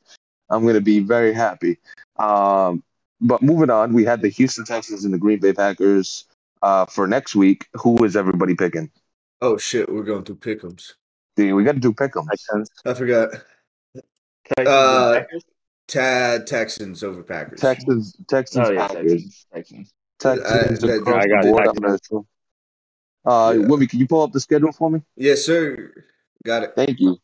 I'm 0.49 0.65
gonna 0.65 0.81
be 0.81 0.99
very 0.99 1.33
happy. 1.33 1.77
Um, 2.17 2.83
but 3.19 3.43
moving 3.43 3.69
on, 3.69 3.93
we 3.93 4.03
had 4.03 4.21
the 4.21 4.29
Houston 4.29 4.65
Texans 4.65 5.05
and 5.05 5.13
the 5.13 5.19
Green 5.19 5.39
Bay 5.39 5.53
Packers 5.53 6.25
uh, 6.63 6.85
for 6.87 7.05
next 7.07 7.35
week. 7.35 7.67
Who 7.75 8.03
is 8.03 8.15
everybody 8.15 8.55
picking? 8.55 8.89
Oh 9.41 9.57
shit, 9.57 9.91
we're 9.91 10.03
going 10.03 10.23
through 10.23 10.37
pick'ems. 10.37 10.93
See, 11.37 11.53
we 11.53 11.63
got 11.63 11.73
to 11.73 11.79
do 11.79 11.93
pick 11.93 12.15
'em. 12.17 12.25
Texans. 12.27 12.69
I 12.85 12.93
forgot. 12.95 13.29
Texans 14.57 14.67
Uh, 14.67 15.13
and 15.15 15.25
Packers? 15.27 15.43
Tad 15.87 16.47
Texans 16.47 17.03
over 17.03 17.21
Packers. 17.23 17.59
Texans, 17.59 18.15
Texans, 18.27 18.67
Oh 18.67 18.71
yeah, 18.71 18.87
Packers, 18.87 19.11
Texans. 19.11 19.45
Texans. 19.53 19.93
Texans 20.21 20.83
I- 20.83 20.87
across 20.95 21.23
I 21.25 21.27
got 21.27 21.41
the 21.43 21.49
it. 21.49 21.51
board. 21.51 21.67
I 21.67 22.15
I'm. 22.15 22.25
Uh, 23.23 23.53
Yeah. 23.55 23.65
Wimmy, 23.67 23.89
can 23.89 23.99
you 23.99 24.07
pull 24.07 24.23
up 24.23 24.31
the 24.31 24.39
schedule 24.39 24.71
for 24.71 24.89
me? 24.89 25.01
Yes, 25.15 25.45
sir. 25.45 25.93
Got 26.43 26.63
it. 26.63 26.73
Thank 26.75 26.99
you. 26.99 27.17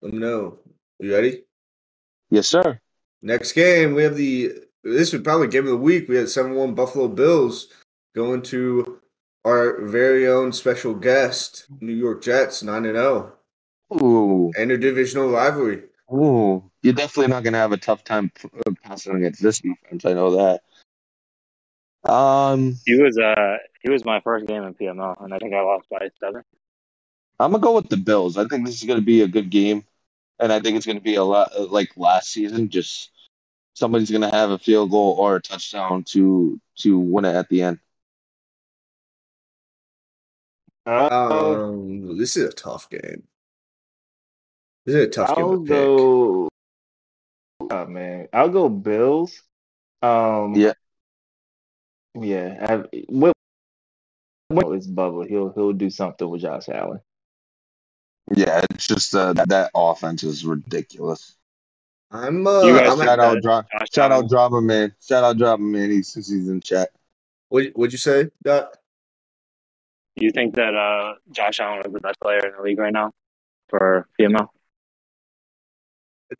Let 0.00 0.12
me 0.12 0.18
know. 0.18 0.58
You 0.98 1.14
ready? 1.14 1.44
Yes, 2.30 2.48
sir. 2.48 2.80
Next 3.22 3.52
game, 3.52 3.94
we 3.94 4.02
have 4.02 4.16
the. 4.16 4.52
This 4.84 5.12
would 5.12 5.22
probably 5.22 5.46
game 5.46 5.64
of 5.64 5.70
the 5.70 5.76
week. 5.76 6.08
We 6.08 6.16
had 6.16 6.28
seven 6.28 6.54
one 6.56 6.74
Buffalo 6.74 7.06
Bills 7.06 7.68
going 8.16 8.42
to 8.42 8.98
our 9.44 9.80
very 9.82 10.26
own 10.26 10.52
special 10.52 10.94
guest, 10.94 11.66
New 11.80 11.92
York 11.94 12.22
Jets, 12.22 12.62
nine 12.64 12.84
and 12.86 12.96
zero, 12.96 13.32
Ooh. 13.94 14.52
interdivisional 14.58 15.32
rivalry. 15.32 15.84
Ooh, 16.12 16.68
you're 16.82 16.92
definitely 16.94 17.28
not 17.32 17.44
going 17.44 17.52
to 17.52 17.58
have 17.60 17.70
a 17.72 17.76
tough 17.76 18.02
time 18.02 18.32
passing 18.82 19.14
against 19.16 19.40
this 19.42 19.60
defense. 19.60 20.04
I 20.04 20.12
know 20.14 20.34
that. 20.36 20.62
Um, 22.04 22.76
He 22.84 23.00
was 23.00 23.16
uh 23.18 23.58
he 23.82 23.90
was 23.90 24.04
my 24.04 24.20
first 24.20 24.46
game 24.46 24.62
in 24.62 24.74
PML, 24.74 25.22
and 25.22 25.32
I 25.32 25.38
think 25.38 25.54
I 25.54 25.60
lost 25.62 25.88
by 25.90 26.08
seven. 26.20 26.42
I'm 27.38 27.52
gonna 27.52 27.62
go 27.62 27.74
with 27.74 27.88
the 27.88 27.96
Bills. 27.96 28.36
I 28.36 28.46
think 28.46 28.66
this 28.66 28.76
is 28.76 28.86
going 28.86 29.00
to 29.00 29.04
be 29.04 29.22
a 29.22 29.28
good 29.28 29.50
game, 29.50 29.84
and 30.38 30.52
I 30.52 30.60
think 30.60 30.76
it's 30.76 30.86
going 30.86 30.98
to 30.98 31.02
be 31.02 31.16
a 31.16 31.24
lot 31.24 31.70
like 31.70 31.90
last 31.96 32.28
season. 32.28 32.68
Just 32.68 33.10
somebody's 33.74 34.10
going 34.10 34.22
to 34.22 34.30
have 34.30 34.50
a 34.50 34.58
field 34.58 34.90
goal 34.90 35.16
or 35.18 35.36
a 35.36 35.42
touchdown 35.42 36.04
to 36.08 36.60
to 36.78 36.98
win 36.98 37.24
it 37.24 37.34
at 37.34 37.48
the 37.48 37.62
end. 37.62 37.78
Uh, 40.86 41.08
Um, 41.10 42.16
this 42.18 42.36
is 42.36 42.48
a 42.48 42.52
tough 42.52 42.90
game. 42.90 43.22
This 44.84 44.96
is 44.96 45.06
a 45.06 45.10
tough 45.10 45.30
I'll 45.30 45.58
game 45.58 45.66
to 45.66 46.48
pick. 47.68 47.72
Oh 47.72 47.86
man, 47.86 48.28
I'll 48.32 48.48
go 48.48 48.68
Bills. 48.68 49.42
Um, 50.02 50.54
Yeah. 50.54 50.72
Yeah. 52.20 52.84
I, 52.92 53.02
what? 53.08 53.32
What 54.48 54.76
is 54.76 54.86
Bubba? 54.88 55.26
He'll 55.28 55.50
he'll 55.52 55.72
do 55.72 55.88
something 55.88 56.28
with 56.28 56.42
Josh 56.42 56.68
Allen. 56.68 57.00
Yeah, 58.36 58.64
it's 58.70 58.86
just 58.86 59.14
uh, 59.14 59.32
that, 59.32 59.48
that 59.48 59.70
offense 59.74 60.22
is 60.22 60.44
ridiculous. 60.44 61.36
I'm 62.10 62.46
uh, 62.46 62.62
You 62.62 62.76
guys 62.78 62.90
I'm 62.92 62.98
Shout 62.98 63.18
out, 63.18 63.34
that 63.34 63.42
Dra- 63.42 63.66
Josh 63.78 63.88
shout 63.94 64.12
Allen- 64.12 64.24
out, 64.24 64.30
Drama 64.30 64.60
Man. 64.60 64.94
Shout 65.02 65.24
out, 65.24 65.38
Drama 65.38 65.62
Man. 65.64 65.90
He's 65.90 66.08
since 66.08 66.28
he's 66.30 66.48
in 66.48 66.60
chat. 66.60 66.90
what 67.48 67.66
what'd 67.74 67.92
you 67.92 67.98
say? 67.98 68.28
Doc? 68.42 68.76
You 70.16 70.30
think 70.30 70.54
that 70.56 70.74
uh 70.74 71.14
Josh 71.30 71.58
Allen 71.58 71.82
is 71.86 71.92
the 71.92 72.00
best 72.00 72.20
player 72.20 72.46
in 72.46 72.52
the 72.56 72.62
league 72.62 72.78
right 72.78 72.92
now 72.92 73.12
for 73.68 74.06
PML? 74.20 74.48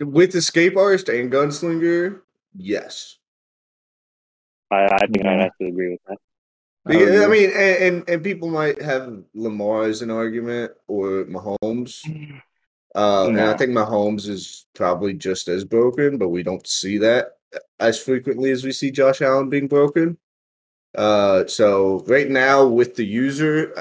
With 0.01 0.35
escape 0.35 0.77
artist 0.77 1.09
and 1.09 1.33
gunslinger, 1.33 2.21
yes. 2.55 3.17
I, 4.73 4.87
I 4.87 5.07
think 5.07 5.25
Yeah. 5.25 5.33
I'd 5.33 5.41
have 5.41 5.57
to 5.61 5.67
agree 5.67 5.91
with 5.91 6.01
that. 6.09 6.19
I 6.85 7.25
I 7.25 7.29
mean, 7.29 7.51
and, 7.51 7.83
and 7.97 8.09
and 8.09 8.25
people 8.25 8.49
might 8.51 8.83
have 8.83 9.23
Lamar 9.35 9.85
as 9.85 10.03
an 10.03 10.11
argument 10.11 10.73
or 10.89 11.25
Mahomes. 11.27 12.03
Uh, 12.95 13.27
And 13.29 13.41
I 13.41 13.53
No. 13.53 13.57
think 13.57 13.71
Mahomes 13.71 14.29
is 14.29 14.67
probably 14.75 15.15
just 15.15 15.49
as 15.49 15.65
broken, 15.65 16.19
but 16.19 16.31
we 16.31 16.43
don't 16.43 16.67
see 16.67 16.99
that 16.99 17.37
as 17.79 18.03
frequently 18.03 18.51
as 18.51 18.65
we 18.65 18.73
see 18.73 18.91
Josh 18.91 19.23
Allen 19.23 19.49
being 19.49 19.69
broken. 19.69 20.19
Uh, 20.95 21.47
so 21.47 22.05
right 22.07 22.29
now 22.29 22.67
with 22.67 22.97
the 22.97 23.05
user, 23.07 23.73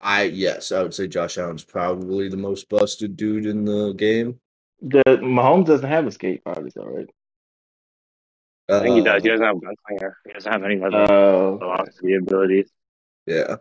I 0.00 0.22
yes, 0.24 0.72
I 0.72 0.82
would 0.82 0.94
say 0.94 1.06
Josh 1.06 1.38
Allen's 1.38 1.64
probably 1.64 2.28
the 2.28 2.36
most 2.36 2.68
busted 2.68 3.16
dude 3.16 3.46
in 3.46 3.64
the 3.64 3.92
game. 3.92 4.40
The 4.80 5.02
Mahomes 5.06 5.66
doesn't 5.66 5.88
have 5.88 6.06
escape 6.06 6.42
artists, 6.46 6.76
all 6.76 6.88
right. 6.88 7.10
I 8.68 8.80
think 8.80 8.96
he 8.96 9.02
does. 9.02 9.20
Uh, 9.20 9.22
He 9.22 9.28
doesn't 9.28 9.46
have 9.46 9.56
gunslinger. 9.56 10.12
He 10.26 10.32
doesn't 10.32 10.52
have 10.52 10.64
any 10.64 10.82
other 10.82 10.96
Uh, 11.12 11.56
velocity 11.56 12.14
abilities. 12.14 12.70
Yeah, 13.26 13.56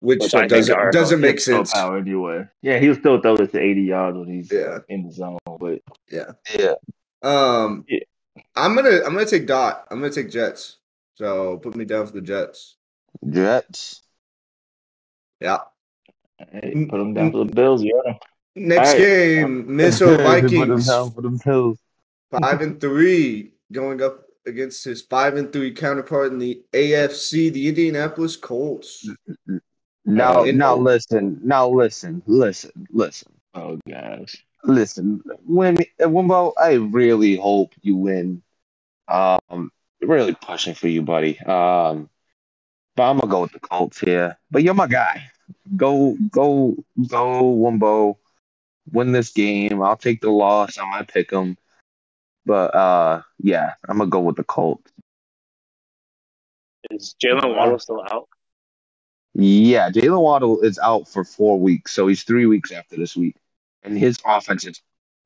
which, 0.00 0.20
Which 0.20 0.34
I 0.34 0.46
doesn't 0.46 0.74
are- 0.74 0.90
doesn't 0.92 1.20
make 1.20 1.40
Still 1.40 1.58
sense. 1.64 1.72
power 1.74 1.98
anyway. 1.98 2.48
Yeah, 2.62 2.78
he'll 2.78 2.94
still 2.94 3.20
throw 3.20 3.36
this 3.36 3.50
to 3.52 3.60
80 3.60 3.82
yards 3.82 4.16
when 4.16 4.28
he's 4.28 4.50
Yeah. 4.52 4.78
in 4.88 5.04
the 5.06 5.12
zone. 5.12 5.38
but 5.58 5.80
Yeah. 6.10 6.32
Yeah. 6.58 6.74
Um, 7.22 7.84
Yeah. 7.88 8.00
I'm 8.56 8.74
gonna 8.74 9.02
I'm 9.04 9.12
gonna 9.14 9.26
take 9.26 9.46
Dot. 9.46 9.86
I'm 9.90 10.00
gonna 10.00 10.12
take 10.12 10.30
Jets. 10.30 10.78
So 11.14 11.58
put 11.58 11.76
me 11.76 11.84
down 11.84 12.06
for 12.06 12.12
the 12.12 12.20
Jets. 12.22 12.76
Jets. 13.28 14.02
Yeah. 15.40 15.58
hey, 16.50 16.86
put 16.88 16.98
them 16.98 17.14
down 17.14 17.30
for 17.32 17.44
the 17.44 17.52
Bills. 17.52 17.82
Yeah. 17.84 17.92
Next 18.56 18.90
All 18.90 18.94
right. 18.94 18.98
game, 18.98 19.76
Minnesota 19.76 20.16
Put 20.16 20.22
them 20.22 20.48
Vikings, 20.50 20.86
down 20.88 21.10
for 21.12 21.22
them 21.22 21.38
pills. 21.38 21.78
five 22.30 22.60
and 22.60 22.80
three, 22.80 23.52
going 23.72 24.02
up 24.02 24.24
against 24.46 24.84
his 24.84 25.02
five 25.02 25.36
and 25.36 25.52
three 25.52 25.72
counterpart 25.72 26.32
in 26.32 26.38
the 26.38 26.62
AFC, 26.72 27.52
the 27.52 27.68
Indianapolis 27.68 28.36
Colts. 28.36 29.08
Now, 30.04 30.42
Uh, 30.42 30.50
now 30.52 30.74
listen. 30.74 31.38
Now 31.44 31.68
listen. 31.68 32.22
Listen. 32.26 32.88
Listen. 32.90 33.32
Oh 33.54 33.78
gosh. 33.88 34.44
Listen. 34.64 35.22
When 35.46 35.76
Wimbo, 36.00 36.54
I 36.60 36.72
really 36.72 37.36
hope 37.36 37.72
you 37.82 37.94
win. 37.96 38.42
Um, 39.06 39.70
really 40.00 40.34
pushing 40.34 40.74
for 40.74 40.88
you, 40.88 41.02
buddy. 41.02 41.38
Um, 41.38 42.10
but 42.96 43.04
I'm 43.10 43.18
gonna 43.18 43.30
go 43.30 43.42
with 43.42 43.52
the 43.52 43.60
Colts 43.60 44.00
here. 44.00 44.36
But 44.50 44.64
you're 44.64 44.74
my 44.74 44.88
guy. 44.88 45.22
Go, 45.76 46.16
go, 46.30 46.74
go, 47.06 47.54
Wimbo. 47.54 48.16
Win 48.90 49.12
this 49.12 49.30
game. 49.30 49.80
I'll 49.82 49.96
take 49.96 50.20
the 50.20 50.30
loss. 50.30 50.78
I 50.78 50.84
might 50.90 51.06
pick 51.06 51.30
them. 51.30 51.56
But 52.44 52.74
uh, 52.74 53.22
yeah, 53.38 53.74
I'm 53.88 53.98
gonna 53.98 54.10
go 54.10 54.20
with 54.20 54.36
the 54.36 54.44
Colts. 54.44 54.90
Is 56.90 57.14
Jalen 57.22 57.56
Waddle 57.56 57.78
still 57.78 58.02
out? 58.10 58.28
Yeah, 59.34 59.90
Jalen 59.90 60.20
Waddle 60.20 60.60
is 60.60 60.78
out 60.78 61.08
for 61.08 61.24
four 61.24 61.58
weeks, 61.58 61.92
so 61.92 62.06
he's 62.06 62.24
three 62.24 62.46
weeks 62.46 62.72
after 62.72 62.96
this 62.96 63.16
week, 63.16 63.36
and 63.82 63.96
his 63.96 64.18
offense 64.26 64.66
is 64.66 64.82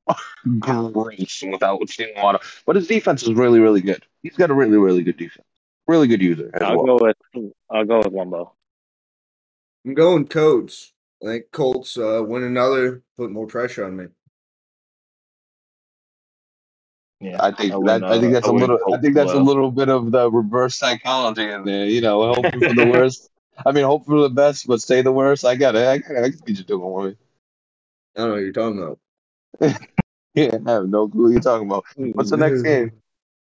gross 0.59 1.43
without 1.51 1.81
Jalen 1.81 2.23
Waddle. 2.23 2.41
But 2.67 2.77
his 2.77 2.87
defense 2.87 3.23
is 3.23 3.33
really, 3.33 3.61
really 3.61 3.81
good. 3.81 4.05
He's 4.23 4.37
got 4.37 4.51
a 4.51 4.55
really, 4.55 4.77
really 4.77 5.03
good 5.03 5.17
defense, 5.17 5.47
really 5.89 6.07
good 6.07 6.23
user 6.23 6.51
as 6.53 6.63
I'll 6.63 6.77
well. 6.83 6.99
go 6.99 7.07
with 7.35 7.53
I'll 7.71 7.85
go 7.85 7.99
with 7.99 8.13
Wumbo. 8.13 8.51
I'm 9.87 9.95
going 9.95 10.27
Colts. 10.27 10.93
I 11.23 11.27
think 11.27 11.45
Colts 11.51 11.97
uh, 11.97 12.23
win 12.27 12.43
another, 12.43 13.03
put 13.17 13.31
more 13.31 13.47
pressure 13.47 13.87
on 13.87 13.97
me. 13.97 14.07
Yeah. 17.21 17.39
I 17.41 17.51
think 17.51 17.75
wouldn't, 17.75 18.03
that 18.03 18.05
I 18.05 18.21
think 18.21 18.33
uh, 18.33 18.41
that's 18.41 18.49
a 18.49 18.53
little 18.53 18.79
I 18.93 18.99
think 18.99 19.15
that's 19.15 19.33
a 19.33 19.39
little 19.39 19.71
bit 19.71 19.89
of 19.89 20.13
the 20.13 20.31
reverse 20.31 20.77
psychology 20.77 21.49
in 21.51 21.65
there. 21.65 21.87
You 21.87 22.01
know, 22.03 22.35
hoping 22.35 22.61
for 22.61 22.75
the 22.75 22.87
worst. 22.93 23.31
I 23.65 23.73
mean, 23.73 23.85
hope 23.85 24.05
for 24.05 24.21
the 24.21 24.29
best, 24.29 24.67
but 24.67 24.83
say 24.83 25.01
the 25.01 25.13
worst. 25.13 25.45
I 25.45 25.57
got 25.57 25.77
it. 25.77 25.87
I 25.87 25.99
got 25.99 26.11
it. 26.11 26.25
I 26.25 26.31
can 26.31 26.47
see 26.47 26.53
you 26.53 26.65
doing 26.65 26.93
with 26.93 27.17
I 28.15 28.21
don't 28.21 28.29
know 28.29 28.35
what 28.35 28.43
you're 28.43 28.53
talking 28.53 28.83
about. 28.83 29.81
Yeah, 30.37 30.59
I 30.67 30.73
have 30.73 30.89
no 30.91 31.09
clue 31.09 31.23
what 31.23 31.31
you're 31.31 31.41
talking 31.41 31.67
about. 31.67 31.87
What's 31.97 32.29
the 32.29 32.37
next 32.37 32.61
game? 32.61 32.93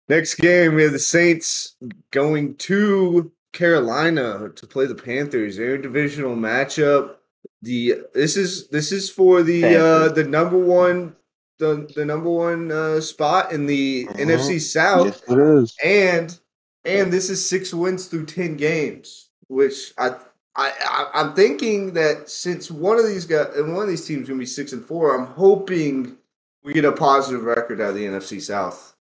Next 0.09 0.37
game, 0.37 0.77
we 0.77 0.85
have 0.85 0.93
the 0.93 1.01
Saints 1.01 1.75
going 2.13 2.55
to 2.59 3.33
Carolina 3.53 4.51
to 4.55 4.67
play 4.69 4.87
the 4.87 4.95
Panthers. 4.95 5.57
Their 5.57 5.77
divisional 5.77 6.37
matchup. 6.37 7.17
The 7.63 8.03
this 8.15 8.37
is 8.37 8.69
this 8.69 8.93
is 8.93 9.11
for 9.11 9.43
the 9.43 9.75
uh, 9.75 10.09
the 10.13 10.23
number 10.23 10.57
one 10.57 11.17
the 11.65 11.93
the 11.95 12.05
number 12.05 12.29
one 12.31 12.71
uh, 12.71 13.01
spot 13.01 13.53
in 13.53 13.67
the 13.67 14.07
Mhm. 14.07 14.17
NFC 14.21 14.59
South, 14.61 15.07
Yes, 15.07 15.23
it 15.29 15.39
is. 15.39 15.77
and 15.83 16.39
and 16.85 17.13
this 17.13 17.31
is 17.31 17.45
six 17.49 17.73
wins 17.73 18.07
through 18.07 18.27
ten 18.27 18.57
games, 18.57 19.31
which 19.49 19.93
I. 19.99 20.15
I, 20.57 20.71
I 20.89 21.11
I'm 21.21 21.35
thinking 21.35 21.95
that 21.95 22.31
since 22.31 22.71
one 22.71 22.97
of 22.97 23.07
these 23.09 23.27
guys 23.27 23.49
and 23.57 23.75
one 23.75 23.83
of 23.83 23.89
these 23.89 24.07
teams 24.07 24.23
is 24.23 24.29
gonna 24.29 24.39
be 24.39 24.47
six 24.47 24.73
and 24.73 24.85
four, 24.87 25.17
I'm 25.19 25.27
hoping 25.27 26.17
we 26.63 26.73
get 26.73 26.85
a 26.85 26.93
positive 26.93 27.43
record 27.43 27.81
out 27.81 27.89
of 27.89 27.95
the 27.97 28.05
NFC 28.05 28.41
South 28.41 28.95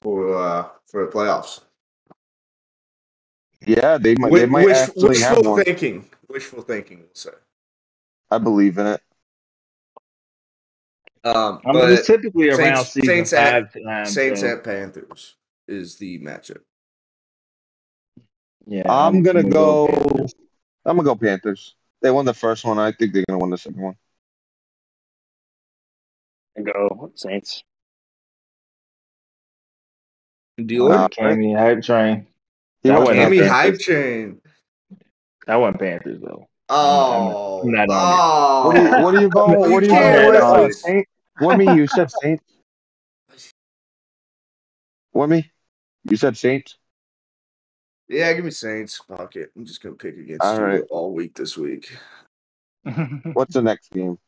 for 0.00 0.36
uh 0.36 0.68
for 0.86 1.06
the 1.06 1.12
playoffs. 1.12 1.60
Yeah, 3.64 3.96
they 3.98 4.16
might. 4.16 4.32
They 4.32 4.46
might 4.46 4.64
wish- 4.66 4.76
actually 4.76 5.20
have 5.20 5.36
wishful 5.36 5.52
one. 5.52 5.64
thinking. 5.64 6.10
Wishful 6.28 6.62
thinking, 6.62 6.98
we'll 6.98 7.08
say. 7.14 7.30
I 8.30 8.38
believe 8.38 8.76
in 8.78 8.86
it. 8.88 9.00
Um, 11.24 11.60
I 11.64 11.72
mean, 11.72 11.90
it's 11.90 12.06
typically 12.06 12.48
around 12.50 12.76
Saints- 12.76 12.92
season 12.92 13.06
Saints 13.06 13.30
five 13.32 13.64
at- 13.76 13.82
time. 13.84 14.04
Saints 14.06 14.40
so- 14.40 14.46
at 14.48 14.64
Panthers 14.64 15.36
is 15.68 15.96
the 15.96 16.18
matchup. 16.20 16.62
Yeah. 18.66 18.82
I'm 18.88 19.22
gonna 19.22 19.42
go. 19.44 19.86
Panthers. 19.88 20.34
I'm 20.84 20.96
gonna 20.96 21.06
go 21.08 21.14
Panthers. 21.16 21.74
They 22.00 22.10
won 22.10 22.24
the 22.24 22.34
first 22.34 22.64
one. 22.64 22.78
I 22.78 22.90
think 22.92 23.12
they're 23.12 23.24
gonna 23.28 23.38
win 23.38 23.50
the 23.50 23.58
second 23.58 23.80
one. 23.82 23.96
And 26.56 26.66
go 26.66 27.12
Saints. 27.14 27.62
Dealer, 30.64 30.94
Uh, 30.94 31.08
Cammy 31.08 31.56
hype 31.56 31.82
train. 31.82 32.26
He 32.82 32.88
That 32.88 32.96
went 32.98 33.08
wasn't 33.10 33.30
Miami 33.30 33.46
hype 33.46 33.78
train. 33.78 34.40
That 35.46 35.56
wasn't 35.56 35.80
Panthers 35.80 36.20
though. 36.20 36.48
Oh, 36.68 37.62
I'm 37.62 37.70
not 37.70 37.86
oh. 37.90 38.66
What 38.66 38.76
are 38.76 38.82
you, 38.82 38.90
what 39.04 39.14
are 39.14 39.20
you 39.20 39.28
going? 39.30 39.58
What 39.60 39.70
are 39.70 39.86
you 39.86 39.88
can't 39.88 40.32
going 40.32 41.04
with? 41.40 41.58
win. 41.58 41.58
Saint? 41.58 41.58
What 41.58 41.58
me? 41.58 41.72
You 41.74 41.86
said 41.86 42.10
Saints. 42.10 42.44
What 45.12 45.28
me? 45.28 45.50
You 46.04 46.16
said 46.16 46.36
Saints. 46.36 46.78
Yeah, 48.08 48.32
give 48.32 48.44
me 48.44 48.50
Saints. 48.50 49.00
Fuck 49.08 49.36
it. 49.36 49.52
I'm 49.56 49.64
just 49.64 49.82
gonna 49.82 49.94
pick 49.94 50.16
against 50.16 50.42
All 50.42 50.56
you 50.56 50.64
right. 50.64 50.84
all 50.90 51.12
week 51.12 51.34
this 51.34 51.56
week. 51.56 51.96
What's 53.32 53.54
the 53.54 53.62
next 53.62 53.90
game? 53.92 54.18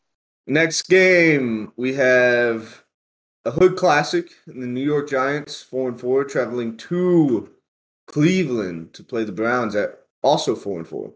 Next 0.46 0.88
game, 0.88 1.72
we 1.76 1.94
have 1.94 2.84
a 3.44 3.50
Hood 3.50 3.76
Classic 3.76 4.30
and 4.46 4.62
the 4.62 4.66
New 4.66 4.82
York 4.82 5.08
Giants, 5.08 5.62
four 5.62 5.88
and 5.88 5.98
four, 5.98 6.24
traveling 6.24 6.76
to 6.78 7.50
Cleveland 8.06 8.92
to 8.94 9.02
play 9.02 9.24
the 9.24 9.32
Browns 9.32 9.74
at 9.74 10.00
also 10.22 10.54
four 10.54 10.78
and 10.78 10.88
four. 10.88 11.12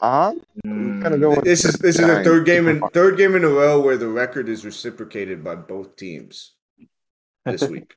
Uh, 0.00 0.34
I'm 0.64 0.93
gonna 1.04 1.18
go 1.18 1.30
with 1.30 1.44
This 1.44 1.64
is 1.64 1.74
the 1.74 1.78
this 1.78 1.96
is 1.96 2.00
the 2.02 2.06
Giants. 2.08 2.28
third 2.28 2.46
game 2.46 2.66
in 2.68 2.80
third 2.92 3.16
game 3.16 3.34
in 3.36 3.44
a 3.44 3.48
row 3.48 3.80
where 3.80 3.96
the 3.96 4.08
record 4.08 4.48
is 4.48 4.64
reciprocated 4.64 5.44
by 5.44 5.54
both 5.54 5.94
teams 5.96 6.52
this 7.44 7.62
week. 7.68 7.94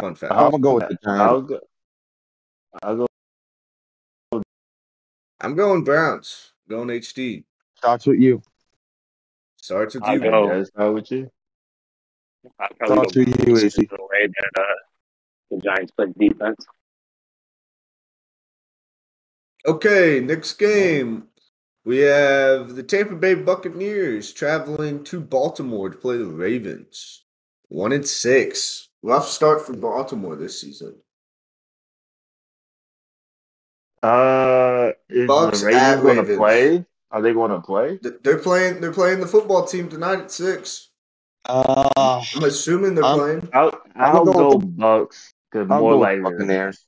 Fun 0.00 0.14
fact. 0.14 0.32
I'm 0.32 0.50
gonna 0.52 0.62
go 0.62 0.74
with 0.76 0.88
the 0.88 0.96
I'll 1.10 1.42
Giants. 1.42 1.50
go. 1.50 1.60
I'll 2.82 2.96
go. 4.32 4.42
I'm 5.42 5.54
going 5.56 5.84
Browns. 5.84 6.52
Going 6.68 6.88
HD. 6.88 7.44
Starts 7.76 8.06
with 8.06 8.20
you. 8.20 8.42
Starts 9.56 9.94
with 9.94 10.04
I'll 10.04 10.14
you. 10.14 10.20
go. 10.20 10.48
That's 10.48 10.70
not 10.76 10.94
with 10.94 11.10
you. 11.10 11.30
I'll 12.58 12.68
probably 12.78 12.96
Talk 12.96 13.04
go 13.06 13.10
to 13.10 13.20
you, 13.20 13.34
Browns 13.36 13.64
AC. 13.64 13.80
because 13.82 13.98
The 13.98 14.04
way 14.10 14.26
that 14.26 14.50
uh, 14.62 14.64
the 15.50 15.56
Giants 15.60 15.92
play 15.92 16.06
defense. 16.18 16.64
Okay, 19.66 20.20
next 20.20 20.54
game. 20.54 21.24
We 21.90 21.98
have 22.02 22.76
the 22.76 22.84
Tampa 22.84 23.16
Bay 23.16 23.34
Buccaneers 23.34 24.32
traveling 24.32 25.02
to 25.02 25.20
Baltimore 25.20 25.90
to 25.90 25.98
play 25.98 26.18
the 26.18 26.24
Ravens. 26.24 27.24
One 27.66 27.90
and 27.90 28.06
six. 28.06 28.90
Rough 29.02 29.26
start 29.26 29.66
for 29.66 29.72
Baltimore 29.72 30.36
this 30.36 30.60
season. 30.60 30.94
Uh, 34.04 34.92
is 35.08 35.26
Bucks 35.26 35.62
the 35.62 35.66
Ravens 35.66 35.82
at 35.82 36.02
going 36.02 36.14
to 36.14 36.22
Ravens. 36.22 36.38
play? 36.38 36.86
Are 37.10 37.22
they 37.22 37.32
going 37.32 37.50
to 37.50 37.60
play? 37.60 37.98
They're 38.22 38.38
playing. 38.38 38.80
They're 38.80 38.92
playing 38.92 39.18
the 39.18 39.26
football 39.26 39.64
team 39.64 39.88
tonight 39.88 40.20
at 40.20 40.30
six. 40.30 40.90
Uh, 41.44 41.90
I'm 42.36 42.44
assuming 42.44 42.94
they're 42.94 43.02
I'm- 43.04 43.18
playing. 43.18 43.48
I'll 43.52 43.76
I'll 43.96 44.16
I'll 44.18 44.24
go 44.26 44.32
go 44.32 44.58
Bucks 44.60 45.34
because 45.50 45.68
I'll 45.68 45.80
more 45.80 45.94
go 45.94 45.98
with 45.98 46.08
likely. 46.08 46.22
Buccaneers. 46.22 46.86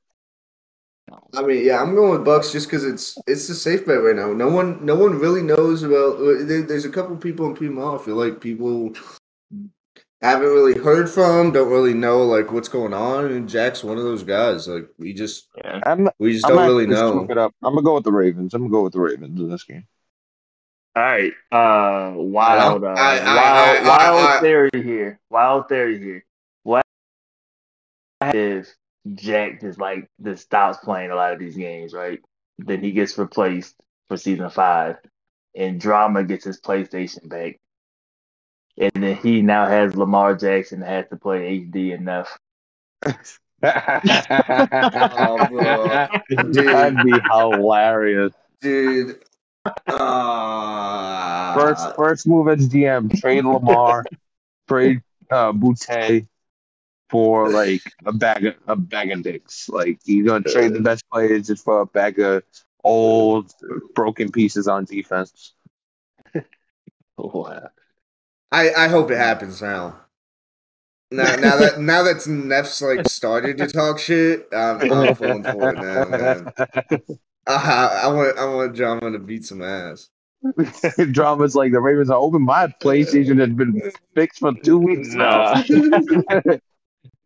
I 1.35 1.41
mean, 1.41 1.63
yeah, 1.65 1.81
I'm 1.81 1.95
going 1.95 2.11
with 2.11 2.25
Bucks 2.25 2.51
just 2.51 2.67
because 2.67 2.83
it's 2.85 3.17
it's 3.27 3.47
the 3.47 3.55
safe 3.55 3.85
bet 3.85 4.01
right 4.03 4.15
now. 4.15 4.31
No 4.33 4.49
one, 4.49 4.83
no 4.85 4.95
one 4.95 5.19
really 5.19 5.41
knows 5.41 5.83
about. 5.83 6.15
uh, 6.17 6.43
there- 6.45 6.63
There's 6.63 6.85
a 6.85 6.89
couple 6.89 7.15
people 7.17 7.45
in 7.47 7.55
PML. 7.55 7.99
I 7.99 8.03
feel 8.03 8.15
like 8.15 8.39
people 8.41 8.93
haven't 10.21 10.47
really 10.47 10.77
heard 10.79 11.09
from, 11.09 11.51
don't 11.51 11.69
really 11.69 11.93
know 11.93 12.23
like 12.23 12.51
what's 12.51 12.69
going 12.69 12.93
on. 12.93 13.25
And 13.25 13.49
Jack's 13.49 13.83
one 13.83 13.97
of 13.97 14.03
those 14.03 14.23
guys. 14.23 14.67
Like 14.67 14.87
we 14.97 15.13
just 15.13 15.47
Yeah. 15.57 15.81
I'm, 15.85 16.09
we 16.19 16.33
just 16.33 16.45
I'm 16.45 16.55
don't 16.55 16.67
really 16.67 16.87
know. 16.87 17.25
it 17.29 17.37
up. 17.37 17.53
I'm 17.63 17.73
gonna 17.73 17.83
go 17.83 17.95
with 17.95 18.05
the 18.05 18.11
Ravens. 18.11 18.53
I'm 18.53 18.61
gonna 18.61 18.71
go 18.71 18.83
with 18.83 18.93
the 18.93 19.01
Ravens 19.01 19.39
in 19.39 19.49
this 19.49 19.63
game. 19.63 19.85
All 20.95 21.01
right. 21.03 21.33
Uh, 21.51 22.13
wild, 22.15 22.83
uh, 22.83 22.87
I- 22.87 23.17
I- 23.17 23.25
wild, 23.25 23.27
I- 23.27 23.77
I- 23.77 23.87
wild 24.11 24.29
I- 24.29 24.39
theory 24.41 24.69
here. 24.73 25.19
Wild 25.29 25.67
theory 25.67 25.99
here. 25.99 26.23
What 26.63 26.85
if 28.21 28.73
Jack 29.15 29.61
just 29.61 29.79
like 29.79 30.07
just 30.21 30.43
stops 30.43 30.77
playing 30.83 31.11
a 31.11 31.15
lot 31.15 31.33
of 31.33 31.39
these 31.39 31.55
games, 31.55 31.93
right? 31.93 32.19
Then 32.57 32.81
he 32.81 32.91
gets 32.91 33.17
replaced 33.17 33.75
for 34.07 34.17
season 34.17 34.49
five, 34.49 34.97
and 35.55 35.79
Drama 35.79 36.23
gets 36.23 36.45
his 36.45 36.61
PlayStation 36.61 37.27
back, 37.27 37.59
and 38.77 38.91
then 38.93 39.15
he 39.17 39.41
now 39.41 39.67
has 39.67 39.95
Lamar 39.95 40.35
Jackson 40.35 40.79
that 40.81 40.89
has 40.89 41.09
to 41.09 41.17
play 41.17 41.59
HD 41.59 41.93
enough. 41.93 42.37
Oh, 43.65 45.47
bro. 45.47 45.87
That'd 45.87 46.97
be 47.05 47.13
hilarious. 47.31 48.33
Dude. 48.59 49.23
Uh, 49.87 51.53
First, 51.53 51.95
first 51.95 52.27
move 52.27 52.49
as 52.49 52.67
GM, 52.67 53.17
trade 53.21 53.45
Lamar, 53.45 54.03
trade 54.67 55.01
uh, 55.31 55.53
Boutte 55.53 56.27
for 57.13 57.47
like 57.51 57.83
a 58.07 58.11
bag 58.11 58.43
of 58.43 58.55
a 58.65 58.75
bag 58.75 59.11
of 59.11 59.21
dicks. 59.21 59.69
Like 59.69 59.99
you're 60.03 60.25
gonna 60.25 60.43
trade 60.43 60.73
the 60.73 60.81
best 60.81 61.07
players 61.11 61.45
just 61.45 61.63
for 61.63 61.81
a 61.81 61.85
bag 61.85 62.17
of 62.17 62.41
old 62.83 63.53
broken 63.93 64.31
pieces 64.31 64.67
on 64.67 64.85
defense. 64.85 65.53
Wow. 67.15 67.69
I, 68.51 68.73
I 68.73 68.87
hope 68.87 69.11
it 69.11 69.17
happens 69.17 69.61
now. 69.61 69.99
Now, 71.11 71.35
now 71.35 71.57
that 71.57 71.79
now 71.79 72.01
that 72.01 72.25
Neff's 72.25 72.81
like 72.81 73.07
started 73.07 73.59
to 73.59 73.67
talk 73.67 73.99
shit, 73.99 74.47
I'm, 74.51 74.91
I'm 74.91 75.13
falling 75.13 75.43
for 75.43 75.69
it 75.69 75.75
now, 75.75 76.05
man. 76.05 76.51
Uh, 77.45 77.99
I 78.03 78.07
want 78.07 78.39
I 78.39 78.45
want 78.45 78.75
Drama 78.75 79.11
to 79.11 79.19
beat 79.19 79.45
some 79.45 79.61
ass. 79.61 80.09
Drama's 81.11 81.55
like 81.55 81.73
the 81.73 81.79
Ravens 81.79 82.09
are 82.09 82.17
open. 82.17 82.41
My 82.41 82.73
PlayStation 82.81 83.39
has 83.39 83.49
been 83.49 83.91
fixed 84.15 84.39
for 84.39 84.53
two 84.63 84.79
weeks 84.79 85.13
now. 85.13 85.63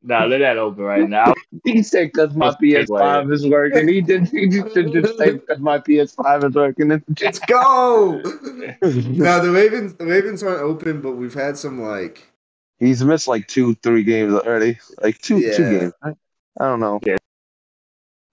Nah. 0.03 0.19
nah, 0.19 0.25
let 0.25 0.37
that 0.39 0.57
open 0.57 0.83
right 0.83 1.09
now. 1.09 1.33
he 1.63 1.83
said 1.83 2.11
because 2.13 2.35
my 2.35 2.51
PS5 2.51 3.33
is 3.33 3.47
working. 3.47 3.87
He 3.87 4.01
did. 4.01 4.27
He 4.27 4.47
just 4.47 4.73
did 4.73 4.93
just 4.93 5.17
say 5.17 5.33
because 5.33 5.59
my 5.59 5.79
PS5 5.79 6.49
is 6.49 6.55
working. 6.55 6.89
Let's 7.21 7.39
go. 7.39 8.21
no, 8.21 9.41
the 9.41 9.51
Ravens 9.51 9.95
the 9.95 10.05
Ravens 10.05 10.43
aren't 10.43 10.61
open, 10.61 11.01
but 11.01 11.13
we've 11.13 11.33
had 11.33 11.57
some 11.57 11.81
like 11.81 12.31
He's 12.79 13.03
missed 13.03 13.27
like 13.27 13.47
two, 13.47 13.73
three 13.75 14.03
games 14.03 14.33
already. 14.33 14.77
Like 15.01 15.17
two, 15.19 15.39
two 15.51 15.79
games. 15.79 15.93
I, 16.03 16.11
I 16.59 16.65
don't 16.65 16.79
know. 16.79 16.99
Yeah. 17.03 17.17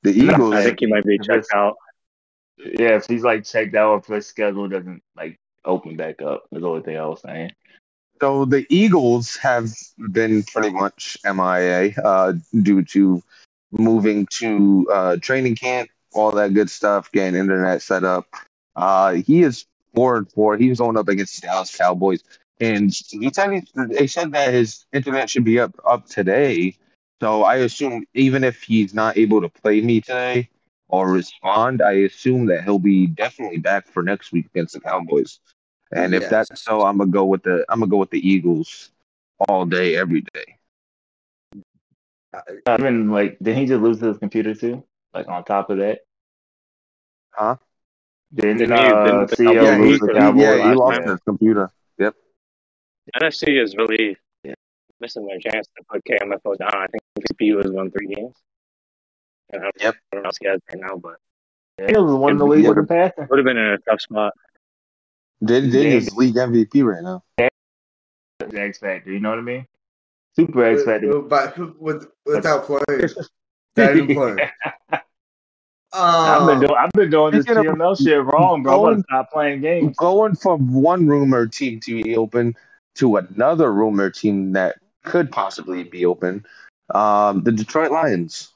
The 0.02 0.10
Eagles. 0.10 0.54
I 0.54 0.64
think 0.64 0.80
he 0.80 0.86
might 0.86 1.04
be 1.04 1.18
checked 1.18 1.48
out. 1.54 1.76
Yeah, 2.58 2.96
if 2.96 3.06
he's 3.06 3.24
like 3.24 3.44
checked 3.44 3.74
out, 3.74 4.00
if 4.00 4.06
his 4.06 4.26
schedule 4.26 4.68
doesn't 4.68 5.02
like 5.16 5.38
open 5.64 5.96
back 5.96 6.20
up, 6.20 6.44
is 6.52 6.60
the 6.60 6.68
only 6.68 6.82
thing 6.82 6.98
I 6.98 7.06
was 7.06 7.22
saying. 7.22 7.52
So 8.20 8.44
the 8.44 8.66
Eagles 8.70 9.36
have 9.38 9.70
been 9.98 10.44
pretty 10.44 10.70
much 10.70 11.18
MIA 11.24 11.94
uh, 12.02 12.34
due 12.62 12.84
to 12.84 13.22
moving 13.72 14.26
to 14.38 14.88
uh, 14.92 15.16
training 15.16 15.56
camp, 15.56 15.90
all 16.12 16.30
that 16.32 16.54
good 16.54 16.70
stuff, 16.70 17.10
getting 17.12 17.38
internet 17.38 17.82
set 17.82 18.04
up. 18.04 18.26
Uh, 18.76 19.14
he 19.14 19.42
is 19.42 19.66
four 19.94 20.16
and 20.16 20.30
four. 20.30 20.56
He 20.56 20.68
was 20.68 20.78
going 20.78 20.96
up 20.96 21.08
against 21.08 21.40
the 21.40 21.48
Dallas 21.48 21.76
Cowboys, 21.76 22.22
and 22.60 22.92
he 23.10 23.30
said 23.32 23.62
he, 23.98 24.06
said 24.06 24.32
that 24.32 24.54
his 24.54 24.86
internet 24.92 25.28
should 25.28 25.44
be 25.44 25.60
up 25.60 25.74
up 25.84 26.06
today. 26.06 26.76
So 27.20 27.42
I 27.42 27.56
assume 27.56 28.04
even 28.14 28.44
if 28.44 28.62
he's 28.62 28.94
not 28.94 29.16
able 29.16 29.40
to 29.42 29.48
play 29.48 29.80
me 29.80 30.00
today 30.00 30.50
or 30.88 31.08
respond, 31.08 31.82
I 31.82 31.92
assume 31.92 32.46
that 32.46 32.64
he'll 32.64 32.78
be 32.78 33.06
definitely 33.06 33.58
back 33.58 33.88
for 33.88 34.02
next 34.02 34.32
week 34.32 34.46
against 34.46 34.74
the 34.74 34.80
Cowboys. 34.80 35.40
And 35.94 36.14
if 36.14 36.22
Yes. 36.22 36.30
that's 36.30 36.62
so, 36.62 36.82
I'm 36.82 36.98
gonna 36.98 37.10
go 37.10 37.24
with 37.24 37.42
the 37.44 37.64
I'm 37.68 37.78
gonna 37.80 37.90
go 37.90 37.98
with 37.98 38.10
the 38.10 38.26
Eagles 38.26 38.90
all 39.48 39.64
day, 39.64 39.96
every 39.96 40.22
day. 40.34 40.58
I 42.66 42.76
mean, 42.78 43.10
like, 43.10 43.38
did 43.40 43.56
he 43.56 43.64
just 43.66 43.80
lose 43.80 44.00
his 44.00 44.18
computer 44.18 44.54
too? 44.54 44.82
Like 45.12 45.28
on 45.28 45.44
top 45.44 45.70
of 45.70 45.78
that, 45.78 46.00
Huh? 47.30 47.56
didn't 48.34 48.58
Didn't 48.58 48.76
he- 48.76 48.82
uh, 48.82 49.04
didn't 49.04 49.30
the 49.30 49.36
CEO 49.36 49.44
Cowboys 49.44 49.62
Yeah, 49.64 49.76
he, 49.76 49.82
lose 49.90 50.00
the 50.00 50.06
lose 50.06 50.16
Cowboys 50.16 50.42
yeah, 50.42 50.68
he 50.68 50.74
lost 50.74 50.98
night? 50.98 51.08
his 51.10 51.20
computer. 51.20 51.70
Yep. 51.98 52.14
NFC 53.22 53.62
is 53.62 53.76
really 53.76 54.16
missing 55.00 55.26
their 55.26 55.38
chance 55.38 55.68
to 55.76 55.84
put 55.88 56.02
KMFO 56.04 56.56
down. 56.58 56.70
I 56.74 56.86
think 56.88 57.02
CPU 57.32 57.62
has 57.62 57.70
won 57.70 57.90
three 57.92 58.08
games. 58.08 58.34
And 59.52 59.62
I 59.62 59.64
don't 59.66 59.80
Yep. 59.80 59.94
know 59.94 60.18
what 60.18 60.26
else 60.26 60.36
he 60.40 60.48
has 60.48 60.60
right 60.72 60.80
now, 60.80 60.96
but 60.96 61.18
He 61.78 61.96
was 61.96 62.12
one 62.14 62.32
in 62.32 62.38
the 62.38 62.46
league 62.46 62.66
with 62.66 62.76
the 62.76 62.84
passing. 62.84 63.28
would 63.28 63.38
have 63.38 63.44
been 63.46 63.56
in 63.58 63.72
a 63.72 63.78
tough 63.78 64.00
spot. 64.00 64.32
Did 65.44 65.70
did 65.70 65.92
his 65.92 66.14
league 66.16 66.34
MVP 66.34 66.84
right 66.84 67.02
now? 67.02 67.22
The 68.38 68.60
X 68.60 68.78
Factor, 68.78 69.12
you 69.12 69.20
know 69.20 69.30
what 69.30 69.38
I 69.38 69.42
mean? 69.42 69.66
Super 70.36 70.64
X 70.64 70.84
Factor. 70.84 71.20
But 71.20 71.80
with, 71.80 72.06
without 72.26 72.64
playing. 72.64 73.08
Not 73.76 73.96
even 73.96 74.14
playing. 74.14 74.38
I've 75.92 76.46
been 76.46 76.60
doing 76.60 76.74
I've 76.76 76.90
been 76.92 77.10
doing 77.10 77.32
this 77.32 77.44
Speaking 77.44 77.62
TML 77.64 78.02
shit 78.02 78.24
wrong, 78.24 78.62
bro. 78.62 78.72
I'm 78.72 78.78
Going- 78.80 78.92
gonna 78.94 79.04
stop 79.08 79.32
playing 79.32 79.60
games. 79.60 79.96
Going 79.96 80.34
from 80.34 80.74
one 80.74 81.06
rumor 81.06 81.46
team 81.46 81.80
to 81.80 82.02
be 82.02 82.16
open 82.16 82.56
to 82.96 83.16
another 83.16 83.72
rumor 83.72 84.10
team 84.10 84.52
that 84.52 84.76
could 85.04 85.30
possibly 85.30 85.84
be 85.84 86.04
open. 86.04 86.44
Um, 86.92 87.42
the 87.44 87.52
Detroit 87.52 87.90
Lions, 87.90 88.52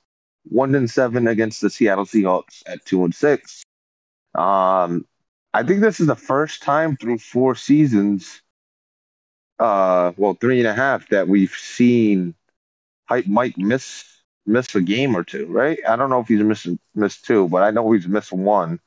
one 0.48 0.74
and 0.74 0.90
seven 0.90 1.28
against 1.28 1.60
the 1.60 1.70
Seattle 1.70 2.04
Seahawks 2.04 2.62
at 2.66 2.84
two 2.84 3.04
and 3.04 3.14
six. 3.14 3.62
Um, 4.34 5.06
I 5.54 5.62
think 5.62 5.80
this 5.80 6.00
is 6.00 6.06
the 6.06 6.16
first 6.16 6.62
time 6.62 6.96
through 6.96 7.18
four 7.18 7.54
seasons, 7.54 8.42
uh, 9.58 10.12
well, 10.16 10.34
three 10.34 10.58
and 10.58 10.68
a 10.68 10.74
half 10.74 11.08
that 11.08 11.28
we've 11.28 11.52
seen 11.52 12.34
Hype 13.06 13.26
Mike 13.26 13.56
miss 13.56 14.04
miss 14.46 14.74
a 14.74 14.80
game 14.80 15.16
or 15.16 15.24
two, 15.24 15.46
right? 15.46 15.78
I 15.86 15.96
don't 15.96 16.10
know 16.10 16.20
if 16.20 16.28
he's 16.28 16.40
missed 16.40 16.68
missed 16.94 17.24
two, 17.24 17.48
but 17.48 17.62
I 17.62 17.70
know 17.70 17.90
he's 17.92 18.06
missed 18.06 18.32
one. 18.32 18.80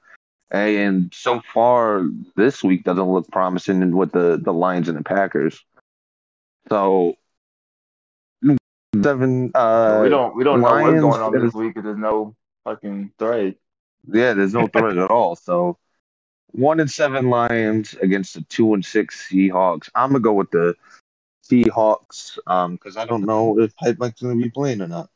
And 0.51 1.13
so 1.15 1.41
far, 1.53 2.05
this 2.35 2.61
week 2.61 2.83
doesn't 2.83 3.09
look 3.09 3.31
promising 3.31 3.95
with 3.95 4.11
the, 4.11 4.37
the 4.41 4.51
Lions 4.51 4.89
and 4.89 4.97
the 4.97 5.03
Packers. 5.03 5.63
So, 6.67 7.15
seven. 9.01 9.51
Uh, 9.55 10.01
we 10.03 10.09
don't 10.09 10.35
we 10.35 10.43
don't 10.43 10.59
know 10.59 10.71
what's 10.71 10.99
going 10.99 11.21
on 11.21 11.31
this 11.45 11.53
week 11.53 11.75
there's 11.75 11.97
no 11.97 12.35
fucking 12.65 13.13
thread. 13.17 13.55
Yeah, 14.07 14.33
there's 14.33 14.53
no 14.53 14.67
threat 14.67 14.97
at 14.97 15.09
all. 15.09 15.37
So, 15.37 15.77
one 16.53 16.79
and 16.79 16.89
seven 16.91 17.29
Lions 17.29 17.93
against 18.01 18.33
the 18.33 18.41
two 18.43 18.73
and 18.73 18.83
six 18.85 19.27
Seahawks. 19.29 19.89
I'm 19.95 20.09
gonna 20.09 20.19
go 20.19 20.33
with 20.33 20.51
the 20.51 20.75
Seahawks 21.49 22.37
um 22.47 22.73
because 22.75 22.97
I 22.97 23.05
don't 23.05 23.25
know 23.25 23.59
if 23.59 23.73
Hype 23.77 23.97
Mike's 23.99 24.21
gonna 24.21 24.35
be 24.35 24.49
playing 24.49 24.81
or 24.81 24.87
not. 24.87 25.09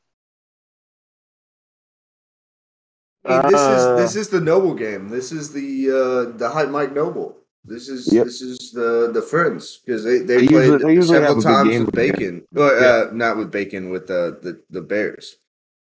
I 3.25 3.41
mean, 3.41 3.51
this 3.51 3.61
Uh, 3.61 3.95
is 3.97 4.13
this 4.13 4.15
is 4.21 4.29
the 4.29 4.41
Noble 4.41 4.75
game. 4.75 5.09
This 5.09 5.31
is 5.31 5.51
the 5.51 5.89
uh, 5.89 6.37
the 6.37 6.49
hype 6.49 6.69
Mike 6.69 6.93
Noble. 6.93 7.37
This 7.63 7.89
is 7.89 8.13
Yep. 8.13 8.25
this 8.25 8.41
is 8.41 8.71
the 8.71 9.09
the 9.11 9.21
friends 9.21 9.81
because 9.83 10.03
they, 10.03 10.19
they, 10.19 10.41
They 10.41 10.47
played 10.47 10.71
usually- 10.73 10.95
they 10.95 11.01
several 11.01 11.41
times 11.41 11.79
with 11.85 11.91
Bacon. 11.95 12.45
Well, 12.51 13.07
uh, 13.09 13.11
not 13.13 13.37
with 13.37 13.49
Bacon 13.51 13.89
with 13.89 14.05
the 14.07 14.37
the, 14.41 14.61
the 14.69 14.81
Bears. 14.81 15.37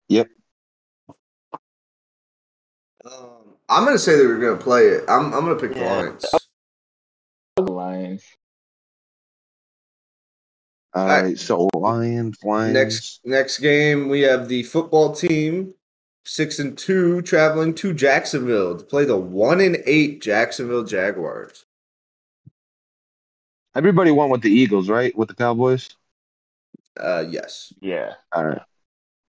Yep. 0.08 0.30
I'm 3.70 3.84
gonna 3.86 3.98
say 3.98 4.16
that 4.18 4.24
we're 4.26 4.40
gonna 4.40 4.58
play 4.58 4.84
it. 4.88 5.04
I'm 5.08 5.34
I'm 5.34 5.42
gonna 5.46 5.56
pick 5.56 5.74
the 5.74 5.80
Yeah. 5.80 5.96
Lions. 5.96 6.26
The 7.56 7.64
Lions. 7.64 8.24
All 10.94 11.02
All 11.02 11.08
right. 11.10 11.22
right, 11.24 11.40
so 11.40 11.70
Lions, 11.74 12.38
Lions. 12.44 12.74
Next 12.74 13.20
next 13.26 13.60
game 13.60 14.08
we 14.08 14.22
have 14.22 14.48
the 14.48 14.64
football 14.64 15.14
team 15.14 15.74
six 16.24 16.60
and 16.60 16.78
two 16.78 17.22
traveling 17.22 17.74
to 17.76 17.94
Jacksonville 17.94 18.78
to 18.78 18.84
play 18.84 19.06
the 19.06 19.18
one 19.18 19.60
and 19.62 19.78
eight 19.86 20.22
Jacksonville 20.22 20.84
Jaguars. 20.84 21.66
Everybody 23.76 24.12
went 24.12 24.32
with 24.32 24.42
the 24.42 24.50
Eagles, 24.52 24.90
right? 24.90 25.16
With 25.18 25.28
the 25.28 25.36
Cowboys. 25.36 25.90
Uh, 26.98 27.26
yes. 27.30 27.74
Yeah. 27.82 28.14
All 28.32 28.46
right. 28.46 28.62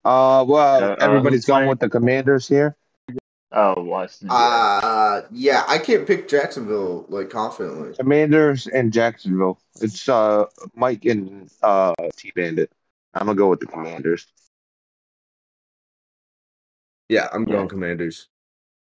Uh, 0.04 0.44
well, 0.44 0.84
Uh, 0.84 0.86
uh, 0.92 0.96
everybody's 1.00 1.40
who's 1.40 1.46
going 1.46 1.68
with 1.68 1.80
the 1.80 1.88
Commanders 1.88 2.46
here. 2.46 2.76
Oh, 3.58 3.82
Washington. 3.82 4.28
Uh, 4.30 5.22
yeah, 5.32 5.64
I 5.66 5.78
can't 5.78 6.06
pick 6.06 6.28
Jacksonville 6.28 7.06
like 7.08 7.30
confidently. 7.30 7.96
Commanders 7.96 8.66
and 8.66 8.92
Jacksonville. 8.92 9.58
It's 9.80 10.06
uh 10.10 10.44
Mike 10.74 11.06
and 11.06 11.50
uh 11.62 11.94
T 12.18 12.32
Bandit. 12.36 12.70
I'm 13.14 13.26
gonna 13.26 13.38
go 13.38 13.48
with 13.48 13.60
the 13.60 13.66
Commanders. 13.66 14.26
Yeah, 17.08 17.28
I'm 17.32 17.46
going 17.46 17.62
Yeah. 17.62 17.66
Commanders. 17.66 18.28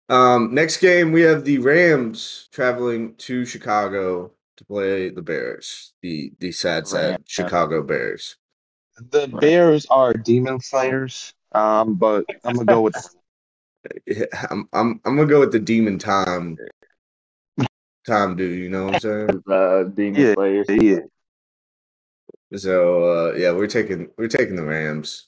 Um, 0.08 0.54
next 0.54 0.78
game 0.78 1.12
we 1.12 1.20
have 1.20 1.44
the 1.44 1.58
Rams 1.58 2.48
traveling 2.50 3.14
to 3.16 3.44
Chicago 3.44 4.32
to 4.56 4.64
play 4.64 5.10
the 5.10 5.22
Bears. 5.22 5.92
The 6.00 6.32
the 6.38 6.50
sad 6.50 6.88
sad 6.88 7.10
Rams. 7.10 7.24
Chicago 7.26 7.82
Bears. 7.82 8.36
The 9.10 9.28
Bears 9.28 9.84
are 9.90 10.14
demon 10.14 10.60
slayers. 10.60 11.34
Um, 11.52 11.96
but 11.96 12.24
I'm 12.42 12.54
gonna 12.54 12.64
go 12.64 12.80
with 12.80 12.94
Yeah, 12.94 13.02
I'm 14.50 14.68
I'm 14.72 15.00
I'm 15.04 15.16
gonna 15.16 15.26
go 15.26 15.40
with 15.40 15.52
the 15.52 15.58
Demon 15.58 15.98
Time. 15.98 16.56
Time 18.06 18.34
dude, 18.36 18.58
you 18.58 18.68
know 18.68 18.86
what 18.86 18.94
I'm 18.96 19.00
saying? 19.28 19.42
uh, 19.48 19.84
Demon 19.84 20.20
Yeah. 20.20 20.34
Slayers. 20.34 20.66
yeah. 20.68 20.98
So 22.56 23.04
uh, 23.04 23.32
yeah, 23.34 23.52
we're 23.52 23.66
taking 23.68 24.10
we're 24.18 24.28
taking 24.28 24.56
the 24.56 24.64
Rams. 24.64 25.26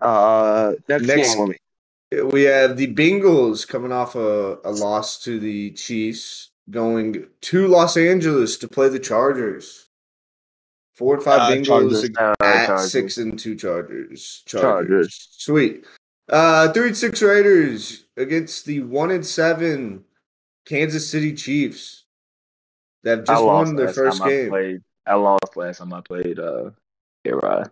Uh, 0.00 0.74
next, 0.88 1.04
Next- 1.06 1.34
game, 1.34 1.40
let 1.40 1.48
me- 1.50 2.22
We 2.32 2.42
have 2.44 2.76
the 2.76 2.92
Bengals 2.94 3.66
coming 3.66 3.92
off 3.92 4.14
a, 4.14 4.58
a 4.64 4.70
loss 4.70 5.22
to 5.24 5.38
the 5.40 5.70
Chiefs, 5.72 6.50
going 6.70 7.26
to 7.42 7.66
Los 7.66 7.96
Angeles 7.96 8.56
to 8.58 8.68
play 8.68 8.88
the 8.88 8.98
Chargers. 9.00 9.88
Four 10.94 11.14
and 11.16 11.24
five 11.24 11.40
Uh, 11.40 11.50
Bengals 11.56 11.66
Chargers. 11.66 12.10
Uh, 12.16 12.34
at 12.40 12.66
Chargers. 12.66 12.92
six 12.92 13.18
and 13.18 13.36
two 13.38 13.56
Chargers. 13.56 14.42
Chargers. 14.46 15.28
Sweet. 15.32 15.84
Uh, 16.28 16.72
three 16.72 16.88
and 16.88 16.96
six 16.96 17.20
Raiders 17.22 18.04
against 18.16 18.64
the 18.66 18.80
one 18.80 19.10
and 19.10 19.24
seven 19.26 20.04
Kansas 20.66 21.10
City 21.10 21.34
Chiefs 21.34 22.04
that 23.02 23.18
have 23.18 23.26
just 23.26 23.44
won 23.44 23.76
their 23.76 23.92
first 23.92 24.18
time 24.18 24.26
I 24.28 24.30
game. 24.30 24.48
played. 24.48 24.82
I 25.06 25.14
lost 25.14 25.56
last 25.56 25.78
time 25.78 25.92
I 25.92 26.00
played 26.00 26.38
uh 26.38 26.70
A-Rod. 27.26 27.70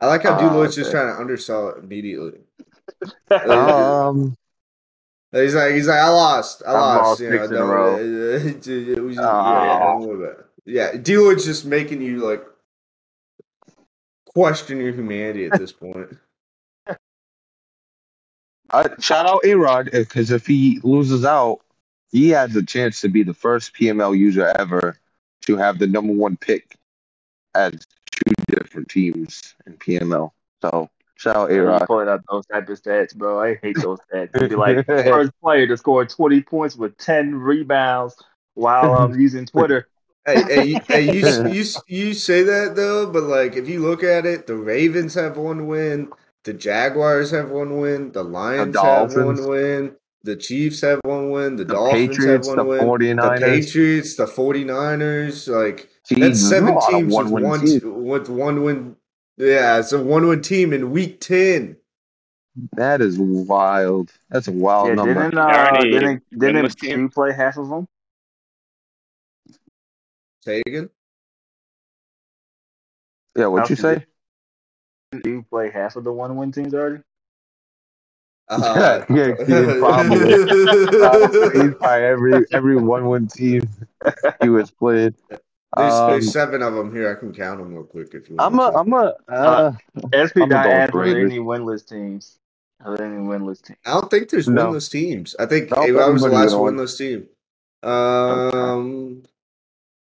I 0.00 0.06
like 0.06 0.22
how 0.22 0.34
Ah, 0.34 0.38
D 0.38 0.46
Lloyd's 0.46 0.74
just 0.76 0.90
trying 0.90 1.14
to 1.14 1.20
undersell 1.20 1.68
it 1.70 1.78
immediately. 1.78 2.40
Um, 3.30 4.36
He's 5.32 5.54
like, 5.54 5.74
he's 5.74 5.88
like, 5.88 5.98
I 6.00 6.08
lost, 6.08 6.62
I 6.66 6.70
I've 6.70 6.74
lost. 6.76 7.02
lost 7.02 7.20
You 7.20 7.30
know, 7.30 7.36
six 7.36 7.48
in 7.48 7.54
a 7.54 7.58
don't, 7.58 7.68
row. 7.68 7.96
it 8.96 9.02
was- 9.02 9.16
yeah, 9.16 9.22
Ah. 9.26 9.92
don't 9.98 10.08
worry 10.08 10.24
about 10.24 10.38
it. 10.38 10.46
yeah. 10.64 10.96
D 10.96 11.18
Lloyd's 11.18 11.44
just 11.44 11.66
making 11.66 12.00
you 12.00 12.18
like 12.26 12.42
question 14.26 14.78
your 14.80 14.92
humanity 14.92 15.46
at 15.46 15.58
this 15.58 15.72
point. 15.72 16.16
Uh, 18.70 18.88
shout 19.00 19.26
out 19.26 19.44
A 19.44 19.54
Rod 19.54 19.90
because 19.92 20.30
if 20.30 20.46
he 20.46 20.80
loses 20.82 21.24
out, 21.24 21.60
he 22.10 22.30
has 22.30 22.54
a 22.56 22.64
chance 22.64 23.00
to 23.02 23.08
be 23.08 23.22
the 23.22 23.34
first 23.34 23.74
PML 23.74 24.16
user 24.16 24.52
ever 24.58 24.98
to 25.42 25.56
have 25.56 25.78
the 25.78 25.86
number 25.86 26.12
one 26.12 26.36
pick 26.36 26.76
as 27.54 27.72
two 28.10 28.34
different 28.48 28.88
teams 28.88 29.54
in 29.66 29.74
PML. 29.74 30.30
So 30.62 30.88
shout 31.16 31.36
out 31.36 31.50
A 31.50 31.54
You 31.54 31.64
Rod. 31.64 31.86
pulling 31.86 32.08
up 32.08 32.22
those 32.30 32.46
type 32.46 32.68
of 32.68 32.80
stats, 32.80 33.14
bro. 33.14 33.40
I 33.40 33.58
hate 33.62 33.76
those 33.80 33.98
stats. 34.12 34.30
It'd 34.34 34.50
be 34.50 34.56
like 34.56 34.86
first 34.86 35.32
player 35.42 35.66
to 35.66 35.76
score 35.76 36.04
20 36.04 36.42
points 36.42 36.76
with 36.76 36.96
10 36.98 37.34
rebounds 37.34 38.16
while 38.54 38.94
I'm 38.94 39.18
using 39.20 39.46
Twitter. 39.46 39.88
hey, 40.26 40.42
hey, 40.42 40.64
you, 40.64 40.80
hey, 40.88 41.02
you, 41.02 41.26
you 41.50 41.64
you 41.86 42.14
say 42.14 42.42
that 42.42 42.74
though, 42.76 43.10
but 43.10 43.24
like 43.24 43.56
if 43.56 43.68
you 43.68 43.80
look 43.80 44.02
at 44.02 44.26
it, 44.26 44.46
the 44.46 44.56
Ravens 44.56 45.14
have 45.14 45.36
one 45.36 45.66
win, 45.66 46.10
the 46.46 46.54
Jaguars 46.54 47.32
have 47.32 47.50
one 47.50 47.78
win, 47.80 48.12
the 48.12 48.22
Lions 48.22 48.76
have 48.78 49.14
one 49.14 49.48
win, 49.48 49.96
the 50.22 50.36
Chiefs 50.36 50.80
have 50.80 51.00
one 51.02 51.30
win, 51.30 51.56
the, 51.56 51.64
The 51.64 51.74
Dolphins 51.74 52.16
Patriots, 52.16 52.48
have 52.48 52.56
the 52.56 52.64
one 52.64 52.86
win, 52.86 53.16
the 53.16 53.22
49ers. 53.22 53.40
Patriots, 53.40 54.16
the 54.16 54.26
49ers, 54.26 55.48
like 55.52 55.88
that's 56.08 56.40
seven 56.40 56.74
there's 56.74 56.86
a 56.86 56.90
lot 56.90 56.94
of 56.94 57.00
teams 57.00 57.14
with 57.14 57.26
one-win 57.26 57.42
one 57.42 57.60
teams. 57.66 57.82
with 57.84 58.28
one 58.28 58.62
win. 58.62 58.96
Yeah, 59.36 59.80
it's 59.80 59.92
a 59.92 60.00
one 60.00 60.28
win 60.28 60.40
team 60.40 60.72
in 60.72 60.92
week 60.92 61.20
ten. 61.20 61.76
That 62.74 63.00
is 63.00 63.18
wild. 63.18 64.12
That's 64.30 64.46
a 64.46 64.52
wild 64.52 64.88
yeah, 64.88 64.94
number. 64.94 65.14
didn't 65.14 65.38
uh, 65.38 65.80
didn't 65.80 66.22
didn't 66.30 66.64
winless 66.64 66.78
team. 66.78 67.08
play 67.10 67.32
half 67.32 67.56
of 67.58 67.68
them? 67.68 67.88
Say 70.42 70.62
again. 70.64 70.90
Yeah, 73.36 73.46
what 73.48 73.62
would 73.62 73.70
you 73.70 73.76
say? 73.76 74.06
Did 75.12 75.26
you 75.26 75.44
play 75.48 75.70
half 75.70 75.96
of 75.96 76.04
the 76.04 76.12
one 76.12 76.36
win 76.36 76.52
teams 76.52 76.74
already? 76.74 77.02
Uh, 78.48 79.04
yeah, 79.10 79.34
yeah, 79.46 79.74
probably. 79.78 80.88
Probably. 80.98 81.60
He's 81.60 81.74
probably 81.74 82.04
every 82.04 82.44
every 82.52 82.76
one 82.76 83.08
win 83.08 83.26
team 83.26 83.68
he 84.42 84.48
was 84.48 84.70
played. 84.70 85.14
There's, 85.76 85.92
Um, 85.92 86.10
there's 86.10 86.32
seven 86.32 86.62
of 86.62 86.74
them 86.74 86.94
here. 86.94 87.10
I 87.10 87.18
can 87.18 87.34
count 87.34 87.58
them 87.58 87.74
real 87.74 87.84
quick 87.84 88.14
if 88.14 88.28
you 88.28 88.36
want. 88.36 88.54
I'm 88.54 88.60
a 88.60 88.70
to. 88.70 88.78
I'm 88.78 88.92
a 88.92 89.14
uh, 89.28 89.72
SP 90.14 90.38
I'm 90.42 90.48
gonna 90.48 90.54
not 90.54 90.64
go 90.64 90.70
with 90.70 90.78
asked 90.78 90.94
are 90.94 91.04
there 91.08 91.24
any 91.26 91.38
winless 91.38 91.88
teams. 91.88 92.38
Are 92.84 92.96
there 92.96 93.06
any 93.06 93.16
winless 93.16 93.62
teams? 93.62 93.78
I 93.84 93.92
don't 93.92 94.10
think 94.10 94.30
there's 94.30 94.48
No. 94.48 94.72
winless 94.72 94.90
teams. 94.90 95.34
I 95.38 95.46
think 95.46 95.70
No, 95.70 95.82
I 95.82 96.08
was 96.08 96.22
the 96.22 96.28
last 96.28 96.52
gonna 96.52 96.72
winless 96.72 96.98
team. 96.98 97.28
Um, 97.82 99.22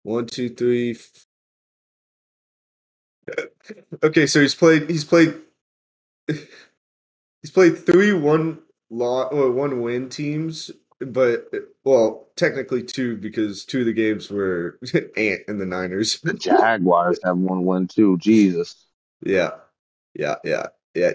one, 0.03 0.25
two, 0.25 0.49
three. 0.49 0.97
Okay, 4.03 4.27
so 4.27 4.41
he's 4.41 4.55
played. 4.55 4.89
He's 4.89 5.03
played. 5.05 5.35
He's 6.27 7.51
played 7.51 7.77
three 7.85 8.13
one 8.13 8.59
law 8.89 9.23
or 9.25 9.51
one 9.51 9.81
win 9.81 10.09
teams, 10.09 10.71
but 10.99 11.49
well, 11.83 12.27
technically 12.35 12.83
two 12.83 13.17
because 13.17 13.65
two 13.65 13.81
of 13.81 13.85
the 13.85 13.93
games 13.93 14.29
were 14.29 14.79
Ant 15.17 15.41
and 15.47 15.59
the 15.59 15.65
Niners. 15.65 16.19
the 16.21 16.33
Jaguars 16.33 17.19
have 17.23 17.37
one 17.37 17.65
win 17.65 17.87
too. 17.87 18.17
Jesus. 18.17 18.85
Yeah, 19.23 19.51
yeah, 20.15 20.35
yeah, 20.43 20.67
yeah. 20.95 21.13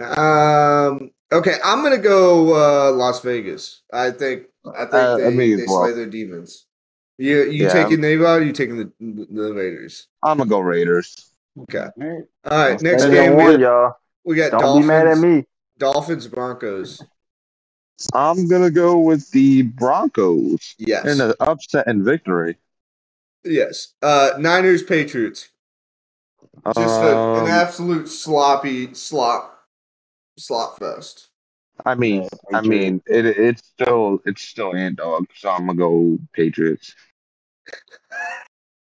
Um. 0.00 1.10
Okay, 1.32 1.56
I'm 1.64 1.82
gonna 1.82 1.98
go 1.98 2.54
uh, 2.54 2.92
Las 2.92 3.20
Vegas. 3.22 3.82
I 3.92 4.10
think. 4.10 4.46
I 4.66 4.80
think 4.84 4.94
Uh, 4.94 5.16
they, 5.16 5.30
me 5.34 5.52
as 5.54 5.60
they 5.60 5.66
well. 5.66 5.84
slay 5.84 5.92
their 5.94 6.06
demons. 6.06 6.66
You 7.20 7.42
you 7.50 7.64
Yeah. 7.64 7.72
taking 7.72 8.00
the 8.00 8.16
Rod? 8.16 8.40
Or 8.40 8.44
you 8.44 8.52
taking 8.52 8.78
the 8.78 8.90
the 8.98 9.52
Raiders? 9.52 10.06
I'm 10.22 10.38
gonna 10.38 10.48
go 10.48 10.60
Raiders. 10.60 11.14
Okay. 11.62 11.78
All 11.80 11.92
right. 12.08 12.24
All 12.46 12.58
right. 12.70 12.80
Next 12.80 13.04
game 13.04 13.36
we 13.36 13.42
got, 13.44 13.60
y'all. 13.60 13.92
we 14.24 14.36
got 14.36 14.52
Don't 14.52 14.60
Dolphins. 14.62 14.84
be 14.84 14.88
mad 14.88 15.06
at 15.06 15.18
me. 15.18 15.44
Dolphins 15.76 16.26
Broncos. 16.26 17.02
I'm 18.14 18.48
gonna 18.48 18.70
go 18.70 18.98
with 18.98 19.30
the 19.32 19.62
Broncos 19.62 20.74
Yes. 20.78 21.04
in 21.04 21.20
an 21.20 21.34
upset 21.40 21.86
and 21.86 22.02
victory. 22.02 22.56
Yes. 23.44 23.88
Uh, 24.00 24.30
Niners 24.38 24.82
Patriots. 24.82 25.50
Just 26.74 26.78
a, 27.02 27.16
Um, 27.18 27.44
an 27.44 27.50
absolute 27.50 28.08
sloppy 28.08 28.94
slop 28.94 29.66
slop 30.38 30.78
fest. 30.78 31.28
I 31.84 31.94
mean, 31.94 32.28
I 32.52 32.62
mean, 32.62 33.02
it 33.06 33.26
it's 33.26 33.66
still 33.66 34.20
it's 34.24 34.40
still 34.42 34.74
ant 34.74 34.96
dog, 34.96 35.26
so 35.34 35.50
I'm 35.50 35.66
gonna 35.66 35.76
go 35.78 36.18
Patriots. 36.32 36.94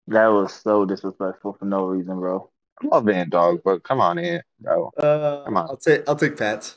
That 0.08 0.28
was 0.28 0.54
so 0.54 0.86
disrespectful 0.86 1.54
for 1.58 1.64
no 1.66 1.84
reason, 1.84 2.18
bro. 2.18 2.50
I 2.82 2.86
love 2.86 3.08
ant 3.08 3.30
dog, 3.30 3.60
but 3.64 3.82
come 3.82 4.00
on, 4.00 4.18
ant, 4.18 4.44
bro. 4.60 4.90
Uh, 4.96 5.44
Come 5.44 5.56
on. 5.56 5.68
I'll 5.68 5.76
take 5.76 6.08
I'll 6.08 6.16
take 6.16 6.36
Pats. 6.36 6.76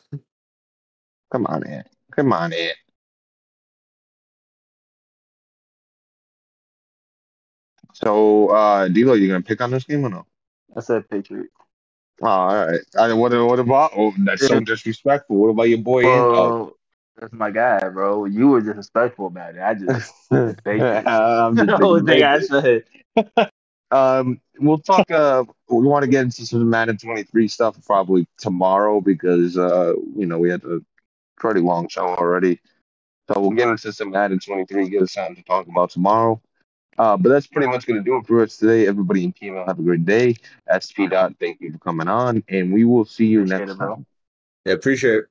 Come 1.31 1.45
on, 1.45 1.65
ant. 1.65 1.87
Come 2.13 2.33
on, 2.33 2.51
ant. 2.51 2.77
So, 7.93 8.49
uh, 8.49 8.87
D'Lo, 8.87 9.13
you 9.13 9.27
gonna 9.27 9.41
pick 9.41 9.61
on 9.61 9.71
this 9.71 9.85
game 9.85 10.03
or 10.05 10.09
no? 10.09 10.25
I 10.75 10.81
said 10.81 11.09
Patriots. 11.09 11.53
Oh, 12.21 12.27
all 12.27 12.65
right. 12.67 12.79
I, 12.99 13.13
what, 13.13 13.31
what 13.31 13.59
about? 13.59 13.91
Oh, 13.95 14.13
that's 14.19 14.45
so 14.47 14.59
disrespectful. 14.59 15.37
What 15.37 15.49
about 15.49 15.69
your 15.69 15.79
boy? 15.79 16.05
Ant 16.05 16.29
dog? 16.29 16.53
Well, 16.53 16.77
that's 17.17 17.33
my 17.33 17.51
guy, 17.51 17.87
bro. 17.89 18.25
You 18.25 18.47
were 18.49 18.61
disrespectful 18.61 19.27
about 19.27 19.55
it. 19.55 19.61
I 19.61 19.73
just 19.73 20.13
Patriots. 20.63 21.07
I'm 21.07 21.55
just 21.55 21.67
the 21.79 21.85
only 21.85 22.11
thing 22.11 22.23
I 22.23 22.39
said. 22.39 22.83
Um, 23.91 24.39
we'll 24.57 24.79
talk. 24.79 25.09
Uh, 25.11 25.43
we 25.69 25.85
want 25.85 26.03
to 26.03 26.09
get 26.09 26.21
into 26.21 26.45
some 26.45 26.69
Madden 26.69 26.97
23 26.97 27.47
stuff 27.47 27.77
probably 27.85 28.27
tomorrow 28.37 29.01
because 29.01 29.57
uh, 29.57 29.93
you 30.15 30.25
know, 30.25 30.39
we 30.39 30.49
had 30.49 30.63
a 30.63 30.79
pretty 31.37 31.59
long 31.59 31.87
show 31.89 32.07
already. 32.07 32.59
So 33.31 33.39
we'll 33.39 33.51
get 33.51 33.67
into 33.67 33.93
some 33.93 34.11
Madden 34.11 34.39
23, 34.39 34.89
get 34.89 35.03
us 35.03 35.13
something 35.13 35.35
to 35.35 35.43
talk 35.43 35.67
about 35.67 35.89
tomorrow. 35.89 36.41
Uh, 36.97 37.15
but 37.15 37.29
that's 37.29 37.47
pretty 37.47 37.67
much 37.67 37.85
going 37.85 37.97
to 37.97 38.03
do 38.03 38.17
it 38.17 38.27
for 38.27 38.43
us 38.43 38.57
today. 38.57 38.87
Everybody 38.87 39.23
in 39.23 39.33
PML, 39.33 39.65
have 39.65 39.79
a 39.79 39.83
great 39.83 40.05
day. 40.05 40.35
SP 40.67 41.07
Dot, 41.09 41.35
thank 41.39 41.61
you 41.61 41.71
for 41.71 41.77
coming 41.79 42.07
on, 42.07 42.43
and 42.49 42.73
we 42.73 42.83
will 42.83 43.05
see 43.05 43.25
you 43.25 43.43
Appreciate 43.43 43.59
next 43.59 43.71
it, 43.71 43.77
time. 43.77 44.05
Yeah, 44.65 44.73
appreciate 44.73 45.15
it. 45.15 45.25